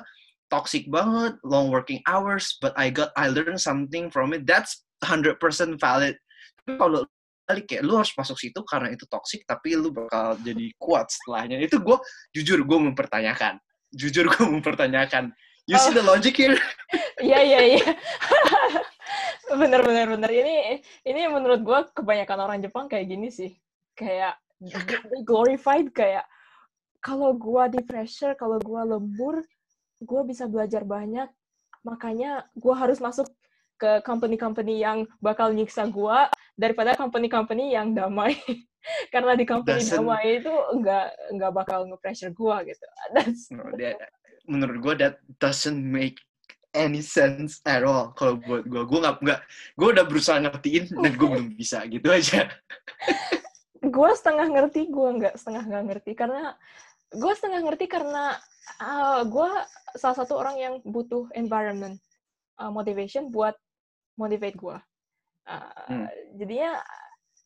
toxic 0.49 0.89
banget 0.89 1.37
long 1.45 1.69
working 1.69 2.01
hours 2.09 2.57
but 2.59 2.73
I 2.75 2.89
got 2.91 3.13
I 3.15 3.31
learned 3.31 3.61
something 3.63 4.11
from 4.11 4.35
it. 4.35 4.49
That's 4.49 4.83
100% 5.05 5.37
valid. 5.79 6.17
Tapi 6.65 6.71
kalau 6.81 7.05
balik 7.45 7.69
kayak 7.69 7.85
lu 7.85 8.01
harus 8.01 8.09
masuk 8.17 8.41
situ 8.41 8.57
karena 8.65 8.89
itu 8.89 9.05
toxic 9.05 9.45
tapi 9.45 9.77
lu 9.77 9.93
bakal 9.93 10.35
jadi 10.41 10.73
kuat 10.81 11.13
setelahnya. 11.13 11.61
Itu 11.61 11.85
gue 11.85 12.01
jujur 12.33 12.65
gue 12.65 12.79
mempertanyakan. 12.91 13.61
Jujur 13.93 14.27
gue 14.33 14.45
mempertanyakan 14.49 15.31
you 15.65 15.77
see 15.79 15.93
the 15.93 16.05
logic 16.05 16.37
here 16.37 16.57
Iya 17.25 17.41
iya 17.43 17.61
iya. 17.75 17.85
bener 19.61 19.81
bener 19.83 20.07
bener. 20.09 20.31
Ini 20.31 20.57
ini 21.03 21.21
menurut 21.27 21.61
gue 21.63 21.79
kebanyakan 21.95 22.39
orang 22.41 22.59
Jepang 22.61 22.87
kayak 22.87 23.07
gini 23.09 23.29
sih. 23.31 23.51
Kayak 23.95 24.39
they 24.61 25.23
glorified 25.23 25.91
kayak 25.91 26.27
kalau 27.03 27.37
gue 27.37 27.63
di 27.75 27.81
pressure, 27.85 28.33
kalau 28.35 28.57
gue 28.59 28.81
lembur, 28.81 29.43
gue 30.01 30.21
bisa 30.25 30.47
belajar 30.47 30.83
banyak. 30.83 31.29
Makanya 31.85 32.49
gue 32.57 32.75
harus 32.75 32.97
masuk 32.99 33.29
ke 33.77 34.01
company-company 34.07 34.81
yang 34.81 35.05
bakal 35.19 35.51
nyiksa 35.51 35.85
gue 35.91 36.19
daripada 36.55 36.95
company-company 36.95 37.75
yang 37.75 37.93
damai. 37.93 38.39
Karena 39.13 39.33
di 39.35 39.45
company 39.49 39.81
Doesn't- 39.81 39.99
damai 39.99 40.41
itu 40.41 40.53
nggak 40.53 41.07
nggak 41.41 41.53
bakal 41.53 41.89
nge-pressure 41.89 42.33
gue 42.33 42.57
gitu. 42.71 42.87
That's 43.13 43.49
No, 43.51 43.69
that- 43.77 43.99
menurut 44.45 44.79
gue 44.81 44.95
that 45.01 45.15
doesn't 45.41 45.81
make 45.81 46.21
any 46.75 47.01
sense 47.01 47.63
at 47.65 47.87
all. 47.87 48.13
Kalau 48.19 48.37
buat 48.43 48.67
gue 48.67 48.83
gue 48.83 48.99
nggak 49.01 49.17
nggak 49.23 49.41
gue 49.79 49.89
udah 49.95 50.05
berusaha 50.05 50.37
ngertiin 50.43 50.91
dan 50.91 51.13
gue 51.15 51.29
belum 51.31 51.49
bisa 51.55 51.87
gitu 51.87 52.11
aja. 52.11 52.51
Gue 53.81 54.11
setengah 54.17 54.51
ngerti 54.51 54.91
gue 54.91 55.09
nggak 55.23 55.35
setengah 55.39 55.63
nggak 55.65 55.85
ngerti. 55.93 56.13
Karena 56.19 56.53
gue 57.15 57.33
setengah 57.33 57.61
ngerti 57.63 57.87
karena 57.87 58.35
gue 59.29 59.51
salah 59.95 60.17
satu 60.19 60.35
orang 60.35 60.57
yang 60.59 60.75
butuh 60.83 61.31
environment 61.39 62.01
uh, 62.59 62.73
motivation 62.75 63.31
buat 63.31 63.55
motivate 64.19 64.59
gue 64.59 64.79
Uh, 65.45 65.69
Hmm. 65.85 66.09
jadinya 66.41 66.81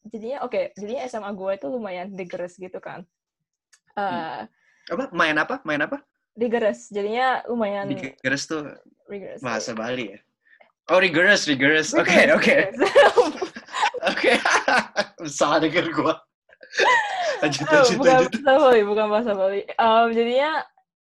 jadinya 0.06 0.46
oke 0.46 0.70
jadinya 0.78 1.02
SMA 1.10 1.34
gue 1.34 1.50
itu 1.58 1.66
lumayan 1.66 2.14
rigorous 2.14 2.54
gitu 2.54 2.78
kan. 2.78 3.02
Uh, 3.98 4.46
apa? 4.86 5.10
Main 5.10 5.34
apa? 5.34 5.58
Main 5.66 5.82
apa 5.82 5.98
rigorous 6.38 6.86
jadinya 6.88 7.42
lumayan 7.50 7.90
rigorous 7.90 8.46
tuh 8.46 8.62
rigorous 9.10 9.42
bahasa 9.42 9.74
Bali 9.74 10.14
ya 10.14 10.18
oh 10.88 11.02
rigorous 11.02 11.44
rigorous 11.44 11.90
oke 11.92 12.14
oke 12.32 12.56
oke 14.06 14.32
salah 15.26 15.58
denger 15.58 15.90
gue 15.90 16.14
lanjut 17.42 17.66
Oh, 17.66 17.74
lanjut 17.74 17.96
bukan 17.98 18.14
lanjut 18.14 18.32
bahasa 18.42 18.58
Bali, 18.60 18.80
bukan 18.82 19.06
bahasa 19.08 19.32
Bali. 19.32 19.60
Um, 19.78 20.06
jadinya 20.10 20.50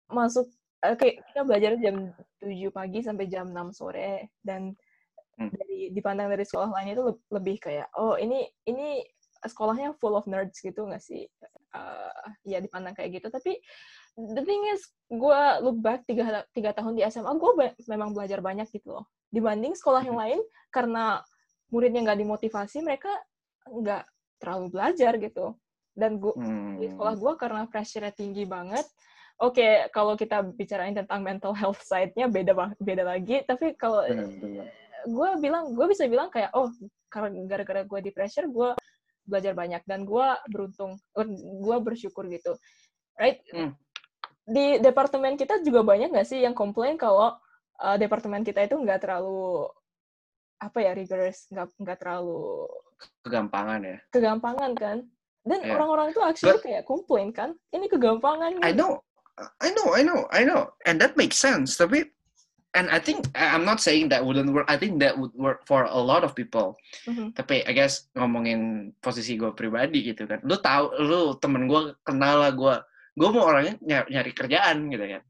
masuk, 0.09 0.47
oke, 0.81 1.09
kita 1.23 1.41
belajar 1.45 1.77
jam 1.77 2.09
7 2.41 2.73
pagi 2.73 2.99
sampai 3.05 3.29
jam 3.29 3.53
6 3.53 3.73
sore. 3.73 4.33
Dan 4.41 4.73
Hmm. 5.33 5.49
dari 5.49 5.89
dipandang 5.93 6.29
dari 6.29 6.45
sekolah 6.45 6.69
lain 6.69 6.93
itu 6.93 7.03
le- 7.09 7.25
lebih 7.33 7.57
kayak, 7.57 7.89
oh 7.97 8.21
ini 8.21 8.45
ini 8.69 9.01
sekolahnya 9.41 9.97
full 9.97 10.13
of 10.13 10.29
nerds 10.29 10.61
gitu 10.61 10.85
nggak 10.85 11.01
sih? 11.01 11.25
Uh, 11.73 12.13
ya 12.45 12.61
dipandang 12.61 12.93
kayak 12.93 13.17
gitu. 13.17 13.33
Tapi 13.33 13.57
the 14.17 14.43
thing 14.45 14.63
is, 14.73 14.85
gue 15.09 15.41
look 15.65 15.79
back 15.81 16.05
tiga, 16.05 16.45
tiga 16.53 16.73
tahun 16.77 16.97
di 16.97 17.03
SMA, 17.09 17.33
gue 17.37 17.53
memang 17.89 18.13
belajar 18.13 18.41
banyak 18.45 18.69
gitu 18.73 19.01
loh. 19.01 19.05
Dibanding 19.33 19.73
sekolah 19.73 20.05
yang 20.05 20.17
lain, 20.21 20.41
karena 20.69 21.21
muridnya 21.73 22.05
nggak 22.05 22.21
dimotivasi, 22.21 22.85
mereka 22.85 23.09
nggak 23.65 24.05
terlalu 24.37 24.67
belajar 24.69 25.17
gitu. 25.17 25.57
Dan 25.93 26.21
gue 26.21 26.33
di 26.81 26.89
Hmm. 26.89 26.93
sekolah 26.97 27.15
gue 27.17 27.33
karena 27.37 27.63
pressure-nya 27.69 28.13
tinggi 28.13 28.45
banget. 28.49 28.85
Oke, 29.41 29.89
kalau 29.93 30.15
kita 30.17 30.45
bicarain 30.45 30.95
tentang 30.95 31.25
mental 31.25 31.53
health 31.57 31.81
side-nya 31.85 32.29
beda 32.29 32.53
beda 32.81 33.05
lagi. 33.05 33.41
Tapi 33.45 33.75
kalau 33.77 34.05
gue 35.03 35.29
bilang, 35.43 35.73
gue 35.75 35.87
bisa 35.91 36.07
bilang 36.07 36.31
kayak, 36.31 36.53
oh, 36.55 36.71
karena 37.11 37.43
gara-gara 37.49 37.83
gue 37.83 37.99
di 38.05 38.11
pressure, 38.15 38.47
gue 38.49 38.77
belajar 39.27 39.53
banyak 39.55 39.83
dan 39.87 40.07
gue 40.07 40.27
beruntung, 40.51 40.99
gue 41.39 41.77
bersyukur 41.83 42.27
gitu, 42.31 42.55
right? 43.19 43.43
Hmm. 43.51 43.75
Di 44.43 44.83
departemen 44.83 45.39
kita 45.39 45.63
juga 45.63 45.87
banyak 45.87 46.11
nggak 46.11 46.27
sih 46.27 46.43
yang 46.43 46.55
komplain 46.55 46.99
kalau 46.99 47.39
uh, 47.79 47.97
departemen 47.99 48.43
kita 48.43 48.67
itu 48.67 48.75
nggak 48.75 49.07
terlalu 49.07 49.71
apa 50.59 50.79
ya 50.79 50.95
rigorous, 50.95 51.47
nggak 51.51 51.75
nggak 51.79 51.99
terlalu 51.99 52.67
kegampangan 53.27 53.81
ya 53.83 53.99
kegampangan 54.15 54.73
kan? 54.79 54.99
Dan 55.43 55.59
Yeah. 55.67 55.75
orang-orang 55.75 56.15
itu 56.15 56.23
actually 56.23 56.63
kayak 56.63 56.87
komplain 56.87 57.35
kan, 57.35 57.59
ini 57.75 57.91
kegampangan. 57.91 58.63
I 58.63 58.71
nih." 58.71 58.79
know, 58.79 59.03
I 59.59 59.75
know, 59.75 59.91
I 59.91 60.03
know, 60.07 60.21
I 60.31 60.47
know, 60.47 60.71
and 60.87 61.03
that 61.03 61.19
makes 61.19 61.35
sense. 61.35 61.75
Tapi, 61.75 62.07
and 62.79 62.87
I 62.87 63.03
think 63.03 63.27
I'm 63.35 63.67
not 63.67 63.83
saying 63.83 64.07
that 64.15 64.23
wouldn't 64.23 64.55
work. 64.55 64.71
I 64.71 64.79
think 64.79 65.03
that 65.03 65.19
would 65.19 65.35
work 65.35 65.67
for 65.67 65.91
a 65.91 65.99
lot 65.99 66.23
of 66.23 66.39
people. 66.39 66.79
Mhm. 67.11 67.35
Tapi, 67.35 67.67
I 67.67 67.75
guess 67.75 68.07
ngomongin 68.15 68.95
posisi 69.03 69.35
gue 69.35 69.51
pribadi 69.51 70.15
gitu 70.15 70.31
kan, 70.31 70.39
lu 70.47 70.55
tahu, 70.63 70.95
lu 71.03 71.35
temen 71.43 71.67
gue 71.67 71.99
kenal 72.07 72.39
lah 72.47 72.55
gue, 72.55 72.75
gue 73.13 73.29
mau 73.29 73.45
orangnya 73.45 73.75
nyari, 73.83 74.09
nyari 74.13 74.31
kerjaan 74.33 74.77
gitu 74.89 75.05
kan. 75.05 75.23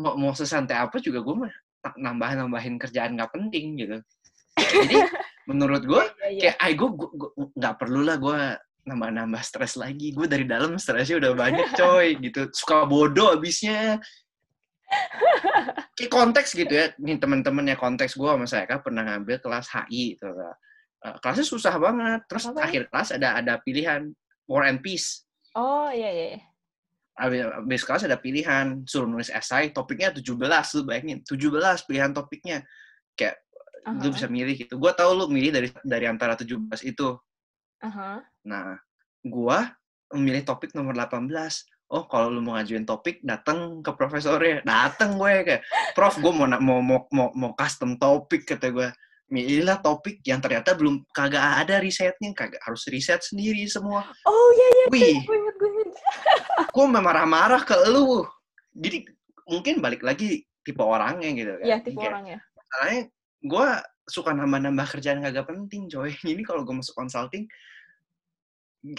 Mau 0.00 0.12
mau 0.18 0.32
sesantai 0.34 0.76
apa 0.78 0.96
juga 0.98 1.22
gue 1.22 1.34
mah 1.46 1.52
nambah 1.98 2.30
nambahin 2.38 2.78
kerjaan 2.78 3.14
nggak 3.18 3.32
penting 3.34 3.78
gitu. 3.78 3.96
Jadi 4.58 4.96
menurut 5.50 5.82
gue 5.82 6.02
Iya, 6.22 6.28
iya. 6.30 6.40
kayak 6.54 6.56
ay 6.62 6.72
gue 6.78 6.88
nggak 7.58 7.74
perlu 7.78 8.00
lah 8.06 8.16
gue 8.18 8.38
nambah-nambah 8.82 9.42
stres 9.46 9.78
lagi 9.78 10.10
gue 10.10 10.26
dari 10.26 10.42
dalam 10.42 10.74
stresnya 10.74 11.22
udah 11.22 11.32
banyak 11.38 11.70
coy 11.78 12.14
gitu 12.26 12.50
suka 12.50 12.82
bodoh 12.82 13.38
abisnya 13.38 14.02
kayak 15.94 16.10
konteks 16.12 16.52
gitu 16.52 16.70
ya 16.70 16.90
nih 16.98 17.16
temen-temennya 17.18 17.78
konteks 17.78 18.18
gue 18.18 18.26
sama 18.26 18.46
saya 18.46 18.66
kan 18.66 18.82
pernah 18.82 19.02
ngambil 19.06 19.38
kelas 19.38 19.70
HI 19.70 20.18
gitu. 20.18 20.26
Eh, 21.02 21.16
kelasnya 21.18 21.46
susah 21.46 21.74
banget 21.78 22.20
terus 22.30 22.46
Apa? 22.50 22.66
akhir 22.70 22.82
kelas 22.90 23.08
ada 23.18 23.38
ada 23.38 23.54
pilihan 23.62 24.10
War 24.46 24.66
and 24.70 24.78
Peace 24.82 25.26
Oh 25.52 25.90
iya 25.92 26.08
iya. 26.08 26.40
Iya. 27.12 27.28
Abis, 27.28 27.40
abis 27.60 27.82
kelas 27.84 28.02
ada 28.08 28.16
pilihan 28.16 28.66
suruh 28.88 29.04
nulis 29.04 29.28
esai 29.28 29.68
topiknya 29.70 30.16
17 30.16 30.32
lu 30.80 30.82
bayangin 30.88 31.18
17 31.24 31.84
pilihan 31.84 32.10
topiknya 32.16 32.64
kayak 33.12 33.36
lu 34.00 34.08
Aha, 34.08 34.14
bisa 34.14 34.26
milih 34.30 34.54
gitu 34.56 34.80
gue 34.80 34.92
tahu 34.94 35.10
lu 35.12 35.24
milih 35.28 35.50
dari 35.52 35.68
dari 35.84 36.06
antara 36.08 36.38
17 36.38 36.56
itu 36.88 37.18
aha. 37.82 38.22
Nah, 38.46 38.78
gua 39.22 39.70
memilih 40.12 40.42
topik 40.44 40.74
nomor 40.76 40.94
18. 40.94 41.66
Oh, 41.92 42.08
kalau 42.08 42.32
lu 42.32 42.40
mau 42.40 42.56
ngajuin 42.56 42.88
topik, 42.88 43.20
datang 43.20 43.84
ke 43.84 43.92
profesornya. 43.92 44.64
Datang 44.64 45.20
gue 45.20 45.44
kayak, 45.44 45.62
Prof, 45.92 46.16
gue 46.16 46.32
mau, 46.32 46.48
mau 46.48 46.80
mau 46.80 47.00
mau 47.12 47.28
mau 47.36 47.52
custom 47.52 48.00
topik 48.00 48.48
kata 48.48 48.72
gue. 48.72 48.88
Milihlah 49.32 49.80
topik 49.80 50.20
yang 50.24 50.40
ternyata 50.40 50.76
belum 50.76 51.04
kagak 51.12 51.40
ada 51.40 51.80
risetnya, 51.80 52.32
kagak 52.32 52.60
harus 52.64 52.84
riset 52.88 53.20
sendiri 53.20 53.64
semua. 53.68 54.08
Oh 54.24 54.48
iya 54.56 54.68
iya. 54.72 54.84
Wih, 54.92 55.16
Gue 55.24 55.36
inget 55.36 55.56
gue. 55.60 55.81
Gue 56.72 56.84
marah-marah 56.88 57.62
ke 57.62 57.76
lu. 57.88 58.24
Jadi 58.72 59.04
mungkin 59.48 59.84
balik 59.84 60.00
lagi 60.02 60.42
tipe 60.62 60.80
orangnya 60.80 61.30
gitu 61.34 61.52
kan. 61.60 61.66
Iya 61.66 61.76
tipe 61.82 61.98
Kayak, 61.98 62.10
orangnya. 62.14 62.38
Masalahnya 62.56 63.00
gue 63.42 63.66
suka 64.02 64.30
nambah-nambah 64.34 64.86
kerjaan 64.88 65.20
kagak 65.22 65.46
penting, 65.46 65.86
coy. 65.90 66.10
Ini 66.32 66.42
kalau 66.42 66.62
gue 66.64 66.74
masuk 66.74 66.94
consulting, 66.96 67.46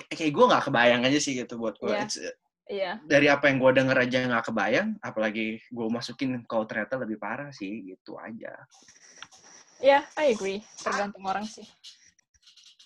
kayak 0.08 0.32
gue 0.32 0.46
nggak 0.48 0.64
kebayang 0.72 1.02
aja 1.04 1.20
sih 1.20 1.36
gitu 1.36 1.60
buat 1.60 1.76
gue. 1.80 1.92
Iya. 1.92 2.04
It's- 2.08 2.38
Iya. 2.64 2.96
Dari 3.04 3.28
apa 3.28 3.52
yang 3.52 3.60
gue 3.60 3.76
denger 3.76 3.98
aja 4.08 4.18
nggak 4.24 4.48
kebayang, 4.48 4.96
apalagi 5.04 5.60
gue 5.68 5.88
masukin 5.92 6.48
kalau 6.48 6.64
ternyata 6.64 6.96
lebih 6.96 7.20
parah 7.20 7.52
sih, 7.52 7.84
gitu 7.92 8.16
aja. 8.16 8.56
Iya, 9.84 10.08
I 10.16 10.32
agree. 10.32 10.64
Tergantung 10.80 11.28
orang 11.28 11.44
sih. 11.44 11.68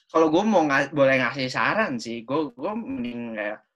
Kalau 0.09 0.33
gue 0.33 0.41
mau 0.41 0.65
nga- 0.65 0.89
boleh 0.89 1.21
ngasih 1.21 1.53
saran 1.53 2.01
sih, 2.01 2.25
gue 2.25 2.57
gue 2.57 2.71
mending 2.73 3.37
kayak, 3.37 3.66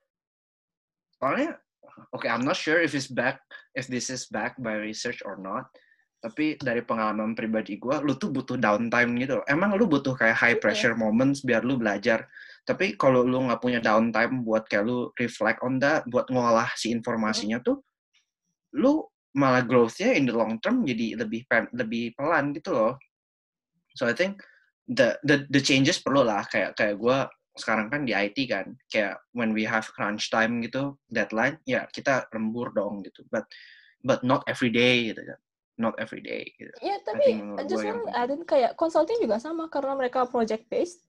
soalnya, 1.22 1.62
oke, 2.10 2.26
I'm 2.26 2.42
not 2.42 2.58
sure 2.58 2.82
if 2.82 2.98
it's 2.98 3.06
back, 3.06 3.46
if 3.78 3.86
this 3.86 4.10
is 4.10 4.26
back 4.26 4.58
by 4.58 4.82
research 4.82 5.22
or 5.22 5.38
not. 5.38 5.70
Tapi 6.22 6.58
dari 6.58 6.82
pengalaman 6.86 7.34
pribadi 7.38 7.78
gue, 7.78 7.94
lu 8.02 8.14
tuh 8.18 8.30
butuh 8.34 8.58
downtime 8.58 9.14
gitu. 9.22 9.42
loh. 9.42 9.46
Emang 9.46 9.74
lu 9.78 9.86
butuh 9.86 10.14
kayak 10.18 10.38
high 10.38 10.58
Iya. 10.58 10.62
pressure 10.62 10.96
moments 10.98 11.46
biar 11.46 11.62
lu 11.62 11.78
belajar. 11.78 12.26
Tapi 12.66 12.94
kalau 12.98 13.26
lu 13.26 13.50
nggak 13.50 13.62
punya 13.62 13.82
downtime 13.82 14.46
buat 14.46 14.66
kayak 14.70 14.86
lu 14.86 15.10
reflect 15.18 15.62
on 15.66 15.82
that, 15.82 16.06
buat 16.10 16.30
ngolah 16.30 16.70
si 16.78 16.94
informasinya 16.94 17.58
tuh, 17.62 17.82
lu 18.78 19.02
malah 19.34 19.66
growth-nya 19.66 20.14
in 20.14 20.30
the 20.30 20.36
long 20.36 20.62
term 20.62 20.86
jadi 20.86 21.18
lebih 21.26 21.48
lebih 21.74 22.14
pelan 22.14 22.54
gitu 22.54 22.70
loh. 22.74 22.94
So 23.98 24.06
I 24.06 24.14
think 24.14 24.46
the 24.86 25.18
the 25.26 25.50
the 25.50 25.62
changes 25.64 25.98
perlu 26.04 26.22
lah 26.22 26.46
kayak 26.46 26.78
kayak 26.78 27.02
gue 27.02 27.18
sekarang 27.62 27.88
kan 27.94 28.02
di 28.04 28.18
IT 28.18 28.50
kan 28.50 28.74
kayak 28.90 29.22
when 29.38 29.54
we 29.54 29.62
have 29.62 29.86
crunch 29.94 30.34
time 30.34 30.60
gitu 30.66 30.98
deadline 31.08 31.62
ya 31.70 31.86
kita 31.94 32.26
lembur 32.34 32.74
dong 32.74 33.06
gitu. 33.06 33.22
But 33.30 33.46
but 34.02 34.26
not 34.26 34.42
every 34.50 34.74
day 34.74 35.14
gitu 35.14 35.22
kan. 35.22 35.40
Not 35.78 35.96
every 36.02 36.26
day 36.26 36.50
gitu. 36.58 36.74
Iya, 36.82 36.98
I 36.98 37.06
tapi 37.06 37.24
think 37.26 37.38
menurut 37.46 37.62
I 37.62 37.64
just 37.70 37.82
gua 37.82 37.90
yang 37.90 38.00
want 38.02 38.10
to 38.10 38.18
add 38.18 38.32
in 38.34 38.42
kayak 38.44 38.72
consulting 38.76 39.18
juga 39.22 39.38
sama 39.38 39.70
karena 39.70 39.94
mereka 39.94 40.26
project 40.26 40.66
based. 40.68 41.06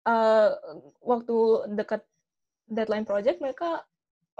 eh 0.00 0.48
waktu 1.04 1.36
dekat 1.76 2.00
deadline 2.64 3.04
project 3.04 3.36
mereka 3.36 3.84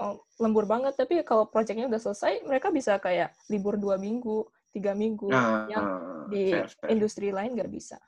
oh, 0.01 0.25
lembur 0.41 0.65
banget. 0.65 0.97
Tapi 0.97 1.21
kalau 1.21 1.45
projectnya 1.45 1.85
udah 1.85 2.01
selesai 2.01 2.41
mereka 2.49 2.73
bisa 2.73 2.97
kayak 2.97 3.37
libur 3.45 3.77
dua 3.77 4.01
minggu 4.01 4.49
tiga 4.73 4.97
minggu. 4.97 5.29
Ah, 5.29 5.69
yang 5.69 5.85
di 6.33 6.49
fair, 6.49 6.65
fair. 6.65 6.89
industri 6.89 7.29
lain 7.29 7.53
nggak 7.53 7.69
bisa 7.69 8.01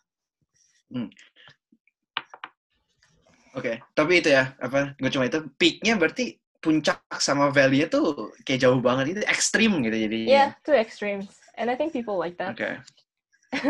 Oke, 3.53 3.85
tapi 3.93 4.17
itu 4.17 4.33
ya, 4.33 4.57
apa, 4.57 4.97
gue 4.97 5.11
cuma 5.13 5.29
itu, 5.29 5.45
peak-nya 5.61 5.93
berarti 5.93 6.41
puncak 6.57 7.05
sama 7.21 7.53
value 7.53 7.85
tuh 7.85 8.33
kayak 8.47 8.65
jauh 8.65 8.81
banget, 8.81 9.13
itu 9.13 9.21
ekstrim 9.29 9.83
gitu 9.83 9.93
jadi. 9.93 10.19
yeah 10.25 10.49
two 10.63 10.73
extremes 10.73 11.29
and 11.59 11.69
I 11.69 11.75
think 11.75 11.91
people 11.91 12.15
like 12.17 12.39
that 12.39 12.55
Oke. 12.57 12.81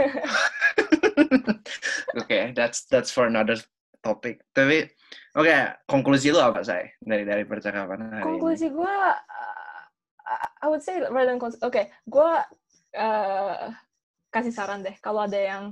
Oke, 2.24 2.56
that's 2.56 2.88
that's 2.88 3.12
for 3.12 3.28
another 3.28 3.60
topic. 4.00 4.40
Tapi, 4.56 4.88
oke, 5.36 5.84
konklusi 5.90 6.32
lu 6.32 6.40
apa, 6.40 6.64
say? 6.64 6.96
Dari 7.04 7.28
dari 7.28 7.44
percakapan 7.44 8.08
hari 8.08 8.24
konklusi 8.24 8.72
gue 8.72 8.96
I 10.64 10.68
would 10.72 10.80
say 10.80 11.04
rather 11.12 11.36
than 11.36 11.40
oke 11.44 11.82
gue 12.08 12.30
uh, 12.96 13.64
kasih 14.32 14.54
saran 14.56 14.82
deh 14.82 14.96
kalau 15.04 15.28
ada 15.28 15.36
yang 15.36 15.64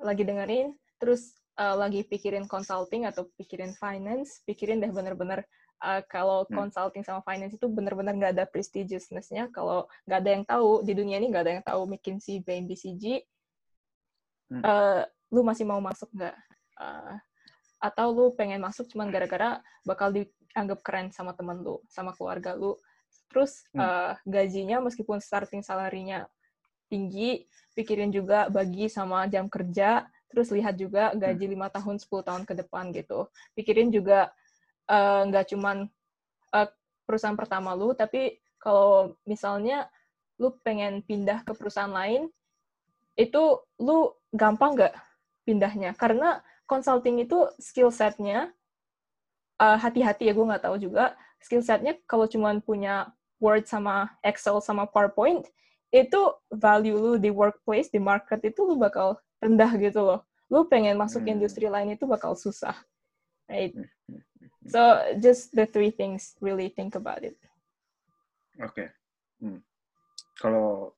lagi 0.00 0.24
dengerin 0.24 0.72
terus 0.96 1.36
uh, 1.58 1.76
lagi 1.78 2.02
pikirin 2.06 2.46
consulting 2.50 3.06
atau 3.06 3.28
pikirin 3.38 3.72
finance 3.78 4.42
pikirin 4.46 4.82
deh 4.82 4.90
bener-bener 4.90 5.46
uh, 5.82 6.02
kalau 6.06 6.46
Hmm. 6.48 6.66
consulting 6.66 7.02
sama 7.06 7.20
finance 7.22 7.54
itu 7.56 7.66
bener-bener 7.70 8.14
nggak 8.14 8.32
ada 8.38 8.46
prestigiousness-nya 8.48 9.50
kalau 9.54 9.86
nggak 10.06 10.18
ada 10.22 10.30
yang 10.30 10.44
tahu 10.46 10.82
di 10.82 10.92
dunia 10.96 11.18
ini 11.18 11.30
nggak 11.30 11.44
ada 11.44 11.52
yang 11.60 11.64
tahu 11.64 11.82
McKinsey, 11.90 12.42
Bain, 12.42 12.66
BCG 12.66 13.24
Hmm. 14.44 14.60
uh, 14.60 15.02
lu 15.32 15.40
masih 15.40 15.64
mau 15.64 15.80
masuk 15.80 16.08
nggak 16.12 16.36
Uh, 16.74 17.14
atau 17.78 18.10
lu 18.10 18.34
pengen 18.34 18.58
masuk 18.58 18.90
cuman 18.90 19.06
gara-gara 19.06 19.62
bakal 19.86 20.10
dianggap 20.10 20.82
keren 20.82 21.14
sama 21.14 21.38
temen 21.38 21.62
lu 21.62 21.78
sama 21.86 22.10
keluarga 22.18 22.58
lu 22.58 22.74
terus 23.30 23.62
Hmm. 23.70 23.78
uh, 23.78 24.18
gajinya 24.26 24.82
meskipun 24.82 25.22
starting 25.22 25.62
salary-nya 25.62 26.26
tinggi 26.90 27.46
pikirin 27.78 28.10
juga 28.10 28.50
bagi 28.50 28.90
sama 28.90 29.30
jam 29.30 29.46
kerja 29.46 30.02
terus 30.30 30.50
lihat 30.50 30.74
juga 30.78 31.14
gaji 31.14 31.46
lima 31.46 31.70
tahun 31.70 32.00
10 32.00 32.10
tahun 32.10 32.42
ke 32.48 32.54
depan 32.64 32.90
gitu. 32.90 33.30
Pikirin 33.54 33.90
juga 33.94 34.30
uh, 34.90 35.22
nggak 35.28 35.54
cuman 35.54 35.86
uh, 36.52 36.68
perusahaan 37.04 37.36
pertama 37.38 37.76
lu 37.76 37.92
tapi 37.92 38.40
kalau 38.58 39.14
misalnya 39.28 39.86
lu 40.40 40.56
pengen 40.64 41.04
pindah 41.04 41.46
ke 41.46 41.52
perusahaan 41.54 41.92
lain 41.92 42.26
itu 43.14 43.62
lu 43.78 44.10
gampang 44.34 44.74
nggak 44.74 44.94
pindahnya? 45.46 45.94
Karena 45.94 46.42
consulting 46.66 47.22
itu 47.22 47.46
skill 47.60 47.94
setnya 47.94 48.50
uh, 49.62 49.78
hati-hati 49.78 50.26
ya 50.28 50.32
gue 50.34 50.48
nggak 50.48 50.64
tahu 50.64 50.76
juga. 50.80 51.14
Skill 51.38 51.62
setnya 51.62 51.94
kalau 52.08 52.26
cuman 52.26 52.58
punya 52.64 53.12
Word 53.38 53.68
sama 53.68 54.08
Excel 54.24 54.58
sama 54.64 54.88
PowerPoint 54.88 55.44
itu 55.94 56.20
value 56.50 56.98
lu 56.98 57.12
di 57.22 57.30
workplace 57.30 57.86
di 57.92 58.02
market 58.02 58.42
itu 58.42 58.66
lu 58.66 58.74
bakal 58.74 59.14
rendah 59.44 59.72
gitu 59.76 60.00
loh 60.00 60.20
lu 60.48 60.64
pengen 60.66 60.96
masuk 60.96 61.24
Hmm. 61.24 61.36
industri 61.36 61.68
lain 61.68 61.92
itu 61.92 62.08
bakal 62.08 62.32
susah 62.32 62.72
right 63.46 63.76
so 64.64 64.80
just 65.20 65.52
the 65.52 65.68
three 65.68 65.92
things 65.92 66.32
really 66.40 66.72
think 66.72 66.96
about 66.96 67.20
it 67.20 67.36
Oke. 68.62 68.86
Hmm. 69.42 69.58
Kalau 70.38 70.94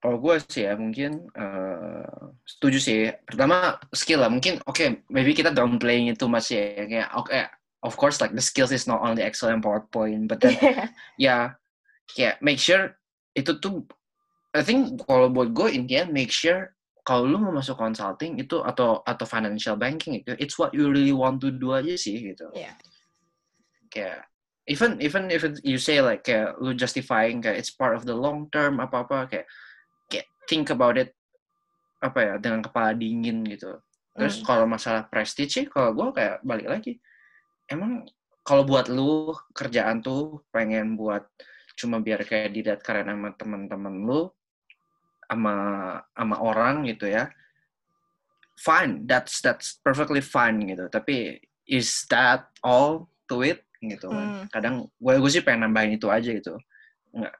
kalau 0.00 0.16
gue 0.16 0.40
sih 0.48 0.64
ya 0.64 0.72
mungkin 0.72 1.28
eh, 1.36 2.24
setuju 2.48 2.78
sih. 2.80 3.00
Pertama 3.28 3.76
skill 3.92 4.24
lah. 4.24 4.32
Mungkin 4.32 4.64
oke, 4.64 5.04
maybe 5.12 5.36
kita 5.36 5.52
downplaying 5.52 6.12
itu 6.12 6.24
masih 6.24 6.56
ya. 6.76 6.84
Kayak 6.88 7.08
oke, 7.12 7.40
of 7.84 7.94
course 8.00 8.24
like 8.24 8.32
the 8.32 8.40
skills 8.40 8.72
is 8.72 8.88
not 8.88 9.04
only 9.04 9.20
Excel 9.20 9.52
and 9.52 9.60
PowerPoint, 9.60 10.32
but 10.32 10.40
then 10.40 10.56
ya 11.20 11.56
kayak 12.16 12.40
make 12.40 12.60
sure 12.60 12.96
itu 13.36 13.52
tuh 13.60 13.84
I 14.56 14.64
think 14.64 15.04
kalau 15.04 15.28
buat 15.28 15.52
gue 15.52 15.76
intinya 15.76 16.08
make 16.08 16.32
sure 16.32 16.72
kalau 17.06 17.22
lu 17.22 17.38
mau 17.38 17.54
masuk 17.54 17.78
consulting 17.78 18.34
itu 18.42 18.58
atau 18.66 18.98
atau 19.06 19.22
financial 19.22 19.78
banking 19.78 20.18
itu 20.26 20.34
it's 20.42 20.58
what 20.58 20.74
you 20.74 20.90
really 20.90 21.14
want 21.14 21.38
to 21.38 21.54
do 21.54 21.70
aja 21.70 21.94
sih 21.94 22.18
gitu. 22.34 22.50
Iya. 22.50 22.74
Kayak 23.86 24.26
even 24.66 24.98
even 24.98 25.30
if 25.30 25.46
it- 25.46 25.62
you 25.62 25.78
say 25.78 26.02
like 26.02 26.26
kayak 26.26 26.58
lu 26.58 26.74
justifying 26.74 27.38
kayak 27.38 27.62
it's 27.62 27.70
part 27.70 27.94
of 27.94 28.02
the 28.02 28.14
long 28.14 28.50
term 28.50 28.82
apa 28.82 29.06
apa 29.06 29.18
kayak 29.30 29.46
kayak 30.10 30.26
think 30.50 30.66
about 30.74 30.98
it 30.98 31.14
apa 32.02 32.18
ya 32.18 32.34
dengan 32.42 32.66
kepala 32.66 32.90
dingin 32.92 33.46
gitu. 33.46 33.78
Terus 34.18 34.42
Hmm. 34.42 34.46
kalau 34.48 34.66
masalah 34.66 35.06
prestige 35.06 35.54
sih 35.54 35.66
kalau 35.70 35.94
gue 35.94 36.08
kayak 36.10 36.42
balik 36.42 36.66
lagi 36.66 36.98
emang 37.70 38.02
kalau 38.42 38.66
buat 38.66 38.90
lu 38.90 39.30
kerjaan 39.54 40.02
tuh 40.02 40.42
pengen 40.50 40.98
buat 40.98 41.22
cuma 41.76 42.02
biar 42.02 42.24
kayak 42.26 42.50
dilihat 42.50 42.80
keren 42.82 43.10
sama 43.10 43.30
teman-teman 43.36 43.94
lu 44.02 44.30
sama 45.26 45.54
sama 46.14 46.36
orang 46.40 46.86
gitu 46.88 47.06
ya. 47.10 47.30
Fine 48.56 49.04
that's 49.04 49.44
that's 49.44 49.78
perfectly 49.84 50.24
fine 50.24 50.64
gitu. 50.64 50.88
Tapi 50.88 51.38
is 51.68 52.06
that 52.08 52.48
all 52.62 53.10
to 53.28 53.42
it 53.42 53.62
gitu 53.82 54.08
kan. 54.08 54.26
Hmm. 54.26 54.44
kadang 54.48 54.74
gue 54.88 55.14
gue 55.20 55.30
sih 55.30 55.44
pengen 55.44 55.68
nambahin 55.68 56.00
itu 56.00 56.08
aja 56.10 56.30
gitu. 56.32 56.56
Nggak 57.12 57.34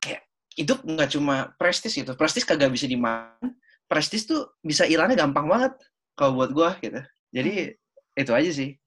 kayak 0.00 0.22
itu 0.56 0.72
nggak 0.72 1.10
cuma 1.12 1.52
prestis 1.60 1.92
gitu. 1.92 2.16
Prestis 2.16 2.46
kagak 2.46 2.72
bisa 2.72 2.88
dimakan. 2.88 3.54
Prestis 3.90 4.24
tuh 4.24 4.54
bisa 4.62 4.86
hilangnya 4.86 5.26
gampang 5.26 5.50
banget 5.50 5.74
kalau 6.14 6.38
buat 6.38 6.54
gue 6.54 6.70
gitu. 6.88 7.00
Jadi 7.34 7.74
itu 8.16 8.32
aja 8.34 8.50
sih 8.50 8.79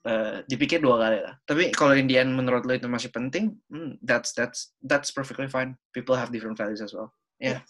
Eh, 0.00 0.40
dipikir 0.48 0.80
dua 0.80 0.96
kali 0.96 1.18
lah. 1.20 1.36
Tapi 1.44 1.76
kalau 1.76 1.92
Indian 1.92 2.32
menurut 2.32 2.64
lo 2.64 2.72
itu 2.72 2.88
masih 2.88 3.12
penting 3.12 3.52
hmm, 3.68 4.00
that's 4.00 4.32
that's 4.32 4.72
that's 4.80 5.12
perfectly 5.12 5.44
fine. 5.44 5.76
People 5.92 6.16
have 6.16 6.32
different 6.32 6.56
values 6.56 6.80
as 6.80 6.96
well. 6.96 7.12
Ya 7.36 7.60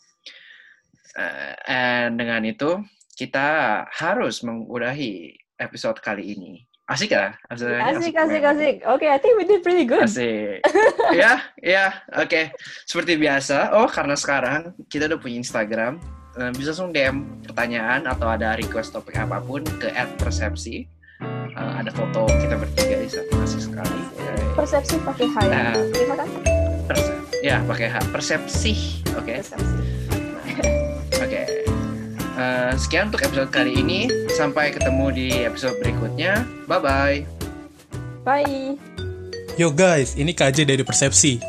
Eh, 1.19 1.55
and 1.67 2.15
dengan 2.23 2.47
itu 2.47 2.79
kita 3.19 3.83
harus 3.91 4.47
mengudahi 4.47 5.35
episode 5.59 5.99
kali 5.99 6.39
ini. 6.39 6.63
Asik 6.87 7.15
ya? 7.15 7.35
Asik 7.51 7.67
asik 7.67 8.15
banget. 8.15 8.43
asik. 8.47 8.77
Oke 8.87 9.07
I 9.11 9.19
think 9.19 9.35
we 9.35 9.43
did 9.47 9.63
pretty 9.67 9.87
good. 9.87 10.07
Asik. 10.07 10.63
ya, 11.19 11.51
ya, 11.59 11.99
oke. 12.15 12.55
Seperti 12.87 13.19
biasa, 13.19 13.75
oh 13.75 13.91
karena 13.91 14.15
sekarang 14.15 14.75
kita 14.87 15.11
udah 15.11 15.19
punya 15.19 15.43
Instagram, 15.43 15.99
eh, 16.39 16.51
bisa 16.55 16.75
langsung 16.75 16.95
DM 16.95 17.43
pertanyaan 17.43 18.07
atau 18.07 18.31
ada 18.31 18.55
request 18.55 18.95
topik 18.95 19.19
apa 19.19 19.43
pun 19.43 19.63
ke 19.83 19.91
@persepsi. 20.19 21.00
Eh, 21.51 21.73
ada 21.83 21.91
foto 21.91 22.31
kita 22.39 22.55
bertiga 22.55 22.97
di 23.03 23.09
sana 23.11 23.43
asik 23.43 23.61
sekali. 23.67 24.01
Eh, 24.23 24.43
persepsi 24.55 24.97
pakai 25.03 25.27
H 25.27 25.37
ya 25.43 25.51
Nah. 25.51 25.75
Kan 26.87 26.99
ya, 27.43 27.57
pakai 27.67 27.87
H. 27.91 27.97
Persepsi. 28.15 28.75
Oke. 29.19 29.43
persepsi 29.43 29.75
Oke. 31.19 31.43
Eh, 32.41 32.73
sekian 32.79 33.11
untuk 33.11 33.27
episode 33.27 33.51
kali 33.51 33.75
ini. 33.83 34.07
Sampai 34.31 34.71
ketemu 34.71 35.07
di 35.11 35.29
episode 35.43 35.75
berikutnya. 35.83 36.47
Bye 36.71 36.79
bye. 36.79 37.19
bye 38.23 38.79
Yo 39.59 39.75
guys, 39.75 40.15
ini 40.17 40.33
KJ 40.33 40.65
dari 40.65 40.87
Persepsi. 40.87 41.43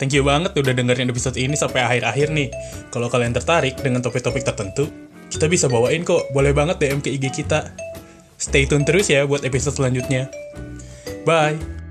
Thank 0.00 0.18
you 0.18 0.26
banget 0.26 0.56
udah 0.58 0.74
dengerin 0.74 1.12
episode 1.14 1.38
ini 1.38 1.54
sampai 1.54 1.84
akhir-akhir 1.86 2.34
nih. 2.34 2.50
Kalau 2.90 3.06
kalian 3.06 3.30
tertarik 3.36 3.78
dengan 3.78 4.02
topik-topik 4.02 4.42
tertentu, 4.42 4.90
kita 5.30 5.46
bisa 5.46 5.70
bawain 5.70 6.02
kok. 6.02 6.26
Boleh 6.34 6.50
banget 6.50 6.82
DM 6.82 6.98
ke 6.98 7.14
IG 7.14 7.30
kita. 7.30 7.91
Stay 8.42 8.66
tune 8.66 8.82
terus 8.82 9.06
ya 9.06 9.22
buat 9.22 9.46
episode 9.46 9.78
selanjutnya. 9.78 10.26
Bye! 11.22 11.81